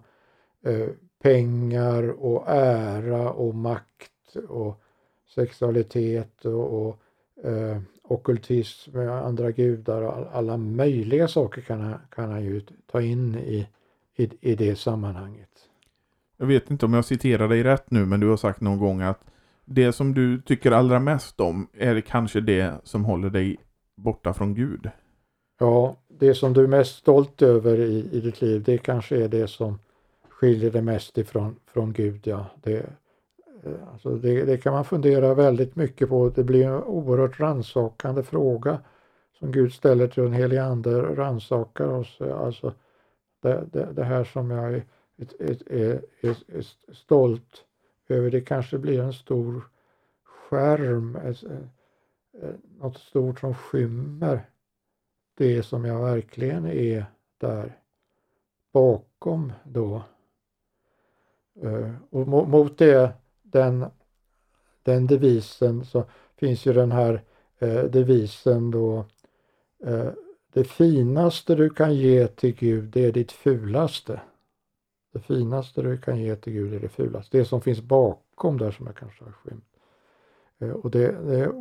eh, 0.65 0.87
pengar 1.23 2.09
och 2.09 2.43
ära 2.47 3.31
och 3.31 3.55
makt 3.55 4.35
och 4.49 4.81
sexualitet 5.35 6.45
och, 6.45 6.87
och 6.87 6.99
eh, 7.43 7.81
okultism, 8.11 8.97
andra 8.97 9.51
gudar 9.51 10.01
och 10.01 10.35
alla 10.35 10.57
möjliga 10.57 11.27
saker 11.27 11.61
kan 11.61 11.81
han, 11.81 11.99
kan 12.09 12.31
han 12.31 12.43
ju 12.43 12.61
ta 12.91 13.01
in 13.01 13.35
i, 13.35 13.67
i, 14.15 14.29
i 14.41 14.55
det 14.55 14.75
sammanhanget. 14.75 15.49
jag 16.37 16.45
vet 16.45 16.71
inte 16.71 16.85
om 16.85 16.93
jag 16.93 17.05
citerar 17.05 17.47
dig 17.47 17.63
rätt 17.63 17.91
nu, 17.91 18.05
men 18.05 18.19
du 18.19 18.29
har 18.29 18.37
sagt 18.37 18.61
någon 18.61 18.79
gång 18.79 19.01
att 19.01 19.19
det 19.65 19.93
som 19.93 20.13
du 20.13 20.41
tycker 20.41 20.71
allra 20.71 20.99
mest 20.99 21.39
om 21.39 21.67
är 21.73 22.01
kanske 22.01 22.41
det 22.41 22.73
som 22.83 23.05
håller 23.05 23.29
dig 23.29 23.57
borta 23.95 24.33
från 24.33 24.53
Gud. 24.53 24.89
Ja, 25.59 25.95
det 26.07 26.35
som 26.35 26.53
du 26.53 26.63
är 26.63 26.67
mest 26.67 26.95
stolt 26.95 27.41
över 27.41 27.79
i, 27.79 28.09
i 28.11 28.21
ditt 28.21 28.41
liv, 28.41 28.63
det 28.63 28.77
kanske 28.77 29.23
är 29.23 29.27
det 29.27 29.47
som 29.47 29.79
skiljer 30.29 30.71
dig 30.71 30.81
mest 30.81 31.17
ifrån 31.17 31.55
från 31.73 31.93
Gud. 31.93 32.21
Ja. 32.23 32.45
Det, 32.63 32.85
Eh, 33.63 33.87
alltså 33.91 34.15
det, 34.15 34.45
det 34.45 34.57
kan 34.57 34.73
man 34.73 34.85
fundera 34.85 35.33
väldigt 35.33 35.75
mycket 35.75 36.09
på. 36.09 36.29
Det 36.29 36.43
blir 36.43 36.65
en 36.65 36.83
oerhört 36.83 37.39
rannsakande 37.39 38.23
fråga 38.23 38.79
som 39.39 39.51
Gud 39.51 39.73
ställer 39.73 40.07
till 40.07 40.23
den 40.23 40.33
helige 40.33 40.63
Ande, 40.63 41.01
rannsakar 41.01 41.87
oss. 41.87 42.21
Eh, 42.21 42.39
alltså 42.39 42.73
det, 43.41 43.67
det, 43.71 43.93
det, 43.93 44.03
här 44.03 44.23
som 44.23 44.51
jag 44.51 44.73
är, 44.73 44.83
är, 45.39 45.73
är, 45.73 46.01
är, 46.21 46.93
stolt 46.93 47.65
över, 48.07 48.31
det 48.31 48.41
kanske 48.41 48.77
blir 48.77 49.01
en 49.01 49.13
stor 49.13 49.63
skärm, 50.23 51.15
eh, 51.15 51.33
något 52.79 52.97
stort 52.97 53.39
som 53.39 53.53
skymmer 53.53 54.41
det 55.37 55.63
som 55.63 55.85
jag 55.85 56.01
verkligen 56.01 56.65
är 56.65 57.05
där 57.37 57.77
bakom 58.73 59.53
då. 59.63 60.03
Och 62.09 62.27
mot 62.27 62.77
det, 62.77 63.13
den, 63.51 63.85
den 64.83 65.07
devisen 65.07 65.85
så 65.85 66.03
finns 66.35 66.65
ju 66.65 66.73
den 66.73 66.91
här 66.91 67.21
eh, 67.59 67.83
devisen 67.83 68.71
då 68.71 69.05
eh, 69.83 70.09
det 70.53 70.63
finaste 70.63 71.55
du 71.55 71.69
kan 71.69 71.95
ge 71.95 72.27
till 72.27 72.55
Gud 72.55 72.89
det 72.89 73.05
är 73.05 73.11
ditt 73.11 73.31
fulaste. 73.31 74.21
Det 75.13 75.19
finaste 75.19 75.81
du 75.81 75.97
kan 75.97 76.19
ge 76.19 76.35
till 76.35 76.53
Gud 76.53 76.73
är 76.73 76.79
det 76.79 76.89
fulaste. 76.89 77.37
Det 77.37 77.45
som 77.45 77.61
finns 77.61 77.81
bakom 77.81 78.57
där 78.57 78.71
som 78.71 78.85
jag 78.85 78.95
kanske 78.95 79.23
har 79.23 79.31
skymt. 79.31 79.65
Eh, 80.59 80.69
och 80.71 80.91
det, 80.91 81.11
det 81.11 81.39
är 81.39 81.51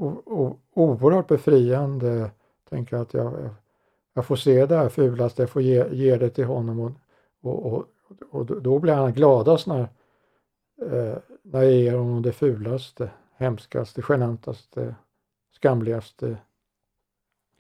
oerhört 0.74 1.28
befriande, 1.28 2.30
tänker 2.68 2.96
jag, 2.96 3.02
att 3.02 3.14
jag, 3.14 3.26
eh, 3.26 3.50
jag 4.14 4.26
får 4.26 4.36
se 4.36 4.66
det 4.66 4.76
här 4.76 4.88
fulaste, 4.88 5.42
jag 5.42 5.50
får 5.50 5.62
ge, 5.62 5.88
ge 5.90 6.16
det 6.16 6.30
till 6.30 6.44
honom 6.44 6.80
och, 6.80 6.92
och, 7.40 7.72
och, 7.72 7.86
och 8.30 8.62
då 8.62 8.78
blir 8.78 8.92
han 8.92 9.12
gladast 9.12 9.66
när, 9.66 9.88
eh, 10.82 11.16
när 11.42 11.62
jag 11.62 11.72
ger 11.72 11.96
honom 11.96 12.22
det 12.22 12.32
fulaste, 12.32 13.10
hemskaste, 13.36 14.02
genantaste, 14.02 14.94
skamligaste 15.52 16.36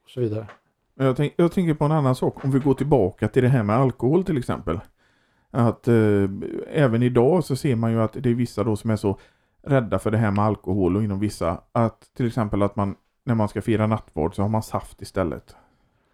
och 0.04 0.10
så 0.10 0.20
vidare. 0.20 0.46
Jag, 0.94 1.16
tänk, 1.16 1.34
jag 1.36 1.52
tänker 1.52 1.74
på 1.74 1.84
en 1.84 1.92
annan 1.92 2.14
sak, 2.14 2.44
om 2.44 2.50
vi 2.50 2.58
går 2.58 2.74
tillbaka 2.74 3.28
till 3.28 3.42
det 3.42 3.48
här 3.48 3.62
med 3.62 3.76
alkohol 3.76 4.24
till 4.24 4.38
exempel. 4.38 4.80
Att 5.50 5.88
eh, 5.88 6.28
även 6.68 7.02
idag 7.02 7.44
så 7.44 7.56
ser 7.56 7.76
man 7.76 7.92
ju 7.92 8.02
att 8.02 8.12
det 8.12 8.30
är 8.30 8.34
vissa 8.34 8.64
då 8.64 8.76
som 8.76 8.90
är 8.90 8.96
så 8.96 9.18
rädda 9.62 9.98
för 9.98 10.10
det 10.10 10.18
här 10.18 10.30
med 10.30 10.44
alkohol 10.44 10.96
och 10.96 11.04
inom 11.04 11.20
vissa 11.20 11.62
att 11.72 12.14
till 12.14 12.26
exempel 12.26 12.62
att 12.62 12.76
man 12.76 12.96
när 13.24 13.34
man 13.34 13.48
ska 13.48 13.62
fira 13.62 13.86
nattvard 13.86 14.34
så 14.34 14.42
har 14.42 14.48
man 14.48 14.62
saft 14.62 15.02
istället. 15.02 15.56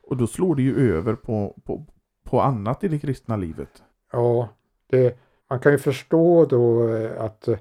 Och 0.02 0.16
då 0.16 0.26
slår 0.26 0.56
det 0.56 0.62
ju 0.62 0.94
över 0.96 1.14
på, 1.14 1.54
på, 1.64 1.86
på 2.24 2.40
annat 2.40 2.84
i 2.84 2.88
det 2.88 2.98
kristna 2.98 3.36
livet. 3.36 3.82
Ja, 4.12 4.48
det, 4.90 5.18
man 5.48 5.60
kan 5.60 5.72
ju 5.72 5.78
förstå 5.78 6.44
då 6.44 6.94
eh, 6.94 7.22
att 7.22 7.48
eh, 7.48 7.58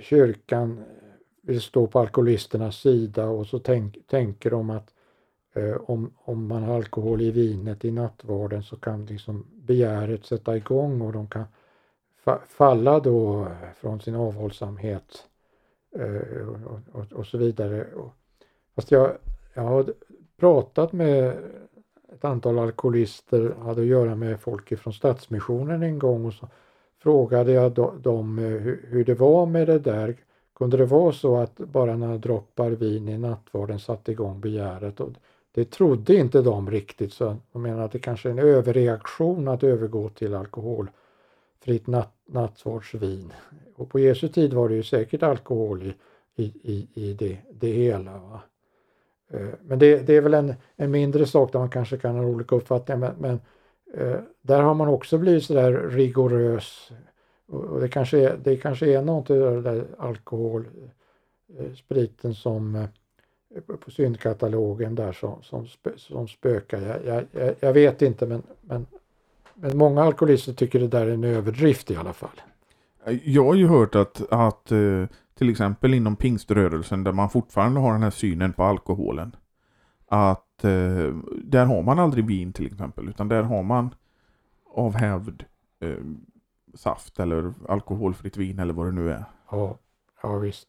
kyrkan 0.00 0.84
vill 1.42 1.60
stå 1.60 1.86
på 1.86 2.00
alkoholisternas 2.00 2.76
sida 2.76 3.26
och 3.26 3.46
så 3.46 3.58
tänk, 3.58 3.98
tänker 4.06 4.50
de 4.50 4.70
att 4.70 4.94
eh, 5.54 5.76
om, 5.76 6.12
om 6.16 6.46
man 6.46 6.62
har 6.62 6.76
alkohol 6.76 7.20
i 7.20 7.30
vinet 7.30 7.84
i 7.84 7.90
nattvarden 7.90 8.62
så 8.62 8.76
kan 8.76 9.06
liksom 9.06 9.46
begäret 9.52 10.26
sätta 10.26 10.56
igång 10.56 11.00
och 11.00 11.12
de 11.12 11.28
kan 11.28 11.44
fa, 12.24 12.38
falla 12.48 13.00
då 13.00 13.46
från 13.76 14.00
sin 14.00 14.14
avhållsamhet 14.14 15.24
eh, 15.94 16.48
och, 16.48 16.80
och, 16.92 17.12
och, 17.12 17.26
så 17.26 17.38
vidare. 17.38 17.86
Fast 18.74 18.90
jag, 18.90 19.12
jag 19.54 19.62
har 19.62 19.94
pratat 20.36 20.92
med 20.92 21.36
ett 22.12 22.24
antal 22.24 22.58
alkoholister, 22.58 23.54
hade 23.62 23.80
att 23.80 23.86
göra 23.86 24.14
med 24.14 24.40
folk 24.40 24.78
från 24.78 24.92
Stadsmissionen 24.92 25.82
en 25.82 25.98
gång 25.98 26.24
och 26.24 26.34
så 26.34 26.48
frågade 27.02 27.52
jag 27.52 27.72
dem 28.02 28.38
eh, 28.38 28.44
hur 28.90 29.04
det 29.04 29.14
var 29.14 29.46
med 29.46 29.66
det 29.66 29.78
där. 29.78 30.16
Kunde 30.54 30.76
det 30.76 30.84
vara 30.84 31.12
så 31.12 31.36
att 31.36 31.56
bara 31.56 31.96
några 31.96 32.18
droppar 32.18 32.70
vin 32.70 33.08
i 33.08 33.18
nattvarden 33.18 33.78
satte 33.78 34.12
igång 34.12 34.40
begäret? 34.40 35.00
Och 35.00 35.10
det 35.52 35.70
trodde 35.70 36.14
inte 36.14 36.42
de 36.42 36.70
riktigt 36.70 37.12
så 37.12 37.36
de 37.52 37.62
menar 37.62 37.82
att 37.84 37.92
det 37.92 37.98
kanske 37.98 38.28
är 38.28 38.32
en 38.32 38.38
överreaktion 38.38 39.48
att 39.48 39.62
övergå 39.62 40.08
till 40.08 40.34
alkoholfritt 40.34 41.86
natt, 41.86 42.14
nattvardsvin. 42.26 43.32
Och 43.76 43.90
på 43.90 43.98
Jesu 43.98 44.28
tid 44.28 44.52
var 44.52 44.68
det 44.68 44.74
ju 44.74 44.82
säkert 44.82 45.22
alkohol 45.22 45.92
i, 46.36 46.42
i, 46.44 46.88
i 46.94 47.12
det, 47.14 47.38
det 47.50 47.72
hela. 47.72 48.18
Va? 48.18 48.40
Eh, 49.30 49.48
men 49.62 49.78
det, 49.78 50.06
det, 50.06 50.16
är 50.16 50.20
väl 50.20 50.34
en, 50.34 50.54
en 50.76 50.90
mindre 50.90 51.26
sak 51.26 51.52
där 51.52 51.58
man 51.58 51.70
kanske 51.70 51.96
kan 51.96 52.16
ha 52.16 52.24
olika 52.24 52.56
uppfattningar 52.56 52.98
men, 52.98 53.14
men 53.18 53.40
Eh, 53.94 54.20
där 54.42 54.62
har 54.62 54.74
man 54.74 54.88
också 54.88 55.18
blivit 55.18 55.44
sådär 55.44 55.72
rigorös. 55.72 56.90
Och 57.46 57.80
det 57.80 57.88
kanske 57.88 58.18
är, 58.18 58.36
det 58.36 58.56
kanske 58.56 58.86
är 58.86 59.02
något 59.02 59.30
i 59.30 59.34
där 59.34 59.86
alkohol, 59.98 60.68
eh, 61.58 61.72
spriten 61.74 62.34
som 62.34 62.74
eh, 62.74 62.86
på 63.84 63.90
syndkatalogen 63.90 64.94
där 64.94 65.12
som, 65.12 65.42
som, 65.42 65.66
som 65.96 66.28
spökar. 66.28 67.00
Jag, 67.06 67.24
jag, 67.32 67.54
jag 67.60 67.72
vet 67.72 68.02
inte 68.02 68.26
men, 68.26 68.42
men, 68.60 68.86
men 69.54 69.76
många 69.76 70.02
alkoholister 70.02 70.52
tycker 70.52 70.80
det 70.80 70.88
där 70.88 71.06
är 71.06 71.10
en 71.10 71.24
överdrift 71.24 71.90
i 71.90 71.96
alla 71.96 72.12
fall. 72.12 72.40
Jag 73.24 73.44
har 73.44 73.54
ju 73.54 73.66
hört 73.66 73.94
att, 73.94 74.32
att 74.32 74.72
eh, 74.72 75.06
till 75.34 75.50
exempel 75.50 75.94
inom 75.94 76.16
pingströrelsen 76.16 77.04
där 77.04 77.12
man 77.12 77.30
fortfarande 77.30 77.80
har 77.80 77.92
den 77.92 78.02
här 78.02 78.10
synen 78.10 78.52
på 78.52 78.62
alkoholen. 78.64 79.36
Att 80.06 80.47
eh, 80.64 81.14
där 81.44 81.64
har 81.64 81.82
man 81.82 81.98
aldrig 81.98 82.26
vin 82.26 82.52
till 82.52 82.66
exempel 82.66 83.08
utan 83.08 83.28
där 83.28 83.42
har 83.42 83.62
man 83.62 83.94
av 84.74 84.94
hävd 84.94 85.44
eh, 85.80 85.96
saft 86.74 87.20
eller 87.20 87.52
alkoholfritt 87.68 88.36
vin 88.36 88.58
eller 88.58 88.74
vad 88.74 88.86
det 88.86 88.92
nu 88.92 89.12
är. 89.12 89.24
Ja, 89.50 89.78
ja 90.22 90.38
visst. 90.38 90.68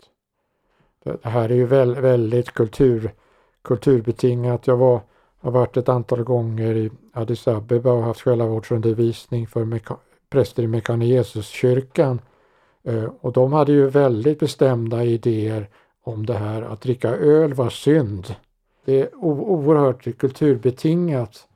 Det, 1.03 1.17
det 1.23 1.29
här 1.29 1.49
är 1.49 1.55
ju 1.55 1.65
väl, 1.65 1.95
väldigt 1.95 2.51
kultur, 2.51 3.11
kulturbetingat. 3.61 4.67
Jag 4.67 4.77
var, 4.77 5.01
har 5.39 5.51
varit 5.51 5.77
ett 5.77 5.89
antal 5.89 6.23
gånger 6.23 6.75
i 6.75 6.91
Addis 7.13 7.47
Abeba 7.47 7.91
och 7.91 8.03
haft 8.03 8.21
själavårdsundervisning 8.21 9.47
för 9.47 9.65
meka, 9.65 9.97
präster 10.29 10.63
i 10.63 10.67
Mekane 10.67 11.05
Jesuskyrkan 11.05 12.21
Eh, 12.83 13.09
och 13.21 13.33
de 13.33 13.53
hade 13.53 13.71
ju 13.71 13.89
väldigt 13.89 14.39
bestämda 14.39 15.03
idéer 15.03 15.69
om 16.03 16.25
det 16.25 16.33
här 16.33 16.61
att 16.61 16.81
dricka 16.81 17.09
öl 17.09 17.53
var 17.53 17.69
synd. 17.69 18.35
Det 18.89 19.01
är 19.01 19.15
oerhört 19.15 20.17
kulturbetingat 20.17 21.47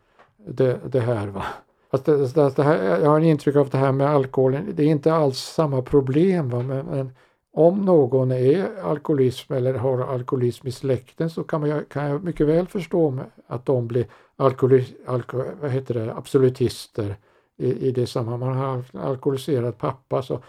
det, 0.47 0.79
det 0.91 0.99
här. 0.99 1.27
Va? 1.27 1.43
Att 1.89 2.05
det, 2.05 2.55
det 2.55 2.63
här, 2.63 2.99
jag 2.99 3.09
har 3.09 3.19
en 3.19 3.25
intryck 3.25 3.55
av 3.55 3.69
det 3.69 3.77
här 3.77 3.91
med 3.91 4.09
alkoholen, 4.09 4.73
det 4.73 4.83
är 4.83 4.87
inte 4.87 5.13
alls 5.13 5.39
samma 5.39 5.81
problem. 5.81 6.49
Va? 6.49 6.59
Men, 6.63 6.85
men 6.85 7.11
om 7.53 7.85
någon 7.85 8.31
är 8.31 8.83
alkoholism 8.83 9.53
eller 9.53 9.73
har 9.73 9.99
alkoholism 9.99 10.67
i 10.67 10.71
släkten 10.71 11.29
så 11.29 11.43
kan, 11.43 11.61
man, 11.61 11.85
kan 11.89 12.05
jag 12.05 12.23
mycket 12.23 12.47
väl 12.47 12.67
förstå 12.67 13.19
att 13.47 13.65
de 13.65 13.87
blir 13.87 14.05
alkohol, 14.35 14.83
alko, 15.05 15.43
vad 15.61 15.71
heter 15.71 15.93
det, 15.93 16.13
absolutister 16.13 17.15
i, 17.57 17.87
i 17.87 17.91
det 17.91 18.07
sammanhanget. 18.07 18.93
Man 18.93 19.03
har 19.03 19.07
en 19.07 19.11
alkoholiserad 19.11 19.77
pappa 19.77 20.21
så 20.21 20.39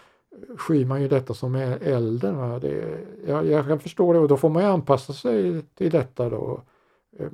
skyr 0.57 0.85
man 0.85 1.03
ju 1.03 1.09
detta 1.09 1.35
som 1.35 1.55
är 1.55 1.79
elden. 1.83 2.61
Det, 2.61 2.99
jag, 3.27 3.47
jag, 3.47 3.67
kan 3.67 3.81
förstå 3.81 4.13
det 4.13 4.19
och 4.19 4.29
då 4.29 4.37
får 4.37 4.49
man 4.49 4.63
ju 4.63 4.69
anpassa 4.69 5.13
sig 5.13 5.63
till 5.75 5.91
detta 5.91 6.29
då. 6.29 6.61
Eh, 7.19 7.29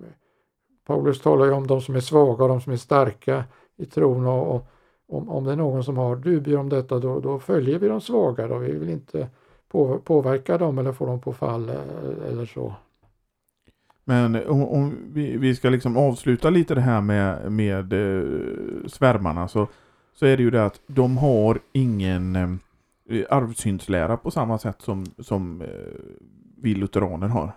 Paulus 0.87 1.21
talar 1.21 1.47
ju 1.47 1.53
om 1.53 1.67
de 1.67 1.81
som 1.81 1.97
är 1.97 2.01
svaga 2.01 2.43
och 2.43 2.49
de 2.49 2.61
som 2.61 2.73
är 2.73 2.77
starka 2.77 3.45
i 3.77 3.87
tron 3.87 4.27
och, 4.27 4.55
och 4.55 4.67
om, 5.09 5.29
om 5.29 5.45
det 5.45 5.53
är 5.53 5.57
någon 5.57 5.85
som 5.85 5.97
har 5.97 6.17
dubier 6.17 6.59
om 6.59 6.69
detta 6.69 6.99
då, 6.99 7.21
då 7.21 7.39
följer 7.39 7.79
vi 7.79 7.89
de 7.89 8.01
svaga. 8.01 8.49
Då. 8.49 8.59
Vi 8.59 8.73
vill 8.73 8.91
inte 8.91 9.29
påverka 10.05 10.59
dem 10.59 10.79
eller 10.79 10.93
få 10.93 11.07
dem 11.07 11.21
på 11.21 11.33
fall 11.33 11.69
eh, 11.69 12.31
eller 12.31 12.47
så. 12.47 12.75
Men 14.05 14.49
om, 14.49 14.65
om 14.65 14.97
vi, 15.13 15.37
vi, 15.37 15.55
ska 15.55 15.71
liksom 15.71 15.97
avsluta 15.97 16.51
lite 16.51 16.75
det 16.75 16.81
här 16.81 17.01
med, 17.01 17.53
med 17.53 17.93
eh, 17.93 18.87
svärmarna 18.87 19.49
så, 19.49 19.69
så 20.15 20.27
är 20.27 20.37
det 20.37 20.43
ju 20.43 20.51
det 20.51 20.65
att 20.65 20.81
de 20.87 21.17
har 21.17 21.61
ingen 21.73 22.37
eh, 22.37 23.25
arvsyndslära 23.31 24.17
på 24.17 24.31
samma 24.31 24.59
sätt 24.59 24.83
som, 24.83 25.07
som 25.19 25.63
eh, 25.63 25.69
vi 26.57 26.75
lutheraner 26.75 27.29
har. 27.29 27.53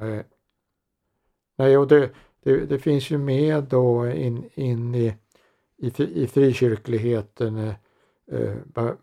Nej, 0.00 0.24
Nej 1.60 1.78
och 1.78 1.88
det, 1.88 2.10
det, 2.42 2.66
det, 2.66 2.78
finns 2.78 3.10
ju 3.10 3.18
med 3.18 3.64
då 3.64 4.06
in, 4.06 4.50
in 4.54 4.94
i, 4.94 5.14
i, 5.76 6.02
i 6.02 6.26
frikyrkligheten, 6.26 7.56
eh, 7.56 7.74
eh 8.32 8.54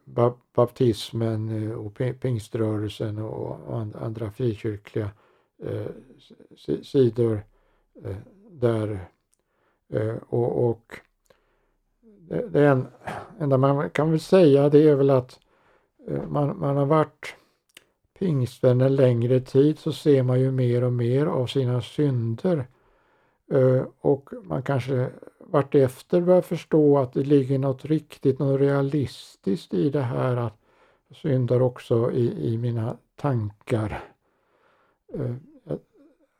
ba, 0.03 0.33
baptismen 0.53 1.49
eh, 1.49 1.71
och 1.71 2.01
pingströrelsen 2.19 3.17
och 3.17 3.81
andra 4.01 4.31
frikyrkliga 4.31 5.09
eh, 5.63 5.85
sidor 6.83 7.43
eh, 8.05 8.17
där. 8.51 8.99
Eh, 9.93 10.15
och, 10.29 10.69
och 10.69 10.99
det, 12.01 12.47
det 12.49 12.67
en, 12.67 12.87
enda 13.39 13.57
man 13.57 13.89
kan 13.89 14.11
väl 14.11 14.19
säga 14.19 14.69
det 14.69 14.89
är 14.89 14.95
väl 14.95 15.09
att 15.09 15.39
eh, 16.07 16.27
man, 16.27 16.59
man 16.59 16.77
har 16.77 16.85
varit 16.85 17.35
pingstvän 18.19 18.81
en 18.81 18.95
längre 18.95 19.39
tid 19.39 19.79
så 19.79 19.91
ser 19.91 20.23
man 20.23 20.39
ju 20.39 20.51
mer 20.51 20.83
och 20.83 20.93
mer 20.93 21.25
av 21.25 21.47
sina 21.47 21.81
synder. 21.81 22.67
Eh, 23.51 23.81
och 24.01 24.29
man 24.43 24.63
kanske 24.63 25.09
vartefter 25.39 26.21
börjar 26.21 26.41
förstå 26.41 26.97
att 26.97 27.13
det 27.13 27.23
ligger 27.23 27.59
något 27.59 27.85
riktigt, 27.85 28.39
något 28.39 28.59
realistiskt 28.59 29.73
i 29.73 29.89
det 29.89 30.01
här 30.01 30.35
att 30.35 30.57
syndar 31.15 31.61
också 31.61 32.11
i, 32.11 32.53
i 32.53 32.57
mina 32.57 32.97
tankar. 33.15 34.03
Eh, 35.13 35.35
jag 35.63 35.79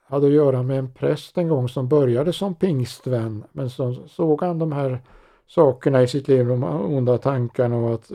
hade 0.04 0.28
att 0.28 0.34
göra 0.34 0.64
med 0.64 0.80
en 0.80 0.94
präst 0.94 1.38
en 1.38 1.48
gång 1.48 1.70
som 1.70 1.88
började 1.88 2.34
som 2.34 2.56
pingstvän 2.56 3.44
men 3.52 3.70
så 3.70 3.94
såg 4.08 4.42
han 4.42 4.60
de 4.60 4.72
här 4.72 5.02
sakerna 5.48 6.02
i 6.02 6.08
sitt 6.08 6.28
liv, 6.28 6.48
de 6.48 6.64
onda 6.64 7.18
tankarna 7.18 7.78
och 7.78 7.94
att 7.94 8.12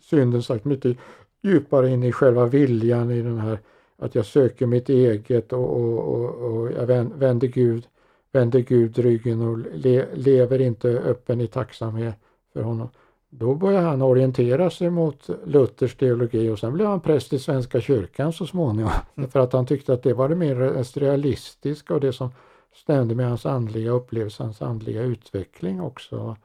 synden 0.00 0.42
sagt 0.42 0.64
mycket 0.64 0.96
djupare 1.42 1.90
in 1.90 2.02
i 2.02 2.12
själva 2.12 2.46
viljan 2.46 3.10
i 3.10 3.22
den 3.22 3.38
här 3.38 3.58
att 3.98 4.14
jag 4.14 4.26
söker 4.26 4.66
mitt 4.66 4.88
eget 4.88 5.52
och, 5.52 5.76
och, 5.76 5.98
och, 5.98 6.34
och 6.34 6.72
jag 6.72 6.86
vänder 7.18 7.48
Gud, 7.48 7.86
vänder 8.32 8.60
Gud 8.60 8.98
ryggen 8.98 9.42
och 9.42 9.58
le, 9.58 10.06
lever 10.14 10.60
inte 10.60 10.88
öppen 10.88 11.40
i 11.40 11.46
tacksamhet 11.46 12.14
för 12.52 12.62
honom. 12.62 12.88
Då 13.30 13.54
började 13.54 13.86
han 13.86 14.02
orientera 14.02 14.70
sig 14.70 14.90
mot 14.90 15.30
Luthers 15.44 15.96
teologi 15.96 16.48
och 16.48 16.58
sen 16.58 16.72
blev 16.72 16.86
han 16.86 17.00
präst 17.00 17.32
i 17.32 17.38
Svenska 17.38 17.80
kyrkan 17.80 18.32
så 18.32 18.46
småningom. 18.46 18.90
Mm. 19.16 19.30
För 19.30 19.40
att 19.40 19.52
han 19.52 19.66
tyckte 19.66 19.92
att 19.92 20.02
det 20.02 20.14
var 20.14 20.28
det 20.28 20.34
mer 20.34 20.98
realistiska 21.00 21.94
och 21.94 22.00
det 22.00 22.12
som 22.12 22.30
stämde 22.74 23.14
med 23.14 23.28
hans 23.28 23.46
andliga 23.46 23.90
upplevelse, 23.90 24.42
hans 24.42 24.62
andliga 24.62 25.02
utveckling 25.02 25.80
också. 25.80 26.36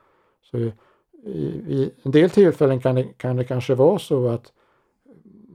Så 0.52 0.58
i, 0.58 0.72
i 1.68 1.92
en 2.04 2.12
del 2.12 2.30
tillfällen 2.30 2.80
kan 2.80 2.96
det, 2.96 3.04
kan 3.04 3.36
det 3.36 3.44
kanske 3.44 3.76
vara 3.76 4.00
så 4.00 4.28
att 4.28 4.52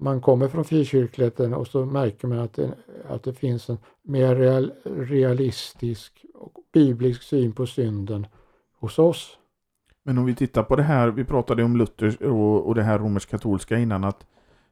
man 0.01 0.20
kommer 0.20 0.49
från 0.49 0.64
frikyrkligheten 0.64 1.55
och 1.55 1.66
så 1.66 1.84
märker 1.84 2.28
man 2.28 2.38
att 2.38 2.53
det, 2.53 2.74
att 3.09 3.22
det 3.22 3.32
finns 3.32 3.70
en 3.70 3.78
mer 4.03 4.36
real, 4.36 4.72
realistisk 4.84 6.24
och 6.34 6.53
biblisk 6.72 7.22
syn 7.22 7.53
på 7.53 7.66
synden 7.66 8.26
hos 8.80 8.99
oss. 8.99 9.38
Men 10.03 10.18
om 10.18 10.24
vi 10.24 10.34
tittar 10.34 10.62
på 10.62 10.76
det 10.76 10.82
här, 10.82 11.09
vi 11.09 11.24
pratade 11.24 11.64
om 11.64 11.76
Luther 11.76 12.26
och, 12.26 12.66
och 12.66 12.74
det 12.74 12.82
här 12.82 12.99
romersk-katolska 12.99 13.78
innan, 13.78 14.05
att 14.05 14.26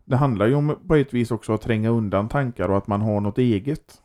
det 0.05 0.17
handlar 0.17 0.47
ju 0.47 0.55
om 0.55 0.77
på 0.89 0.95
ett 0.95 1.15
vis 1.15 1.31
också 1.31 1.53
att 1.53 1.63
tränga 1.63 1.91
undan 1.91 2.29
tankar 2.29 2.69
och 2.69 2.77
att 2.77 2.87
man 2.87 3.01
har 3.01 3.21
något 3.21 3.39
eget. 3.39 4.03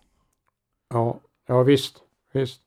Ja, 0.90 1.20
ja 1.48 1.64
visst, 1.64 1.98
visst. 2.34 2.62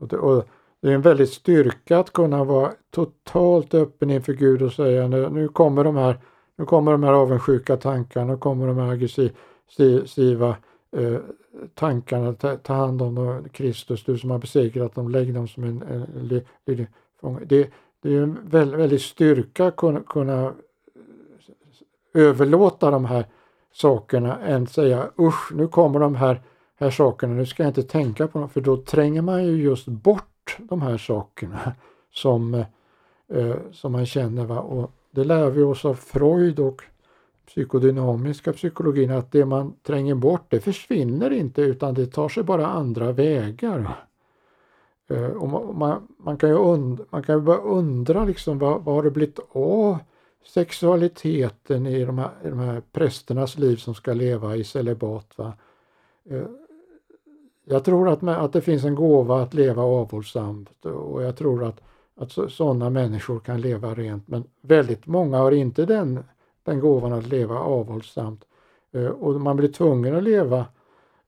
Och 0.00 0.08
det, 0.08 0.16
och 0.16 0.48
det 0.82 0.88
är 0.88 0.94
en 0.94 1.02
väldigt 1.02 1.30
styrka 1.30 1.98
att 1.98 2.12
kunna 2.12 2.44
vara 2.44 2.72
totalt 2.90 3.74
öppen 3.74 4.10
inför 4.10 4.32
Gud 4.32 4.62
och 4.62 4.72
säga 4.72 5.08
nu, 5.08 5.28
nu 5.30 5.48
kommer 5.48 5.84
de 5.84 5.96
här 5.96 6.20
nu 6.58 6.64
kommer 6.64 6.92
de 6.92 7.02
här 7.02 7.12
avundsjuka 7.12 7.76
tankarna, 7.76 8.32
nu 8.32 8.38
kommer 8.38 8.66
de 8.66 8.78
här 8.78 8.90
aggressiva 8.90 10.56
eh, 10.96 11.18
tankarna, 11.74 12.32
ta, 12.32 12.56
ta, 12.56 12.74
hand 12.74 13.02
om 13.02 13.14
dem, 13.14 13.44
Kristus, 13.52 14.04
du 14.04 14.18
som 14.18 14.30
har 14.30 14.38
besegrat 14.38 14.94
dem, 14.94 15.08
lägg 15.08 15.34
dem 15.34 15.48
som 15.48 15.64
en, 15.64 15.82
en, 15.82 16.02
en, 16.02 16.86
en 17.22 17.38
det, 17.46 17.70
det 18.02 18.16
är 18.16 18.22
en 18.22 18.38
väldigt, 18.44 18.80
väldigt 18.80 19.02
styrka 19.02 19.66
att 19.66 19.76
kunna, 19.76 20.00
kunna 20.00 20.52
överlåta 22.14 22.90
de 22.90 23.04
här 23.04 23.24
sakerna 23.72 24.38
än 24.38 24.66
säga 24.66 25.10
usch, 25.18 25.52
nu 25.52 25.68
kommer 25.68 26.00
de 26.00 26.14
här, 26.14 26.42
här 26.78 26.90
sakerna, 26.90 27.34
nu 27.34 27.46
ska 27.46 27.62
jag 27.62 27.70
inte 27.70 27.82
tänka 27.82 28.28
på 28.28 28.38
dem, 28.38 28.48
för 28.48 28.60
då 28.60 28.76
tränger 28.76 29.22
man 29.22 29.44
ju 29.44 29.62
just 29.62 29.86
bort 29.88 30.56
de 30.58 30.82
här 30.82 30.98
sakerna 30.98 31.72
som, 32.10 32.54
eh, 32.54 32.66
eh, 33.28 33.56
som 33.72 33.92
man 33.92 34.06
känner. 34.06 34.44
Va? 34.44 34.60
Och 34.60 34.90
det 35.10 35.24
lär 35.24 35.50
vi 35.50 35.62
oss 35.62 35.84
av 35.84 35.94
Freud 35.94 36.58
och 36.58 36.82
psykodynamiska 37.46 38.52
psykologin 38.52 39.10
att 39.10 39.32
det 39.32 39.44
man 39.44 39.72
tränger 39.82 40.14
bort 40.14 40.46
det 40.48 40.60
försvinner 40.60 41.30
inte 41.30 41.62
utan 41.62 41.94
det 41.94 42.06
tar 42.06 42.28
sig 42.28 42.42
bara 42.42 42.66
andra 42.66 43.12
vägar. 43.12 44.04
Eh, 45.08 45.26
och 45.26 45.74
man, 45.76 46.08
man, 46.18 46.36
kan 46.36 46.48
ju 46.48 46.56
und, 46.56 47.00
man 47.10 47.22
kan 47.22 47.34
ju 47.34 47.40
bara 47.40 47.58
undra 47.58 48.24
liksom 48.24 48.58
vad, 48.58 48.84
vad 48.84 48.94
har 48.94 49.02
det 49.02 49.10
blivit 49.10 49.38
av 49.52 49.98
sexualiteten 50.44 51.86
i 51.86 52.04
de 52.04 52.18
här, 52.18 52.30
i 52.44 52.48
de 52.48 52.58
här 52.58 52.82
prästernas 52.92 53.58
liv 53.58 53.76
som 53.76 53.94
ska 53.94 54.12
leva 54.12 54.56
i 54.56 54.64
celibat. 54.64 55.38
Va? 55.38 55.52
Eh, 56.30 56.46
jag 57.64 57.84
tror 57.84 58.08
att, 58.08 58.22
att 58.22 58.52
det 58.52 58.60
finns 58.60 58.84
en 58.84 58.94
gåva 58.94 59.42
att 59.42 59.54
leva 59.54 59.82
avhållsamt 59.82 60.84
och 60.84 61.22
jag 61.22 61.36
tror 61.36 61.64
att, 61.64 61.80
att 62.18 62.52
sådana 62.52 62.90
människor 62.90 63.40
kan 63.40 63.60
leva 63.60 63.94
rent 63.94 64.28
men 64.28 64.44
väldigt 64.60 65.06
många 65.06 65.38
har 65.38 65.52
inte 65.52 65.86
den, 65.86 66.24
den 66.62 66.80
gåvan 66.80 67.12
att 67.12 67.26
leva 67.26 67.58
avhållsamt. 67.58 68.44
Eh, 68.92 69.06
och 69.06 69.40
man 69.40 69.56
blir 69.56 69.68
tvungen 69.68 70.16
att 70.16 70.22
leva 70.22 70.66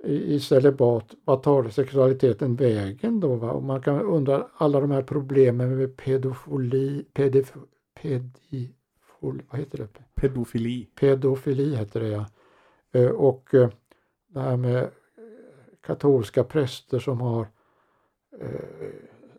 i, 0.04 0.34
i 0.34 0.40
celibat, 0.40 1.14
vad 1.24 1.42
tar 1.42 1.68
sexualiteten 1.68 2.56
vägen 2.56 3.20
då? 3.20 3.34
Va? 3.34 3.50
Och 3.50 3.62
man 3.62 3.82
kan 3.82 4.00
undra 4.00 4.46
alla 4.56 4.80
de 4.80 4.90
här 4.90 5.02
problemen 5.02 5.76
med 5.76 5.96
pedofili, 5.96 7.04
pedif, 7.12 7.54
pedifol, 8.02 9.42
vad 9.50 9.60
heter 9.60 9.78
det? 9.78 9.88
Pedofili. 10.14 10.88
Pedofili 11.00 11.76
heter 11.76 12.00
det 12.00 12.08
ja. 12.08 12.26
Eh, 12.92 13.10
och 13.10 13.54
eh, 13.54 13.68
det 14.28 14.40
här 14.40 14.56
med 14.56 14.90
katolska 15.80 16.44
präster 16.44 16.98
som 16.98 17.20
har 17.20 17.46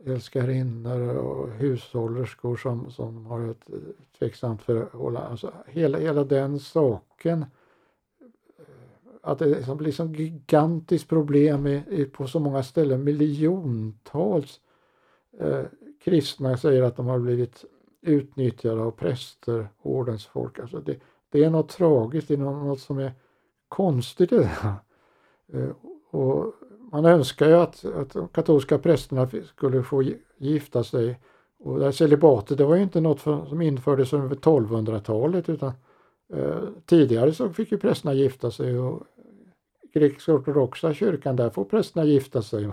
älskarinnor 0.06 1.16
och 1.18 1.49
hushållerskor 1.49 2.56
som, 2.56 2.91
som 2.91 3.26
har 3.26 3.47
ett 3.47 3.70
eh, 3.70 3.80
tveksamt 4.20 4.62
förhållande. 4.62 5.28
Alltså 5.28 5.54
hela, 5.68 5.97
hela 5.97 6.24
den 6.24 6.60
saken 6.60 7.45
eh, 8.60 8.66
att 9.22 9.39
det 9.39 9.45
liksom 9.45 9.78
blir 9.78 9.91
så 9.91 10.06
gigantiskt 10.06 11.10
problem 11.10 11.68
i, 11.68 12.10
på 12.14 12.28
så 12.28 12.39
många 12.39 12.64
ställen. 12.64 13.04
Miljontals 13.04 14.62
eh, 15.39 15.64
kristna 16.04 16.58
säger 16.58 16.84
att 16.84 16.95
de 16.95 17.08
har 17.08 17.20
blivit 17.20 17.66
utnyttjade 18.02 18.82
av 18.82 18.91
präster, 18.91 19.70
ordensfolk. 19.82 20.60
Alltså 20.60 20.80
det, 20.80 20.99
det 21.30 21.43
är 21.43 21.49
något 21.49 21.70
tragiskt, 21.70 22.28
det 22.28 22.34
är 22.34 22.38
något, 22.38 22.66
något 22.66 22.80
som 22.80 22.97
är 22.97 23.12
konstigt 23.68 24.32
i 24.32 24.38
det. 24.38 24.76
Eh, 25.54 25.70
och 26.12 26.54
man 26.92 27.06
önskar 27.06 27.48
ju 27.48 27.56
att, 27.56 27.86
att 27.86 28.14
de 28.14 28.28
katolska 28.28 28.78
prästerna 28.78 29.28
skulle 29.56 29.84
få 29.84 30.04
gifta 30.38 30.84
sig. 30.84 31.20
Och 31.60 31.80
det 31.80 31.86
här 31.86 31.92
celibatet 31.92 32.58
det 32.58 32.66
var 32.66 32.76
ju 32.76 32.84
inte 32.84 33.02
något 33.02 33.22
för, 33.22 33.46
som 33.46 33.62
infördes 33.62 34.14
under 34.14 34.36
1200-talet 34.36 35.50
utan 35.50 35.74
Eh, 36.34 36.64
tidigare 36.86 37.34
så 37.34 37.50
fick 37.50 37.72
ju 37.72 37.78
prästerna 37.78 38.14
gifta 38.14 38.52
sig 38.52 38.80
och 38.80 39.04
grekisk-ortodoxa 39.94 40.94
kyrkan, 40.94 41.36
där 41.36 41.50
får 41.50 41.66
prästerna 41.66 42.06
gifta 42.06 42.42
sig. 42.42 42.70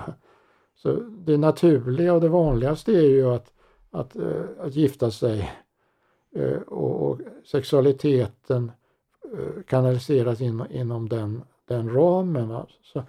Så 0.76 0.92
det 1.10 1.36
naturliga 1.36 2.14
och 2.14 2.20
det 2.20 2.28
vanligaste 2.28 2.92
är 2.92 3.08
ju 3.08 3.34
att, 3.34 3.52
att, 3.90 4.16
eh, 4.16 4.44
att 4.58 4.74
gifta 4.74 5.10
sig 5.10 5.52
eh, 6.34 6.60
och, 6.60 7.10
och 7.10 7.20
sexualiteten 7.44 8.72
eh, 9.32 9.62
kanaliseras 9.66 10.40
in, 10.40 10.64
inom 10.70 11.08
den, 11.08 11.42
den 11.68 11.94
ramen. 11.94 12.66
Så, 12.82 13.02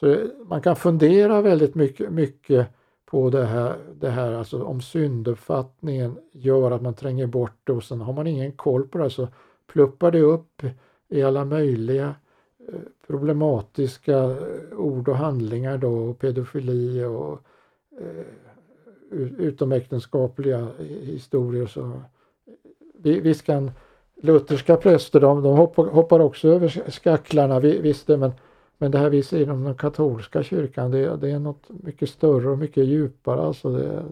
så 0.00 0.26
man 0.46 0.62
kan 0.62 0.76
fundera 0.76 1.42
väldigt 1.42 1.74
mycket, 1.74 2.10
mycket 2.12 2.66
på 3.06 3.30
det 3.30 3.44
här, 3.44 3.76
det 4.00 4.10
här 4.10 4.32
alltså 4.32 4.62
om 4.62 4.80
synduppfattningen 4.80 6.18
gör 6.32 6.70
att 6.70 6.82
man 6.82 6.94
tränger 6.94 7.26
bort 7.26 7.60
det 7.64 7.72
och 7.72 7.84
sen 7.84 8.00
har 8.00 8.12
man 8.12 8.26
ingen 8.26 8.52
koll 8.52 8.88
på 8.88 8.98
det 8.98 9.10
så 9.10 9.28
pluppar 9.66 10.10
det 10.10 10.20
upp 10.20 10.62
i 11.08 11.22
alla 11.22 11.44
möjliga 11.44 12.14
eh, 12.68 12.80
problematiska 13.06 14.18
eh, 14.18 14.76
ord 14.76 15.08
och 15.08 15.16
handlingar 15.16 15.78
då, 15.78 16.14
pedofili 16.14 17.04
och 17.04 17.40
eh, 18.00 18.26
utomäktenskapliga 19.38 20.68
historier. 21.02 21.66
Så 21.66 21.80
eh, 23.04 23.22
visst 23.22 23.42
kan 23.42 23.70
lutherska 24.22 24.76
präster, 24.76 25.20
de, 25.20 25.42
de 25.42 25.56
hoppar, 25.56 25.86
hoppar, 25.86 26.20
också 26.20 26.48
över 26.48 26.90
skacklarna, 26.90 27.60
visst 27.60 28.06
det, 28.06 28.16
men, 28.16 28.32
men 28.78 28.90
det 28.90 28.98
här 28.98 29.10
vi 29.10 29.22
ser 29.22 29.42
inom 29.42 29.64
den 29.64 29.74
katolska 29.74 30.42
kyrkan, 30.42 30.90
det, 30.90 31.16
det, 31.16 31.30
är 31.30 31.38
något 31.38 31.66
mycket 31.68 32.10
större 32.10 32.50
och 32.50 32.58
mycket 32.58 32.84
djupare. 32.84 33.40
Alltså 33.40 33.72
det, 33.72 34.04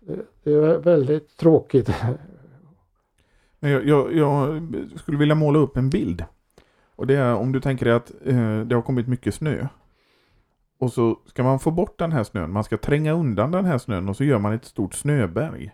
det, 0.00 0.22
det 0.42 0.52
är 0.52 0.78
väldigt 0.78 1.36
tråkigt 1.36 1.90
jag, 3.60 3.86
jag, 3.86 4.14
jag, 4.14 4.62
skulle 4.96 5.18
vilja 5.18 5.34
måla 5.34 5.58
upp 5.58 5.76
en 5.76 5.90
bild. 5.90 6.24
Och 6.96 7.06
det 7.06 7.16
är 7.16 7.34
om 7.34 7.52
du 7.52 7.60
tänker 7.60 7.84
dig 7.84 7.94
att 7.94 8.12
eh, 8.24 8.60
det 8.60 8.74
har 8.74 8.82
kommit 8.82 9.08
mycket 9.08 9.34
snö. 9.34 9.66
Och 10.78 10.92
så 10.92 11.18
ska 11.26 11.42
man 11.42 11.58
få 11.58 11.70
bort 11.70 11.98
den 11.98 12.12
här 12.12 12.24
snön. 12.24 12.52
Man 12.52 12.64
ska 12.64 12.76
tränga 12.76 13.12
undan 13.12 13.50
den 13.50 13.64
här 13.64 13.78
snön 13.78 14.08
och 14.08 14.16
så 14.16 14.24
gör 14.24 14.38
man 14.38 14.52
ett 14.52 14.64
stort 14.64 14.94
snöberg. 14.94 15.72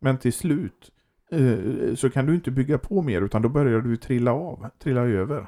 Men 0.00 0.18
till 0.18 0.32
slut 0.32 0.90
eh, 1.30 1.94
så 1.94 2.10
kan 2.10 2.26
du 2.26 2.34
inte 2.34 2.50
bygga 2.50 2.78
på 2.78 3.02
mer 3.02 3.22
utan 3.22 3.42
då 3.42 3.48
börjar 3.48 3.80
du 3.80 3.96
trilla 3.96 4.32
av, 4.32 4.66
trilla 4.78 5.00
över. 5.00 5.46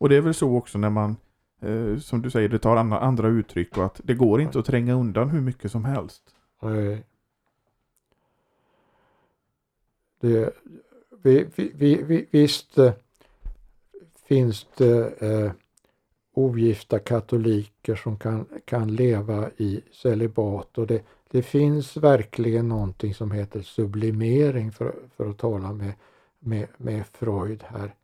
Och 0.00 0.08
det 0.08 0.16
är 0.16 0.20
väl 0.20 0.34
så 0.34 0.56
också 0.56 0.78
när 0.78 0.90
man, 0.90 1.16
eh, 1.60 1.98
som 1.98 2.22
du 2.22 2.30
säger, 2.30 2.48
det 2.48 2.58
tar 2.58 2.76
andra, 2.76 2.98
andra 2.98 3.28
uttryck 3.28 3.78
och 3.78 3.84
att 3.84 4.00
det 4.04 4.14
går 4.14 4.40
inte 4.40 4.58
att 4.58 4.66
tränga 4.66 4.94
undan 4.94 5.30
hur 5.30 5.40
mycket 5.40 5.72
som 5.72 5.84
helst. 5.84 6.22
Nej. 6.62 7.04
det, 10.20 10.50
vi, 11.22 11.46
vi, 11.54 12.02
vi, 12.02 12.26
visst 12.30 12.78
eh, 12.78 12.92
finns 14.28 14.66
det 14.76 15.22
eh, 15.22 15.52
ogifta 16.32 16.98
katoliker 16.98 17.94
som 17.94 18.18
kan, 18.18 18.46
kan 18.64 18.94
leva 18.94 19.50
i 19.56 19.80
celibat 19.92 20.78
och 20.78 20.86
det, 20.86 21.02
det 21.30 21.42
finns 21.42 21.96
verkligen 21.96 22.68
någonting 22.68 23.14
som 23.14 23.30
heter 23.30 23.62
sublimering 23.62 24.72
för, 24.72 24.94
för 25.16 25.30
att 25.30 25.38
tala 25.38 25.72
med, 25.72 25.92
med, 26.38 26.68
med 26.76 27.06
Freud 27.06 27.62
här. 27.68 27.94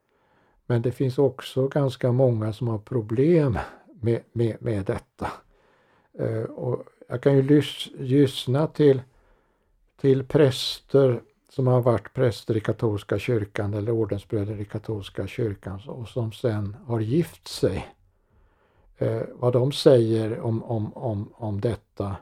Men 0.66 0.82
det 0.82 0.92
finns 0.92 1.18
också 1.18 1.68
ganska 1.68 2.12
många 2.12 2.52
som 2.52 2.68
har 2.68 2.78
problem 2.78 3.58
med, 4.00 4.22
med, 4.32 4.56
med 4.60 4.84
detta. 4.84 5.32
Eh, 6.18 6.42
och 6.42 6.84
jag 7.08 7.22
kan 7.22 7.36
ju 7.36 7.42
lys, 7.42 7.88
lyssna 7.98 8.66
till, 8.66 9.02
till 10.00 10.24
präster 10.24 11.20
som 11.48 11.66
har 11.66 11.80
varit 11.80 12.12
präster 12.12 12.56
i 12.56 12.60
katolska 12.60 13.18
kyrkan 13.18 13.74
eller 13.74 13.92
ordensbröder 13.92 14.60
i 14.60 14.64
katolska 14.64 15.26
kyrkan 15.26 15.80
och 15.86 16.08
som 16.08 16.32
sen 16.32 16.76
har 16.86 17.00
gift 17.00 17.48
sig. 17.48 17.88
Eh, 18.98 19.22
vad 19.32 19.52
de 19.52 19.72
säger 19.72 20.40
om, 20.40 20.62
om, 20.62 20.96
om, 20.96 21.32
om 21.34 21.60
detta. 21.60 22.16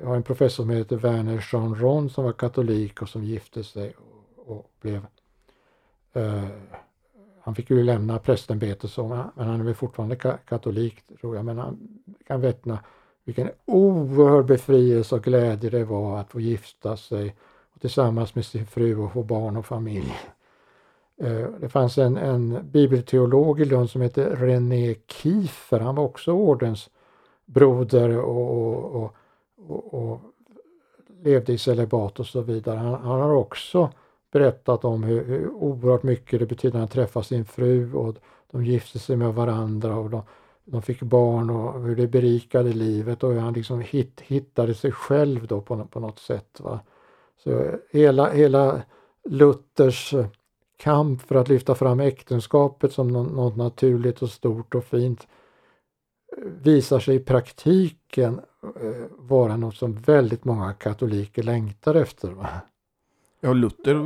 Jag 0.00 0.06
har 0.06 0.16
en 0.16 0.22
professor 0.22 0.64
som 0.64 0.70
heter 0.70 0.96
Werner 0.96 1.48
Jean 1.52 1.74
Ron 1.74 2.10
som 2.10 2.24
var 2.24 2.32
katolik 2.32 3.02
och 3.02 3.08
som 3.08 3.24
gifte 3.24 3.64
sig 3.64 3.94
och, 4.36 4.56
och 4.56 4.70
blev 4.80 5.06
eh, 6.12 6.48
han 7.40 7.54
fick 7.54 7.70
ju 7.70 7.82
lämna 7.82 8.18
prästämbetet 8.18 8.96
men 8.96 9.46
han 9.46 9.60
är 9.60 9.64
väl 9.64 9.74
fortfarande 9.74 10.16
katolik 10.48 11.02
tror 11.20 11.36
jag. 11.36 11.44
Men 11.44 11.58
han 11.58 11.78
kan 12.26 12.40
vittna 12.40 12.78
vilken 13.24 13.50
oerhörd 13.64 14.46
befrielse 14.46 15.14
och 15.14 15.24
glädje 15.24 15.70
det 15.70 15.84
var 15.84 16.18
att 16.18 16.30
få 16.30 16.40
gifta 16.40 16.96
sig 16.96 17.36
och 17.74 17.80
tillsammans 17.80 18.34
med 18.34 18.46
sin 18.46 18.66
fru 18.66 18.96
och 18.96 19.12
få 19.12 19.22
barn 19.22 19.56
och 19.56 19.66
familj. 19.66 20.14
Eh, 21.16 21.46
det 21.60 21.68
fanns 21.68 21.98
en, 21.98 22.16
en 22.16 22.70
bibelteolog 22.70 23.60
i 23.60 23.64
Lund 23.64 23.90
som 23.90 24.00
hette 24.00 24.36
René 24.36 24.94
Kiefer. 25.06 25.80
Han 25.80 25.94
var 25.94 26.04
också 26.04 26.32
ordensbroder 26.32 28.18
och, 28.18 28.96
och, 28.96 29.14
och, 29.56 29.94
och 29.94 30.20
levde 31.22 31.52
i 31.52 31.58
celibat 31.58 32.20
och 32.20 32.26
så 32.26 32.40
vidare. 32.40 32.78
Han, 32.78 33.02
han 33.02 33.20
har 33.20 33.34
också 33.34 33.90
berättat 34.32 34.84
om 34.84 35.02
hur, 35.02 35.24
hur 35.24 35.48
oerhört 35.50 36.02
mycket 36.02 36.40
det 36.40 36.46
betyder 36.46 36.80
att 36.80 36.90
träffa 36.90 37.22
sin 37.22 37.44
fru 37.44 37.94
och 37.94 38.16
de 38.50 38.64
gifte 38.64 38.98
sig 38.98 39.16
med 39.16 39.34
varandra 39.34 39.96
och 39.96 40.10
de, 40.10 40.22
de 40.64 40.82
fick 40.82 41.02
barn 41.02 41.50
och 41.50 41.82
hur 41.82 41.96
det 41.96 42.06
berikade 42.06 42.72
livet 42.72 43.22
och 43.22 43.32
hur 43.32 43.40
han 43.40 43.52
liksom 43.52 43.80
hit, 43.80 44.20
hittade 44.20 44.74
sig 44.74 44.92
själv 44.92 45.46
då 45.46 45.60
på, 45.60 45.84
på 45.84 46.00
något 46.00 46.18
sätt. 46.18 46.60
Va? 46.60 46.80
Så 47.44 47.78
hela, 47.90 48.30
hela 48.30 48.82
Luthers 49.24 50.14
kamp 50.76 51.22
för 51.22 51.34
att 51.34 51.48
lyfta 51.48 51.74
fram 51.74 52.00
äktenskapet 52.00 52.92
som 52.92 53.08
något 53.08 53.56
naturligt 53.56 54.22
och 54.22 54.30
stort 54.30 54.74
och 54.74 54.84
fint 54.84 55.26
visar 56.62 57.00
sig 57.00 57.16
i 57.16 57.20
praktiken 57.20 58.40
eh, 58.62 59.06
vara 59.18 59.56
något 59.56 59.76
som 59.76 59.94
väldigt 59.94 60.44
många 60.44 60.72
katoliker 60.72 61.42
längtar 61.42 61.94
efter. 61.94 62.30
Va? 62.30 62.48
Ja, 63.40 63.52
Luther 63.52 63.96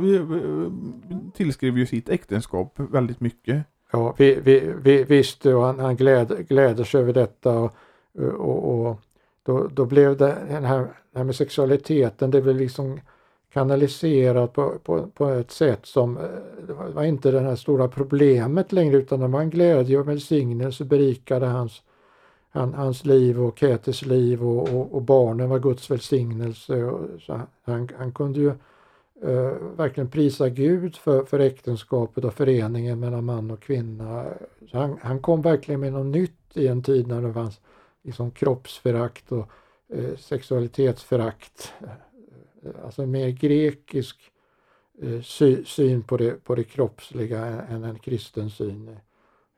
tillskrev 1.31 1.77
ju 1.77 1.85
sitt 1.85 2.09
äktenskap 2.09 2.73
väldigt 2.75 3.19
mycket. 3.19 3.63
Ja, 3.91 4.15
vi, 4.17 4.35
vi, 4.35 4.73
vi, 4.81 5.03
visst, 5.03 5.45
och 5.45 5.61
han, 5.61 5.79
han 5.79 5.95
gläd, 5.95 6.47
gläder 6.47 6.83
sig 6.83 7.01
över 7.01 7.13
detta 7.13 7.59
och, 7.59 7.71
och, 8.17 8.87
och 8.87 8.99
då, 9.43 9.67
då 9.67 9.85
blev 9.85 10.17
det 10.17 10.37
den 10.49 10.63
här, 10.63 10.79
det 11.11 11.17
här 11.17 11.23
med 11.23 11.35
sexualiteten, 11.35 12.31
det 12.31 12.41
blev 12.41 12.55
liksom 12.55 12.99
kanaliserat 13.53 14.53
på, 14.53 14.79
på, 14.83 15.07
på 15.07 15.29
ett 15.29 15.51
sätt 15.51 15.85
som 15.85 16.17
eh, 16.17 16.23
det 16.67 16.73
var 16.73 17.03
inte 17.03 17.31
det 17.31 17.39
här 17.39 17.55
stora 17.55 17.87
problemet 17.87 18.71
längre 18.71 18.97
utan 18.97 19.19
det 19.19 19.27
var 19.27 19.41
en 19.41 19.49
glädje 19.49 19.97
och 19.99 20.07
välsignelse 20.07 20.85
berikade 20.85 21.45
hans, 21.45 21.81
han, 22.49 22.73
hans 22.73 23.05
liv 23.05 23.41
och 23.41 23.59
Kätis 23.59 24.05
liv 24.05 24.43
och, 24.43 24.69
och, 24.69 24.95
och, 24.95 25.01
barnen 25.01 25.49
var 25.49 25.59
Guds 25.59 25.91
välsignelse. 25.91 26.83
Och, 26.83 27.21
så 27.21 27.41
han, 27.65 27.89
han 27.97 28.11
kunde 28.11 28.39
ju 28.39 28.53
eh, 29.21 29.53
verkligen 29.77 30.09
prisa 30.09 30.49
Gud 30.49 30.95
för, 30.95 31.25
för 31.25 31.39
äktenskapet 31.39 32.23
och 32.23 32.33
föreningen 32.33 32.99
mellan 32.99 33.25
man 33.25 33.51
och 33.51 33.61
kvinna. 33.61 34.25
Så 34.71 34.77
han, 34.77 34.97
han 35.01 35.19
kom 35.19 35.41
verkligen 35.41 35.79
med 35.79 35.93
något 35.93 36.05
nytt 36.15 36.57
i 36.57 36.67
en 36.67 36.83
tid 36.83 37.07
när 37.07 37.21
det 37.21 37.33
fanns 37.33 37.61
liksom 38.03 38.31
kroppsförakt 38.31 39.31
och 39.31 39.49
eh, 39.93 40.15
sexualitetsförakt. 40.17 41.73
Eh, 41.81 42.85
alltså 42.85 43.03
en 43.03 43.11
mer 43.11 43.29
grekisk 43.29 44.31
eh, 45.01 45.21
sy, 45.21 45.63
syn 45.65 46.03
på 46.03 46.17
det, 46.17 46.43
på 46.43 46.55
det 46.55 46.63
kroppsliga 46.63 47.45
än 47.45 47.83
en 47.83 47.99
kristen 47.99 48.49
syn. 48.49 48.97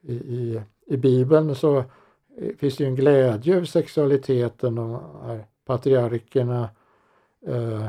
I, 0.02 0.14
i, 0.14 0.62
i 0.86 0.98
Bibeln 0.98 1.56
så 1.56 1.78
eh, 1.78 2.56
finns 2.58 2.78
det 2.78 2.84
ju 2.84 2.88
en 2.88 2.96
glädje 2.96 3.56
över 3.56 3.66
sexualiteten 3.66 4.78
och 4.78 5.02
patriarkerna 5.66 6.70
eh, 7.48 7.88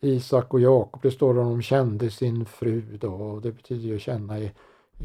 Isak 0.00 0.54
och 0.54 0.60
Jakob, 0.60 1.02
det 1.02 1.10
står 1.10 1.30
att 1.30 1.46
de 1.46 1.62
kände 1.62 2.10
sin 2.10 2.44
fru 2.44 2.80
då 3.00 3.12
och 3.12 3.42
det 3.42 3.52
betyder 3.52 3.88
ju 3.88 3.98
känna 3.98 4.38
i, 4.38 4.52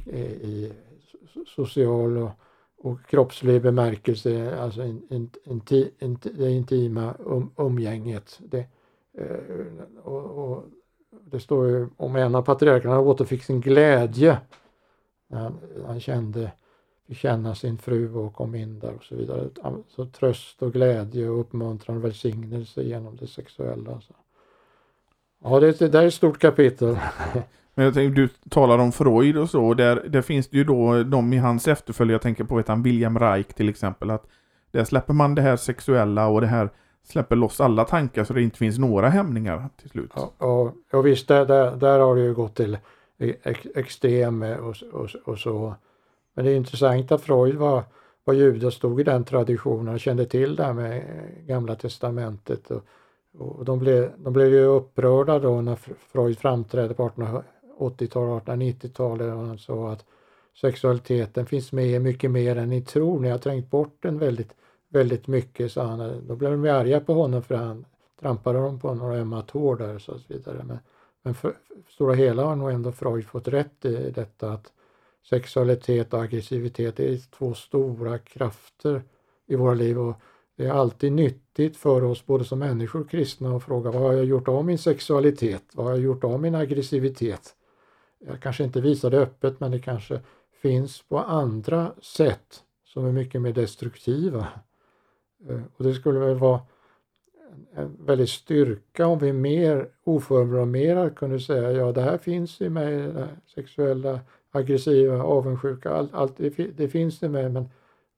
i, 0.06 0.20
i 0.20 0.72
social 1.56 2.18
och, 2.18 2.32
och 2.78 3.06
kroppslig 3.06 3.62
bemärkelse, 3.62 4.60
alltså 4.60 4.84
in, 4.84 5.08
in, 5.10 5.30
inti, 5.44 5.92
in, 6.00 6.18
det 6.24 6.52
intima 6.52 7.14
um, 7.14 7.52
umgänget. 7.58 8.40
Det, 8.40 8.66
eh, 9.18 10.04
och, 10.04 10.26
och, 10.26 10.64
det 11.26 11.40
står 11.40 11.68
ju 11.68 11.88
om 11.98 12.16
en 12.16 12.36
av 12.36 12.42
patriarkerna 12.42 13.00
återfick 13.00 13.44
sin 13.44 13.62
glädje 13.62 14.38
när 15.28 15.40
han, 15.40 15.60
han 15.86 16.00
kände 16.00 16.52
fick 17.08 17.18
känna 17.18 17.56
sin 17.56 17.78
fru 17.78 18.16
och 18.16 18.34
kom 18.34 18.56
in 18.56 18.80
där 18.80 18.94
och 18.94 19.04
så 19.04 19.16
vidare. 19.16 19.50
Så 19.88 20.06
tröst 20.06 20.62
och 20.62 20.74
glädje 20.74 21.30
och 21.30 21.40
uppmuntran 21.40 21.98
och 21.98 22.04
välsignelse 22.04 22.84
genom 22.84 23.16
det 23.16 23.28
sexuella. 23.28 24.02
Så. 24.02 24.14
Ja, 25.44 25.60
det, 25.60 25.80
det 25.80 25.88
där 25.88 26.02
är 26.02 26.08
ett 26.08 26.14
stort 26.14 26.40
kapitel. 26.40 27.00
Men 27.76 27.86
jag 27.86 27.94
tänkte, 27.94 28.22
du 28.22 28.30
talar 28.50 28.78
om 28.78 28.92
Freud 28.92 29.38
och 29.38 29.50
så, 29.50 29.66
och 29.66 29.76
där, 29.76 29.96
där 30.10 30.22
finns 30.22 30.48
det 30.48 30.58
ju 30.58 30.64
då 30.64 31.04
de 31.04 31.34
i 31.34 31.38
hans 31.38 31.68
efterföljare, 31.68 32.14
jag 32.14 32.22
tänker 32.22 32.44
på 32.44 32.64
han 32.68 32.84
William 32.84 33.20
Reich 33.20 33.48
till 33.48 33.70
exempel, 33.70 34.10
att 34.10 34.28
där 34.72 34.84
släpper 34.84 35.14
man 35.14 35.36
det 35.36 35.42
här 35.42 35.56
sexuella 35.56 36.28
och 36.28 36.42
det 36.42 36.48
här 36.48 36.70
släpper 37.04 37.36
loss 37.36 37.62
alla 37.62 37.86
tankar 37.86 38.24
så 38.24 38.34
det 38.34 38.42
inte 38.42 38.58
finns 38.58 38.78
några 38.78 39.10
hämningar 39.10 39.70
till 39.82 39.90
slut. 39.90 40.12
Ja, 40.16 40.32
ja, 40.40 40.74
ja 40.92 41.02
visst, 41.02 41.28
där, 41.28 41.46
där, 41.46 41.76
där 41.76 42.00
har 42.00 42.16
det 42.16 42.22
ju 42.22 42.34
gått 42.34 42.56
till 42.56 42.78
ex, 43.44 43.60
extrem 43.76 44.44
och, 44.44 44.76
och, 44.92 45.10
och 45.26 45.40
så. 45.40 45.76
Men 46.34 46.46
det 46.46 46.52
är 46.52 46.56
intressant 46.56 47.12
att 47.12 47.22
Freud 47.22 47.56
var, 47.56 47.84
var 48.24 48.34
jude 48.34 48.68
och 48.68 48.74
stod 48.74 49.02
i 49.02 49.04
den 49.04 49.24
traditionen 49.24 49.94
och 49.94 50.00
kände 50.00 50.26
till 50.26 50.56
det 50.56 50.64
här 50.64 50.74
med 50.74 51.04
Gamla 51.48 51.76
Testamentet. 51.76 52.72
Och, 52.72 52.84
och 53.38 53.66
de, 53.66 53.80
blev, 53.80 54.12
de 54.18 54.34
blev 54.34 54.54
ju 54.54 54.64
upprörda 54.64 55.40
då 55.40 55.62
när 55.62 55.76
Freud 55.76 56.38
framträdde 56.38 56.94
på 56.94 57.10
1880-talet, 57.10 58.44
1890-talet 58.46 59.34
och 59.34 59.40
han 59.40 59.58
sa 59.58 59.92
att 59.92 60.06
sexualiteten 60.62 61.46
finns 61.46 61.72
med 61.72 62.02
mycket 62.02 62.32
mer 62.32 62.56
än 62.56 62.70
ni 62.70 62.82
tror. 62.82 63.20
Ni 63.20 63.30
har 63.30 63.38
trängt 63.38 63.70
bort 63.72 63.98
den 64.00 64.20
väldigt, 64.20 64.56
väldigt 64.90 65.28
mycket, 65.28 65.72
sa 65.72 65.84
han. 65.84 66.28
Då 66.28 66.36
blev 66.36 66.52
de 66.52 66.70
arga 66.70 67.00
på 67.00 67.14
honom 67.14 67.44
för 67.44 67.56
han 67.56 67.86
trampade 68.20 68.60
dem 68.60 68.80
på 68.80 68.94
några 68.94 69.18
ömma 69.18 69.42
tår 69.42 69.76
där 69.76 69.96
och 69.96 70.02
så 70.02 70.16
vidare. 70.28 70.64
Men, 70.64 70.80
men 71.22 71.34
för, 71.34 71.50
för 71.86 71.94
stora 71.94 72.14
hela 72.14 72.44
har 72.44 72.56
nog 72.56 72.72
ändå 72.72 72.92
Freud 72.92 73.26
fått 73.26 73.48
rätt 73.48 73.86
i 73.86 74.12
detta 74.12 74.52
att 74.52 74.72
sexualitet 75.30 76.14
och 76.14 76.22
aggressivitet 76.22 77.00
är 77.00 77.32
två 77.38 77.54
stora 77.54 78.18
krafter 78.18 79.02
i 79.48 79.56
våra 79.56 79.74
liv 79.74 80.00
och 80.00 80.16
det 80.56 80.66
är 80.66 80.72
alltid 80.72 81.12
nyttigt 81.12 81.78
för 81.78 82.04
oss 82.04 82.26
både 82.26 82.46
som 82.46 82.60
människor 82.60 83.02
och 83.02 83.10
kristna 83.10 83.56
att 83.56 83.64
fråga 83.64 83.92
vad 83.92 84.02
har 84.02 84.14
jag 84.14 84.26
gjort 84.26 84.48
av 84.48 84.66
min 84.66 84.78
sexualitet? 84.78 85.64
Vad 85.74 85.86
har 85.86 85.94
jag 85.94 86.02
gjort 86.02 86.24
av 86.24 86.42
min 86.42 86.56
aggressivitet? 86.56 87.56
Jag 88.20 88.42
kanske 88.42 88.64
inte 88.64 88.82
visar 88.82 89.12
det 89.12 89.20
öppet 89.20 89.60
men 89.60 89.72
det 89.72 89.80
kanske 89.80 90.20
finns 90.62 91.02
på 91.02 91.20
andra 91.20 91.92
sätt 92.02 92.64
som 92.86 93.06
är 93.06 93.12
mycket 93.12 93.42
mer 93.42 93.54
destruktiva. 93.54 94.48
Eh, 95.50 95.62
och 95.78 95.84
det 95.84 95.94
skulle 95.94 96.20
väl 96.20 96.38
vara 96.38 96.60
en 97.76 97.98
väldig 98.06 98.30
styrka 98.30 99.08
om 99.08 99.20
vi 99.20 99.34
mer 99.34 99.88
oförblommerat 100.04 101.16
kunde 101.16 101.40
säga 101.40 101.72
ja 101.72 101.92
det 101.92 102.02
här 102.02 102.18
finns 102.18 102.62
i 102.62 102.70
mig, 102.70 103.14
sexuella, 103.56 104.20
aggressiva, 104.52 105.24
avundsjuka, 105.24 105.90
allt, 105.90 106.14
allt 106.14 106.38
det, 106.38 106.50
det 106.78 106.88
finns 106.88 107.24
i 107.24 107.30
mig 107.30 107.50
men 107.50 107.70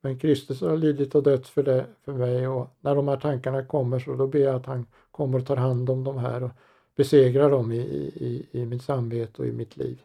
men 0.06 0.20
Kristus 0.20 0.62
har 0.62 0.78
lidit 0.78 1.16
och 1.16 1.24
dött 1.24 1.48
för, 1.48 1.64
det, 1.64 1.86
för 2.06 2.14
mig 2.14 2.48
och 2.48 2.76
när 2.82 2.96
de 2.96 3.08
här 3.08 3.18
tankarna 3.18 3.66
kommer 3.66 4.00
så 4.00 4.16
då 4.16 4.28
ber 4.28 4.40
jag 4.40 4.56
att 4.56 4.66
han 4.66 4.86
kommer 5.12 5.40
och 5.40 5.46
tar 5.46 5.56
hand 5.56 5.90
om 5.90 6.04
de 6.04 6.18
här 6.18 6.44
och 6.44 6.52
besegrar 6.98 7.50
dem 7.50 7.72
i, 7.72 7.78
i, 8.16 8.48
i 8.52 8.66
mitt 8.66 8.84
samvete 8.84 9.42
och 9.42 9.48
i 9.48 9.52
mitt 9.52 9.78
liv. 9.78 10.02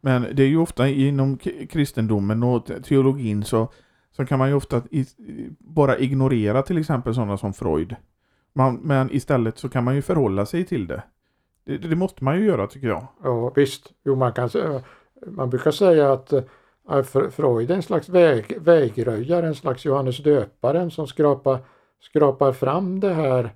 Men 0.00 0.26
det 0.32 0.42
är 0.42 0.46
ju 0.46 0.56
ofta 0.56 0.88
inom 0.88 1.38
kristendomen 1.70 2.42
och 2.42 2.70
teologin 2.84 3.44
så, 3.44 3.68
så 4.10 4.26
kan 4.26 4.38
man 4.38 4.48
ju 4.48 4.54
ofta 4.54 4.82
i, 4.90 5.06
bara 5.58 5.98
ignorera 5.98 6.62
till 6.62 6.78
exempel 6.78 7.14
sådana 7.14 7.36
som 7.36 7.52
Freud. 7.52 7.96
Man, 8.52 8.74
men 8.74 9.12
istället 9.12 9.58
så 9.58 9.68
kan 9.68 9.84
man 9.84 9.94
ju 9.94 10.02
förhålla 10.02 10.46
sig 10.46 10.64
till 10.64 10.86
det. 10.86 11.02
Det, 11.64 11.78
det 11.78 11.96
måste 11.96 12.24
man 12.24 12.38
ju 12.38 12.46
göra 12.46 12.66
tycker 12.66 12.88
jag. 12.88 13.06
Ja 13.22 13.52
visst, 13.56 13.92
jo 14.04 14.16
man 14.16 14.32
kan 14.32 14.50
man 15.26 15.50
brukar 15.50 15.70
säga 15.70 16.12
att 16.12 16.32
äh, 16.32 16.42
Freud 17.30 17.70
är 17.70 17.74
en 17.74 17.82
slags 17.82 18.08
väg, 18.08 18.56
vägröjare, 18.60 19.46
en 19.46 19.54
slags 19.54 19.84
Johannes 19.84 20.18
döparen 20.18 20.90
som 20.90 21.06
skrapar, 21.06 21.58
skrapar 22.00 22.52
fram 22.52 23.00
det 23.00 23.14
här 23.14 23.50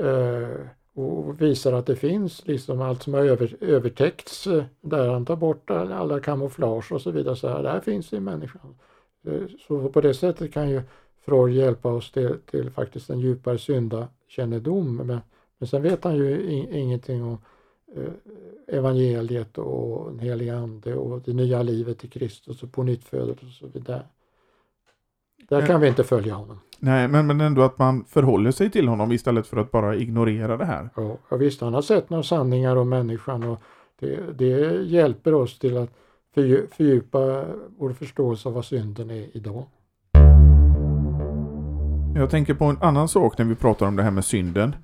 eh, 0.00 0.66
och 0.94 1.40
visar 1.42 1.72
att 1.72 1.86
det 1.86 1.96
finns 1.96 2.46
liksom 2.46 2.80
allt 2.80 3.02
som 3.02 3.14
har 3.14 3.20
över, 3.20 3.56
övertäckts 3.60 4.46
eh, 4.46 4.64
där 4.80 5.08
han 5.08 5.26
tar 5.26 5.36
bort 5.36 5.70
alla 5.70 6.20
kamouflage 6.20 6.92
och 6.92 7.00
så 7.00 7.10
vidare. 7.10 7.36
Så 7.36 7.48
här, 7.48 7.62
där 7.62 7.80
finns 7.80 8.12
i 8.12 8.20
människan. 8.20 8.78
Eh, 9.26 9.42
så 9.68 9.88
på 9.88 10.00
det 10.00 10.14
sättet 10.14 10.52
kan 10.52 10.70
ju 10.70 10.82
Freud 11.24 11.54
hjälpa 11.54 11.92
oss 11.92 12.12
till, 12.12 12.36
till 12.50 12.70
faktiskt 12.70 13.10
en 13.10 13.20
djupare 13.20 13.58
syndakännedom. 13.58 14.96
Men, 14.96 15.20
men 15.58 15.68
sen 15.68 15.82
vet 15.82 16.04
han 16.04 16.16
ju 16.16 16.50
in, 16.50 16.74
ingenting 16.74 17.24
om 17.24 17.38
evangeliet 18.66 19.58
och 19.58 20.10
den 20.10 20.18
heliga 20.18 20.56
ande 20.56 20.94
och 20.94 21.20
det 21.24 21.32
nya 21.32 21.62
livet 21.62 22.04
i 22.04 22.08
Kristus 22.08 22.62
och 22.62 22.72
på 22.72 22.82
nyttfödet 22.82 23.42
och 23.42 23.48
så 23.48 23.66
vidare. 23.66 24.02
Där 25.48 25.66
kan 25.66 25.80
vi 25.80 25.88
inte 25.88 26.04
följa 26.04 26.34
honom. 26.34 26.60
Nej, 26.78 27.08
men, 27.08 27.26
men 27.26 27.40
ändå 27.40 27.62
att 27.62 27.78
man 27.78 28.04
förhåller 28.04 28.50
sig 28.50 28.70
till 28.70 28.88
honom 28.88 29.12
istället 29.12 29.46
för 29.46 29.56
att 29.56 29.70
bara 29.70 29.96
ignorera 29.96 30.56
det 30.56 30.64
här. 30.64 30.90
Ja, 31.30 31.36
visst, 31.36 31.60
han 31.60 31.74
har 31.74 31.82
sett 31.82 32.10
några 32.10 32.22
sanningar 32.22 32.76
om 32.76 32.88
människan 32.88 33.44
och 33.44 33.62
det, 34.00 34.38
det 34.38 34.82
hjälper 34.84 35.34
oss 35.34 35.58
till 35.58 35.76
att 35.76 35.90
fördjupa 36.70 37.44
vår 37.78 37.92
förståelse 37.92 38.48
av 38.48 38.54
vad 38.54 38.64
synden 38.64 39.10
är 39.10 39.36
idag. 39.36 39.64
Jag 42.14 42.30
tänker 42.30 42.54
på 42.54 42.64
en 42.64 42.78
annan 42.80 43.08
sak 43.08 43.38
när 43.38 43.44
vi 43.44 43.54
pratar 43.54 43.86
om 43.86 43.96
det 43.96 44.02
här 44.02 44.10
med 44.10 44.24
synden. 44.24 44.74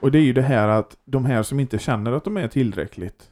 Och 0.00 0.10
det 0.10 0.18
är 0.18 0.22
ju 0.22 0.32
det 0.32 0.42
här 0.42 0.68
att 0.68 0.96
de 1.04 1.24
här 1.24 1.42
som 1.42 1.60
inte 1.60 1.78
känner 1.78 2.12
att 2.12 2.24
de 2.24 2.36
är 2.36 2.48
tillräckligt. 2.48 3.30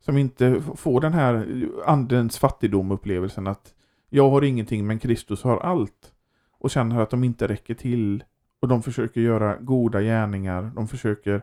Som 0.00 0.16
inte 0.18 0.62
får 0.76 1.00
den 1.00 1.12
här 1.12 1.66
andens 1.86 2.38
fattigdom 2.38 2.90
upplevelsen 2.90 3.46
att 3.46 3.74
jag 4.08 4.30
har 4.30 4.42
ingenting 4.44 4.86
men 4.86 4.98
Kristus 4.98 5.42
har 5.42 5.58
allt. 5.58 6.12
Och 6.58 6.70
känner 6.70 7.00
att 7.00 7.10
de 7.10 7.24
inte 7.24 7.48
räcker 7.48 7.74
till. 7.74 8.24
Och 8.60 8.68
de 8.68 8.82
försöker 8.82 9.20
göra 9.20 9.56
goda 9.56 10.00
gärningar. 10.00 10.72
De 10.74 10.88
försöker 10.88 11.42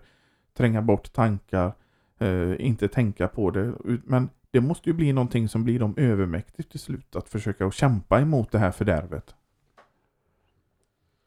tränga 0.58 0.82
bort 0.82 1.14
tankar. 1.14 1.74
Eh, 2.20 2.66
inte 2.66 2.88
tänka 2.88 3.28
på 3.28 3.52
det. 3.52 3.74
Men 3.84 4.30
det 4.52 4.62
måste 4.62 4.90
ju 4.90 4.94
bli 4.94 5.14
någonting 5.14 5.50
som 5.50 5.64
blir 5.64 5.80
dem 5.80 5.94
övermäktigt 5.98 6.72
till 6.72 6.80
slut. 6.80 7.16
Att 7.16 7.30
försöka 7.30 7.72
kämpa 7.72 8.22
emot 8.22 8.52
det 8.52 8.60
här 8.60 8.72
fördärvet. 8.72 9.36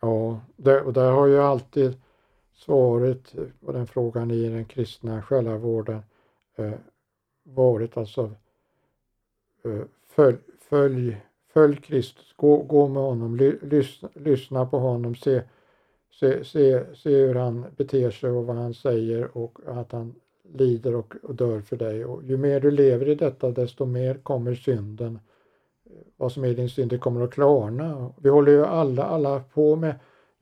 Ja, 0.00 0.40
det, 0.56 0.80
och 0.80 0.94
har 0.94 1.26
ju 1.26 1.42
alltid 1.42 2.00
svaret 2.64 3.34
på 3.66 3.72
den 3.72 3.86
frågan 3.86 4.30
i 4.30 4.48
den 4.48 4.64
kristna 4.64 5.22
själavården 5.22 6.02
eh, 6.56 6.72
varit 7.42 7.96
alltså 7.96 8.30
eh, 9.64 9.82
följ, 10.08 10.36
följ, 10.60 11.16
följ 11.52 11.76
Kristus, 11.76 12.34
gå, 12.36 12.56
gå 12.56 12.88
med 12.88 13.02
honom, 13.02 13.36
ly, 13.36 13.52
lyssna, 13.62 14.08
lyssna 14.14 14.66
på 14.66 14.78
honom, 14.78 15.14
se, 15.14 15.42
se, 16.20 16.44
se, 16.44 16.84
se 16.94 17.16
hur 17.16 17.34
han 17.34 17.64
beter 17.76 18.10
sig 18.10 18.30
och 18.30 18.46
vad 18.46 18.56
han 18.56 18.74
säger 18.74 19.36
och 19.36 19.58
att 19.66 19.92
han 19.92 20.14
lider 20.54 20.94
och, 20.94 21.14
och 21.22 21.34
dör 21.34 21.60
för 21.60 21.76
dig. 21.76 22.04
Och 22.04 22.24
ju 22.24 22.36
mer 22.36 22.60
du 22.60 22.70
lever 22.70 23.08
i 23.08 23.14
detta 23.14 23.50
desto 23.50 23.84
mer 23.84 24.14
kommer 24.14 24.54
synden 24.54 25.18
eh, 25.84 25.92
vad 26.16 26.32
som 26.32 26.44
är 26.44 26.54
din 26.54 26.70
synd, 26.70 26.90
det 26.90 26.98
kommer 26.98 27.24
att 27.24 27.30
klarna. 27.30 28.12
Vi 28.16 28.28
håller 28.28 28.52
ju 28.52 28.64
alla, 28.64 29.04
alla 29.04 29.40
på 29.40 29.76
med 29.76 29.94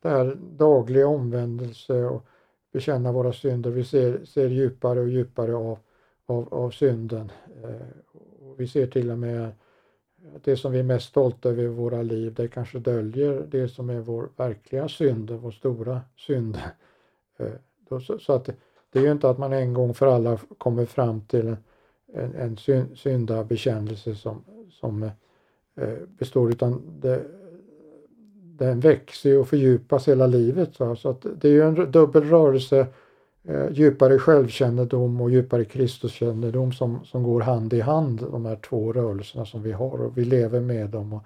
det 0.02 0.08
här 0.08 0.36
dagliga 0.56 1.08
omvändelse 1.08 2.04
och 2.04 2.24
bekänna 2.72 3.12
våra 3.12 3.32
synder. 3.32 3.70
Vi 3.70 3.84
ser, 3.84 4.24
ser 4.24 4.48
djupare 4.48 5.00
och 5.00 5.08
djupare 5.08 5.54
av, 5.54 5.78
av, 6.26 6.54
av 6.54 6.70
synden. 6.70 7.32
Eh, 7.62 8.16
och 8.48 8.60
vi 8.60 8.68
ser 8.68 8.86
till 8.86 9.10
och 9.10 9.18
med 9.18 9.52
att 10.34 10.44
det 10.44 10.56
som 10.56 10.72
vi 10.72 10.78
är 10.78 10.82
mest 10.82 11.08
stolta 11.08 11.48
över 11.48 11.62
i 11.62 11.66
våra 11.66 12.02
liv, 12.02 12.34
det 12.34 12.48
kanske 12.48 12.78
döljer 12.78 13.46
det 13.50 13.68
som 13.68 13.90
är 13.90 14.00
vår 14.00 14.28
verkliga 14.36 14.88
synd, 14.88 15.30
vår 15.30 15.50
stora 15.50 16.00
synd. 16.16 16.58
Eh, 17.38 17.52
så, 17.88 18.18
så, 18.18 18.32
att 18.32 18.50
det 18.92 18.98
är 18.98 19.02
ju 19.02 19.12
inte 19.12 19.30
att 19.30 19.38
man 19.38 19.52
en 19.52 19.74
gång 19.74 19.94
för 19.94 20.06
alla 20.06 20.38
kommer 20.58 20.84
fram 20.84 21.20
till 21.20 21.56
en, 22.12 22.34
en 22.34 22.56
syndabekännelse 22.96 24.14
som, 24.14 24.44
som 24.70 25.10
Eh, 25.80 25.98
består 26.18 26.50
utan 26.50 26.82
det, 27.00 27.24
den 28.58 28.80
växer 28.80 29.38
och 29.38 29.48
fördjupas 29.48 30.08
hela 30.08 30.26
livet. 30.26 30.74
Så, 30.74 30.96
så 30.96 31.10
att 31.10 31.26
det 31.40 31.48
är 31.48 31.52
ju 31.52 31.62
en 31.62 31.90
dubbel 31.90 32.24
rörelse, 32.24 32.86
eh, 33.44 33.70
djupare 33.70 34.18
självkännedom 34.18 35.20
och 35.20 35.30
djupare 35.30 35.64
Kristuskännedom 35.64 36.72
som, 36.72 37.04
som 37.04 37.22
går 37.22 37.40
hand 37.40 37.72
i 37.72 37.80
hand, 37.80 38.20
de 38.20 38.44
här 38.44 38.56
två 38.56 38.92
rörelserna 38.92 39.46
som 39.46 39.62
vi 39.62 39.72
har 39.72 40.02
och 40.02 40.18
vi 40.18 40.24
lever 40.24 40.60
med 40.60 40.90
dem. 40.90 41.12
Och, 41.12 41.22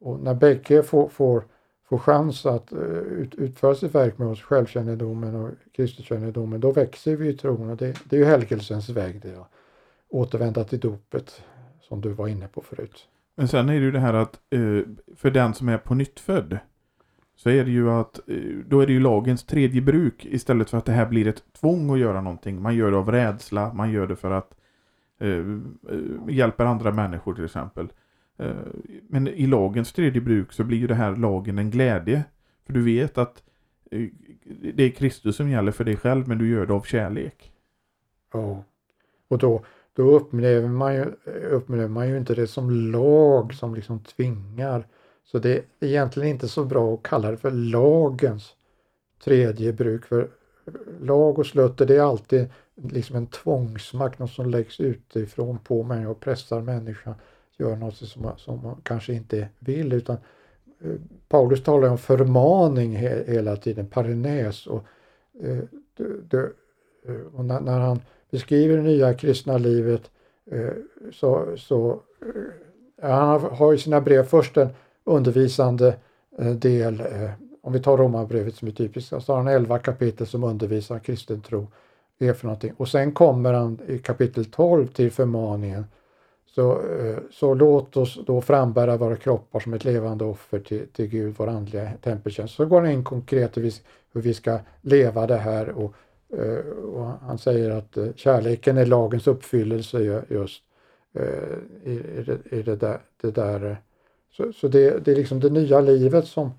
och 0.00 0.20
när 0.20 0.34
bägge 0.34 0.82
får, 0.82 1.08
får, 1.08 1.44
får 1.88 1.98
chans 1.98 2.46
att 2.46 2.72
eh, 2.72 2.78
ut, 2.98 3.34
utföra 3.34 3.74
sitt 3.74 3.94
verk 3.94 4.18
med 4.18 4.28
oss, 4.28 4.42
självkännedomen 4.42 5.34
och 5.34 5.50
Kristuskännedomen, 5.76 6.60
då 6.60 6.72
växer 6.72 7.16
vi 7.16 7.28
i 7.28 7.36
tron 7.36 7.70
och 7.70 7.76
det, 7.76 7.96
det 8.04 8.16
är 8.16 8.20
ju 8.20 8.26
helgelsens 8.26 8.88
väg 8.88 9.20
det. 9.22 9.28
Ja. 9.28 9.48
Återvända 10.08 10.64
till 10.64 10.80
dopet 10.80 11.42
som 11.80 12.00
du 12.00 12.08
var 12.08 12.28
inne 12.28 12.48
på 12.48 12.60
förut. 12.60 13.08
Men 13.38 13.48
sen 13.48 13.68
är 13.68 13.72
det 13.72 13.80
ju 13.80 13.90
det 13.90 14.00
här 14.00 14.14
att 14.14 14.40
eh, 14.50 14.80
för 15.16 15.30
den 15.30 15.54
som 15.54 15.68
är 15.68 15.78
på 15.78 15.94
nyttfödd 15.94 16.58
så 17.36 17.50
är 17.50 17.64
det 17.64 17.70
ju 17.70 17.90
att 17.90 18.28
eh, 18.28 18.36
då 18.66 18.80
är 18.80 18.86
det 18.86 18.92
ju 18.92 19.00
lagens 19.00 19.44
tredje 19.44 19.80
bruk 19.80 20.24
istället 20.24 20.70
för 20.70 20.78
att 20.78 20.84
det 20.84 20.92
här 20.92 21.06
blir 21.06 21.26
ett 21.26 21.42
tvång 21.60 21.90
att 21.90 21.98
göra 21.98 22.20
någonting. 22.20 22.62
Man 22.62 22.76
gör 22.76 22.90
det 22.90 22.96
av 22.96 23.12
rädsla, 23.12 23.72
man 23.72 23.90
gör 23.90 24.06
det 24.06 24.16
för 24.16 24.30
att 24.30 24.54
eh, 25.20 25.28
eh 25.28 26.28
hjälpa 26.28 26.66
andra 26.66 26.92
människor 26.92 27.34
till 27.34 27.44
exempel. 27.44 27.88
men 29.08 29.28
i 29.28 29.46
lagens 29.46 29.92
tredje 29.92 30.20
bruk 30.20 30.52
så 30.52 30.64
blir 30.64 30.78
ju 30.78 30.86
det 30.86 30.94
här 30.94 31.16
lagen 31.16 31.58
en 31.58 31.70
glädje. 31.70 32.24
För 32.66 32.72
du 32.72 32.82
vet 32.82 33.18
att 33.18 33.42
det 34.74 34.82
är 34.82 34.90
Kristus 34.90 35.36
som 35.36 35.50
gäller 35.50 35.72
för 35.72 35.84
dig 35.84 35.96
själv 35.96 36.28
men 36.28 36.38
du 36.38 36.48
gör 36.48 36.66
det 36.66 36.74
av 36.74 36.82
kärlek. 36.82 37.52
Ja, 38.32 38.64
och 39.28 39.38
då 39.38 39.64
då 39.98 40.10
upplever 40.10 40.68
man, 40.68 40.94
ju, 40.94 41.04
upplever 41.50 41.88
man 41.88 42.08
ju 42.08 42.18
inte 42.18 42.34
det 42.34 42.46
som 42.46 42.70
lag 42.70 43.54
som 43.54 43.74
liksom 43.74 43.98
tvingar. 43.98 44.86
Så 45.24 45.38
det 45.38 45.56
är 45.56 45.62
egentligen 45.80 46.28
inte 46.28 46.48
så 46.48 46.64
bra 46.64 46.94
att 46.94 47.02
kalla 47.02 47.30
det 47.30 47.36
för 47.36 47.50
lagens 47.50 48.54
tredje 49.24 49.72
bruk. 49.72 50.04
För 50.04 50.28
lag 51.00 51.38
och 51.38 51.46
slötter 51.46 51.86
det 51.86 51.96
är 51.96 52.00
alltid 52.00 52.48
liksom 52.74 53.16
en 53.16 53.26
tvångsmakt, 53.26 54.18
något 54.18 54.30
som 54.30 54.50
läggs 54.50 54.80
utifrån 54.80 55.58
på 55.58 55.82
människor 55.82 56.10
och 56.10 56.20
pressar 56.20 56.60
människan 56.60 57.14
gör 57.56 57.76
något 57.76 57.96
som 57.96 58.22
man, 58.22 58.38
som 58.38 58.62
man 58.62 58.80
kanske 58.82 59.12
inte 59.12 59.48
vill. 59.58 59.92
utan 59.92 60.16
eh, 60.80 60.96
Paulus 61.28 61.62
talar 61.62 61.88
om 61.88 61.98
förmaning 61.98 62.96
he, 62.96 63.24
hela 63.26 63.56
tiden, 63.56 63.86
parenäs. 63.86 64.66
Och, 64.66 64.84
eh, 65.40 65.58
det, 65.96 66.30
det, 66.30 66.52
eh, 67.06 67.34
och 67.34 67.44
när, 67.44 67.60
när 67.60 67.78
han 67.78 68.00
beskriver 68.30 68.76
det 68.76 68.82
nya 68.82 69.14
kristna 69.14 69.58
livet 69.58 70.10
eh, 70.50 70.72
så, 71.12 71.56
så 71.56 72.00
eh, 73.02 73.08
han 73.08 73.40
har 73.40 73.74
i 73.74 73.78
sina 73.78 74.00
brev 74.00 74.24
först 74.24 74.56
en 74.56 74.68
undervisande 75.04 75.94
eh, 76.38 76.50
del, 76.50 77.02
om 77.62 77.72
vi 77.72 77.82
tar 77.82 77.96
Romarbrevet 77.96 78.54
som 78.54 78.68
är 78.68 78.72
typiskt, 78.72 79.08
så 79.08 79.32
har 79.32 79.36
han 79.36 79.48
11 79.48 79.78
kapitel 79.78 80.26
som 80.26 80.44
undervisar 80.44 80.98
kristen 80.98 81.40
tro. 81.40 81.66
är 82.18 82.32
för 82.32 82.46
någonting. 82.46 82.72
Och 82.76 82.88
sen 82.88 83.12
kommer 83.12 83.52
han 83.52 83.78
i 83.86 83.98
kapitel 83.98 84.44
12 84.44 84.86
till 84.86 85.10
förmaningen. 85.10 85.84
Så, 86.54 86.82
så 87.30 87.54
låt 87.54 87.96
oss 87.96 88.18
då 88.26 88.40
frambära 88.40 88.96
våra 88.96 89.16
kroppar 89.16 89.60
som 89.60 89.74
ett 89.74 89.84
levande 89.84 90.24
offer 90.24 90.58
till, 90.58 90.88
till 90.88 91.06
Gud, 91.06 91.34
vår 91.38 91.46
andliga 91.46 91.90
tempeltjänst. 92.02 92.54
Så 92.54 92.66
går 92.66 92.80
han 92.80 92.90
in 92.90 93.04
konkret 93.04 93.56
hur 93.56 94.20
vi 94.20 94.34
ska 94.34 94.58
leva 94.80 95.26
det 95.26 95.36
här 95.36 95.68
och 95.68 95.94
Eh, 96.32 96.72
och 96.72 97.04
han 97.04 97.38
säger 97.38 97.70
att 97.70 97.96
eh, 97.96 98.06
kärleken 98.16 98.78
är 98.78 98.86
lagens 98.86 99.26
uppfyllelse 99.26 100.24
just 100.28 100.62
eh, 101.12 101.92
i, 101.92 102.24
det, 102.26 102.56
i 102.56 102.62
det, 102.62 102.76
där. 102.76 103.00
Det 103.20 103.30
där. 103.30 103.76
Så, 104.30 104.52
så 104.52 104.68
det, 104.68 105.04
det, 105.04 105.10
är 105.12 105.16
liksom 105.16 105.40
det 105.40 105.50
nya 105.50 105.80
livet 105.80 106.26
som, 106.26 106.50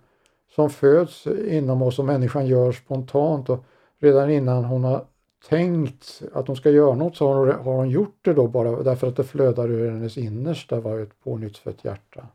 som 0.56 0.70
föds 0.70 1.28
inom 1.28 1.82
oss 1.82 2.00
och 2.00 2.06
människan 2.06 2.48
gör 2.48 2.72
spontant. 2.72 3.50
Och 3.50 3.66
redan 4.00 4.30
innan 4.30 4.66
hon 4.66 4.84
har 4.84 5.06
tänkt 5.50 6.22
att 6.34 6.48
hon 6.48 6.56
ska 6.56 6.70
göra 6.70 6.96
något 6.96 7.16
så 7.16 7.28
har 7.28 7.36
hon, 7.36 7.66
har 7.66 7.74
hon 7.74 7.90
gjort 7.90 8.18
det 8.22 8.34
då 8.34 8.48
bara 8.48 8.84
därför 8.84 9.08
att 9.08 9.16
det 9.16 9.24
flödar 9.24 9.72
ur 9.72 9.92
hennes 9.92 10.18
innersta 10.18 10.80
var 10.80 11.00
ett 11.00 11.24
pånyttfött 11.24 11.86
hjärta. 11.86 12.28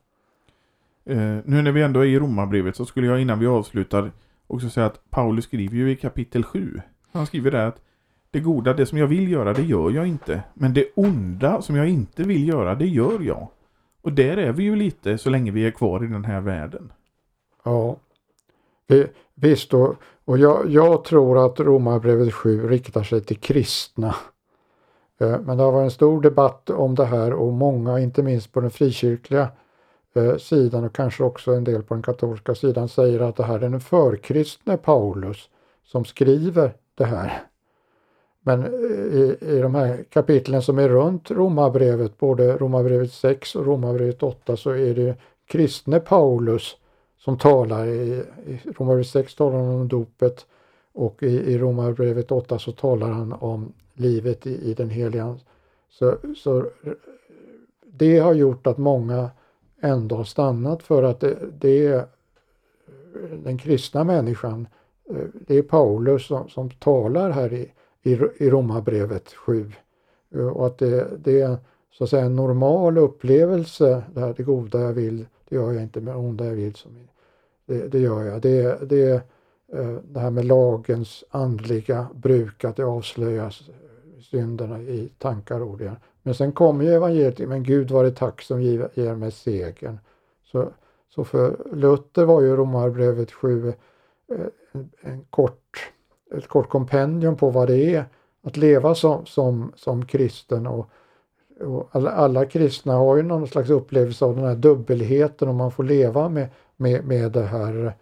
Eh, 1.05 1.37
nu 1.45 1.63
när 1.63 1.73
vi 1.73 1.83
ändå 1.83 2.01
är 2.01 2.05
i 2.05 2.19
romarbrevet 2.19 2.77
så 2.77 2.85
skulle 2.85 3.07
jag 3.07 3.21
innan 3.21 3.39
vi 3.39 3.47
avslutar 3.47 4.13
också 4.47 4.71
säga 4.71 4.87
att 4.87 5.11
Paulus 5.11 5.45
skriver 5.45 5.77
ju 5.77 5.91
i 5.91 5.97
kapitel 5.97 6.45
7 6.45 6.81
han 7.19 7.27
skriver 7.27 7.51
där 7.51 7.67
att 7.67 7.81
det 8.31 8.41
goda, 8.41 8.73
det 8.73 8.87
som 8.87 8.99
jag 8.99 9.07
vill 9.07 9.31
göra, 9.33 9.53
det 9.53 9.63
gör 9.63 9.91
jag 9.91 10.07
inte. 10.07 10.43
Men 10.55 10.75
det 10.75 10.87
onda 10.95 11.63
som 11.63 11.77
jag 11.77 11.89
inte 11.89 12.23
vill 12.23 12.49
göra, 12.49 12.75
det 12.75 12.87
gör 12.87 13.21
jag. 13.21 13.49
Och 14.03 14.13
där 14.13 14.37
är 14.37 14.53
vi 14.53 14.63
ju 14.63 14.77
lite 14.77 15.19
så 15.19 15.31
länge 15.31 15.51
vi 15.51 15.67
är 15.67 15.71
kvar 15.71 16.05
i 16.05 16.07
den 16.07 16.25
här 16.25 16.41
världen. 16.41 16.93
Ja, 17.65 17.97
visst. 19.35 19.75
Och, 19.75 19.95
och 20.25 20.39
jag, 20.39 20.71
jag 20.71 21.05
tror 21.05 21.47
att 21.47 21.61
Romarbrevet 21.61 22.35
7 22.35 22.69
riktar 22.69 23.03
sig 23.03 23.21
till 23.21 23.37
kristna 23.37 24.15
eh, 25.21 25.41
men 25.41 25.57
det 25.57 25.63
har 25.63 25.73
varit 25.73 25.85
en 25.85 25.91
stor 25.91 26.21
debatt 26.21 26.71
om 26.71 26.95
det 26.95 27.05
här 27.05 27.33
och 27.33 27.53
många, 27.53 28.01
inte 28.01 28.23
minst 28.23 28.53
på 28.53 28.61
den 28.61 28.71
frikyrkliga 28.71 29.49
eh, 30.15 30.37
sidan 30.37 30.85
och 30.85 30.95
kanske 30.95 31.25
också 31.25 31.53
en 31.53 31.65
del 31.65 31.83
på 31.83 31.95
den 31.95 32.03
katolska 32.03 32.55
sidan 32.55 32.89
säger 32.89 33.21
att 33.21 33.37
det 33.37 33.45
här 33.45 33.55
är 33.55 33.71
den 33.71 33.81
förkristne 33.81 34.77
Paulus 34.77 35.49
som 35.85 36.05
skriver 36.05 36.75
det 36.95 37.05
här. 37.05 37.43
Men 38.41 38.63
eh, 38.63 38.71
i, 38.71 39.37
i 39.41 39.59
de 39.59 39.75
här 39.75 40.05
kapitlen 40.11 40.63
som 40.63 40.79
är 40.79 40.89
runt 40.89 41.31
Romarbrevet, 41.31 42.19
både 42.19 42.57
Romarbrevet 42.57 43.13
6 43.13 43.57
och 43.57 43.67
Romarbrevet 43.67 44.23
8, 44.23 44.57
så 44.57 44.71
är 44.71 44.95
det 44.95 45.17
kristne 45.47 46.01
Paulus 46.01 46.77
som 47.19 47.39
talar. 47.39 47.87
I, 47.87 48.25
i 48.47 48.61
Romarbrevet 48.79 49.07
6 49.07 49.35
talar 49.35 49.59
han 49.59 49.75
om 49.75 49.89
dopet 49.89 50.47
och 50.93 51.23
i, 51.23 51.53
i 51.53 51.59
Romarbrevet 51.59 52.33
8 52.33 52.59
så 52.59 52.73
talar 52.73 53.11
han 53.11 53.33
om 53.33 53.73
livet 53.95 54.47
i, 54.47 54.71
i 54.71 54.75
den 54.75 54.91
heliga. 54.91 55.39
Så, 55.91 56.17
så 56.37 56.67
det 57.87 58.19
har 58.19 58.35
gjort 58.35 58.67
att 58.67 58.79
många 58.79 59.31
ändå 59.81 60.17
har 60.17 60.25
stannat 60.25 60.83
för 60.83 61.03
att 61.03 61.21
det, 61.21 61.39
det 61.59 61.87
är 61.87 62.07
den 63.45 63.59
kristna 63.59 64.05
människan, 64.05 64.61
eh, 64.61 64.67
Eh, 65.11 65.27
det 65.33 65.59
är 65.59 65.63
Paulus 65.63 66.27
som, 66.27 66.49
som 66.49 66.71
talar 66.71 67.31
här 67.31 67.53
i, 67.53 67.73
i, 68.03 68.13
i 68.37 68.51
Romarbrevet 68.51 69.33
7. 69.33 69.73
Eh, 70.35 70.49
och 70.49 70.67
att 70.67 70.79
det, 70.79 71.09
det 71.19 71.41
är 71.41 71.57
så 71.91 72.05
att 72.05 72.11
säga 72.11 72.25
en 72.25 72.37
normal 72.37 72.99
upplevelse, 72.99 74.03
det 74.15 74.35
det 74.37 74.43
goda 74.43 74.81
jag 74.81 74.93
vill, 74.93 75.27
det 75.49 75.57
gör 75.57 75.73
jag 75.73 75.83
inte, 75.83 76.01
men 76.01 76.17
onda 76.17 76.47
jag 76.47 76.55
vill, 76.55 76.75
som, 76.75 76.91
det, 77.67 77.89
det 77.89 77.99
gör 77.99 78.23
jag. 78.23 78.43
Det, 78.43 78.89
det, 78.89 79.13
eh, 79.73 79.97
det 80.05 80.21
här 80.21 80.31
med 80.31 80.45
lagens 80.45 81.25
andliga 81.31 82.07
bruk, 82.15 82.65
att 82.65 82.77
det 82.77 82.85
avslöjas 82.85 83.63
synderna 84.31 84.81
i 84.81 85.11
tankar 85.19 85.61
och 85.61 85.69
ord. 85.69 85.91
Men 86.23 86.35
sen 86.35 86.53
kommer 86.53 86.85
ju 86.85 86.91
evangeliet, 86.91 87.49
men 87.49 87.63
Gud 87.63 87.91
var 87.91 88.05
det 88.05 88.11
tack 88.11 88.43
som 88.43 88.63
ger 88.63 89.15
mig 89.15 89.31
segern. 89.31 89.99
Så, 90.45 90.69
så 91.15 91.25
för 91.25 91.57
Luther 91.73 92.25
var 92.25 92.41
ju 92.41 92.57
Romarbrevet 92.57 93.33
7 93.33 93.73
en, 95.01 95.25
kort, 95.31 95.93
ett 96.35 96.49
kort 96.49 96.69
kompendium 96.69 97.37
på 97.37 97.51
vad 97.51 97.69
det 97.69 97.95
är 97.95 98.05
att 98.43 98.57
leva 98.57 98.95
som, 98.95 99.27
som, 99.27 99.73
som 99.77 100.07
kristen. 100.07 100.67
Och, 100.67 100.91
och 101.61 101.89
alla, 101.93 102.11
alla, 102.11 102.47
kristna 102.47 102.95
har 102.95 103.17
ju 103.17 103.23
någon 103.23 103.49
slags 103.49 103.71
upplevelse 103.71 104.25
av 104.25 104.37
den 104.37 104.45
här 104.45 104.55
dubbelheten 104.55 105.49
och 105.49 105.55
man 105.55 105.71
får 105.71 105.85
leva 105.85 106.29
med, 106.29 106.49
med, 106.77 107.05
med 107.05 107.33
det 107.33 107.45
här. 107.45 107.93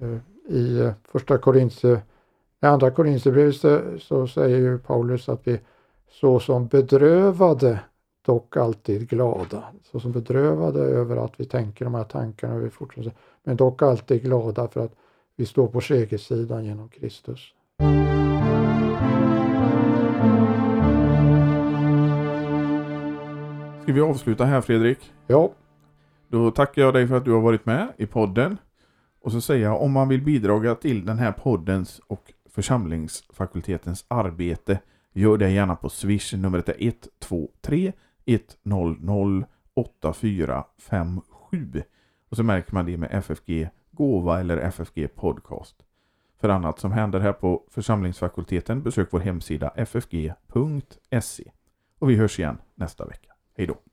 Eh, 0.00 0.54
I 0.54 0.92
första 1.04 1.38
Korintierbrevet 1.38 2.04
i 2.62 2.66
andra 2.66 2.90
Korinthierbrevet 2.90 4.02
så 4.02 4.26
säger 4.26 4.58
ju 4.58 4.78
Paulus 4.78 5.28
att 5.28 5.46
vi 5.46 5.60
såsom 6.10 6.66
bedrövade 6.66 7.80
dock 8.22 8.56
alltid 8.56 9.08
glada. 9.08 9.64
Såsom 9.82 10.12
bedrövade 10.12 10.80
över 10.80 11.16
att 11.16 11.32
vi 11.36 11.44
tänker 11.44 11.84
de 11.84 11.94
här 11.94 12.04
tankarna 12.04 12.54
och 12.54 12.64
vi 12.64 12.70
fortsätter. 12.70 13.12
Men 13.42 13.56
dock 13.56 13.82
alltid 13.82 14.22
glada 14.22 14.68
för 14.68 14.84
att 14.84 14.92
vi 15.38 15.46
står 15.46 15.68
på 15.68 15.80
segersidan 15.80 16.64
genom 16.64 16.88
Kristus. 16.88 17.54
Ska 23.82 23.92
vi 23.92 24.00
avsluta 24.00 24.44
här 24.44 24.60
Fredrik? 24.60 25.12
Ja. 25.26 25.52
Då 26.28 26.50
tackar 26.50 26.82
jag 26.82 26.94
dig 26.94 27.06
för 27.06 27.16
att 27.16 27.24
du 27.24 27.32
har 27.32 27.40
varit 27.40 27.66
med 27.66 27.92
i 27.96 28.06
podden. 28.06 28.56
Och 29.20 29.32
så 29.32 29.40
säger 29.40 29.64
jag 29.64 29.82
om 29.82 29.92
man 29.92 30.08
vill 30.08 30.22
bidra 30.22 30.74
till 30.74 31.04
den 31.04 31.18
här 31.18 31.32
poddens 31.32 32.00
och 32.06 32.32
församlingsfakultetens 32.50 34.04
arbete 34.08 34.80
gör 35.12 35.36
det 35.36 35.50
gärna 35.50 35.76
på 35.76 35.88
swish. 35.88 36.34
Numret 36.34 36.68
är 36.68 36.76
123 36.78 37.92
100 38.26 39.46
8457. 39.74 41.82
Och 42.30 42.36
så 42.36 42.42
märker 42.42 42.74
man 42.74 42.86
det 42.86 42.96
med 42.96 43.08
FFG 43.12 43.68
Gåva 43.98 44.40
eller 44.40 44.56
FFG 44.56 45.08
Podcast. 45.14 45.76
För 46.40 46.48
annat 46.48 46.78
som 46.78 46.92
händer 46.92 47.20
här 47.20 47.32
på 47.32 47.64
församlingsfakulteten 47.70 48.82
besök 48.82 49.08
vår 49.10 49.20
hemsida 49.20 49.70
ffg.se. 49.76 51.50
Och 51.98 52.10
vi 52.10 52.16
hörs 52.16 52.38
igen 52.38 52.58
nästa 52.74 53.04
vecka. 53.04 53.32
Hej 53.56 53.66
då! 53.66 53.87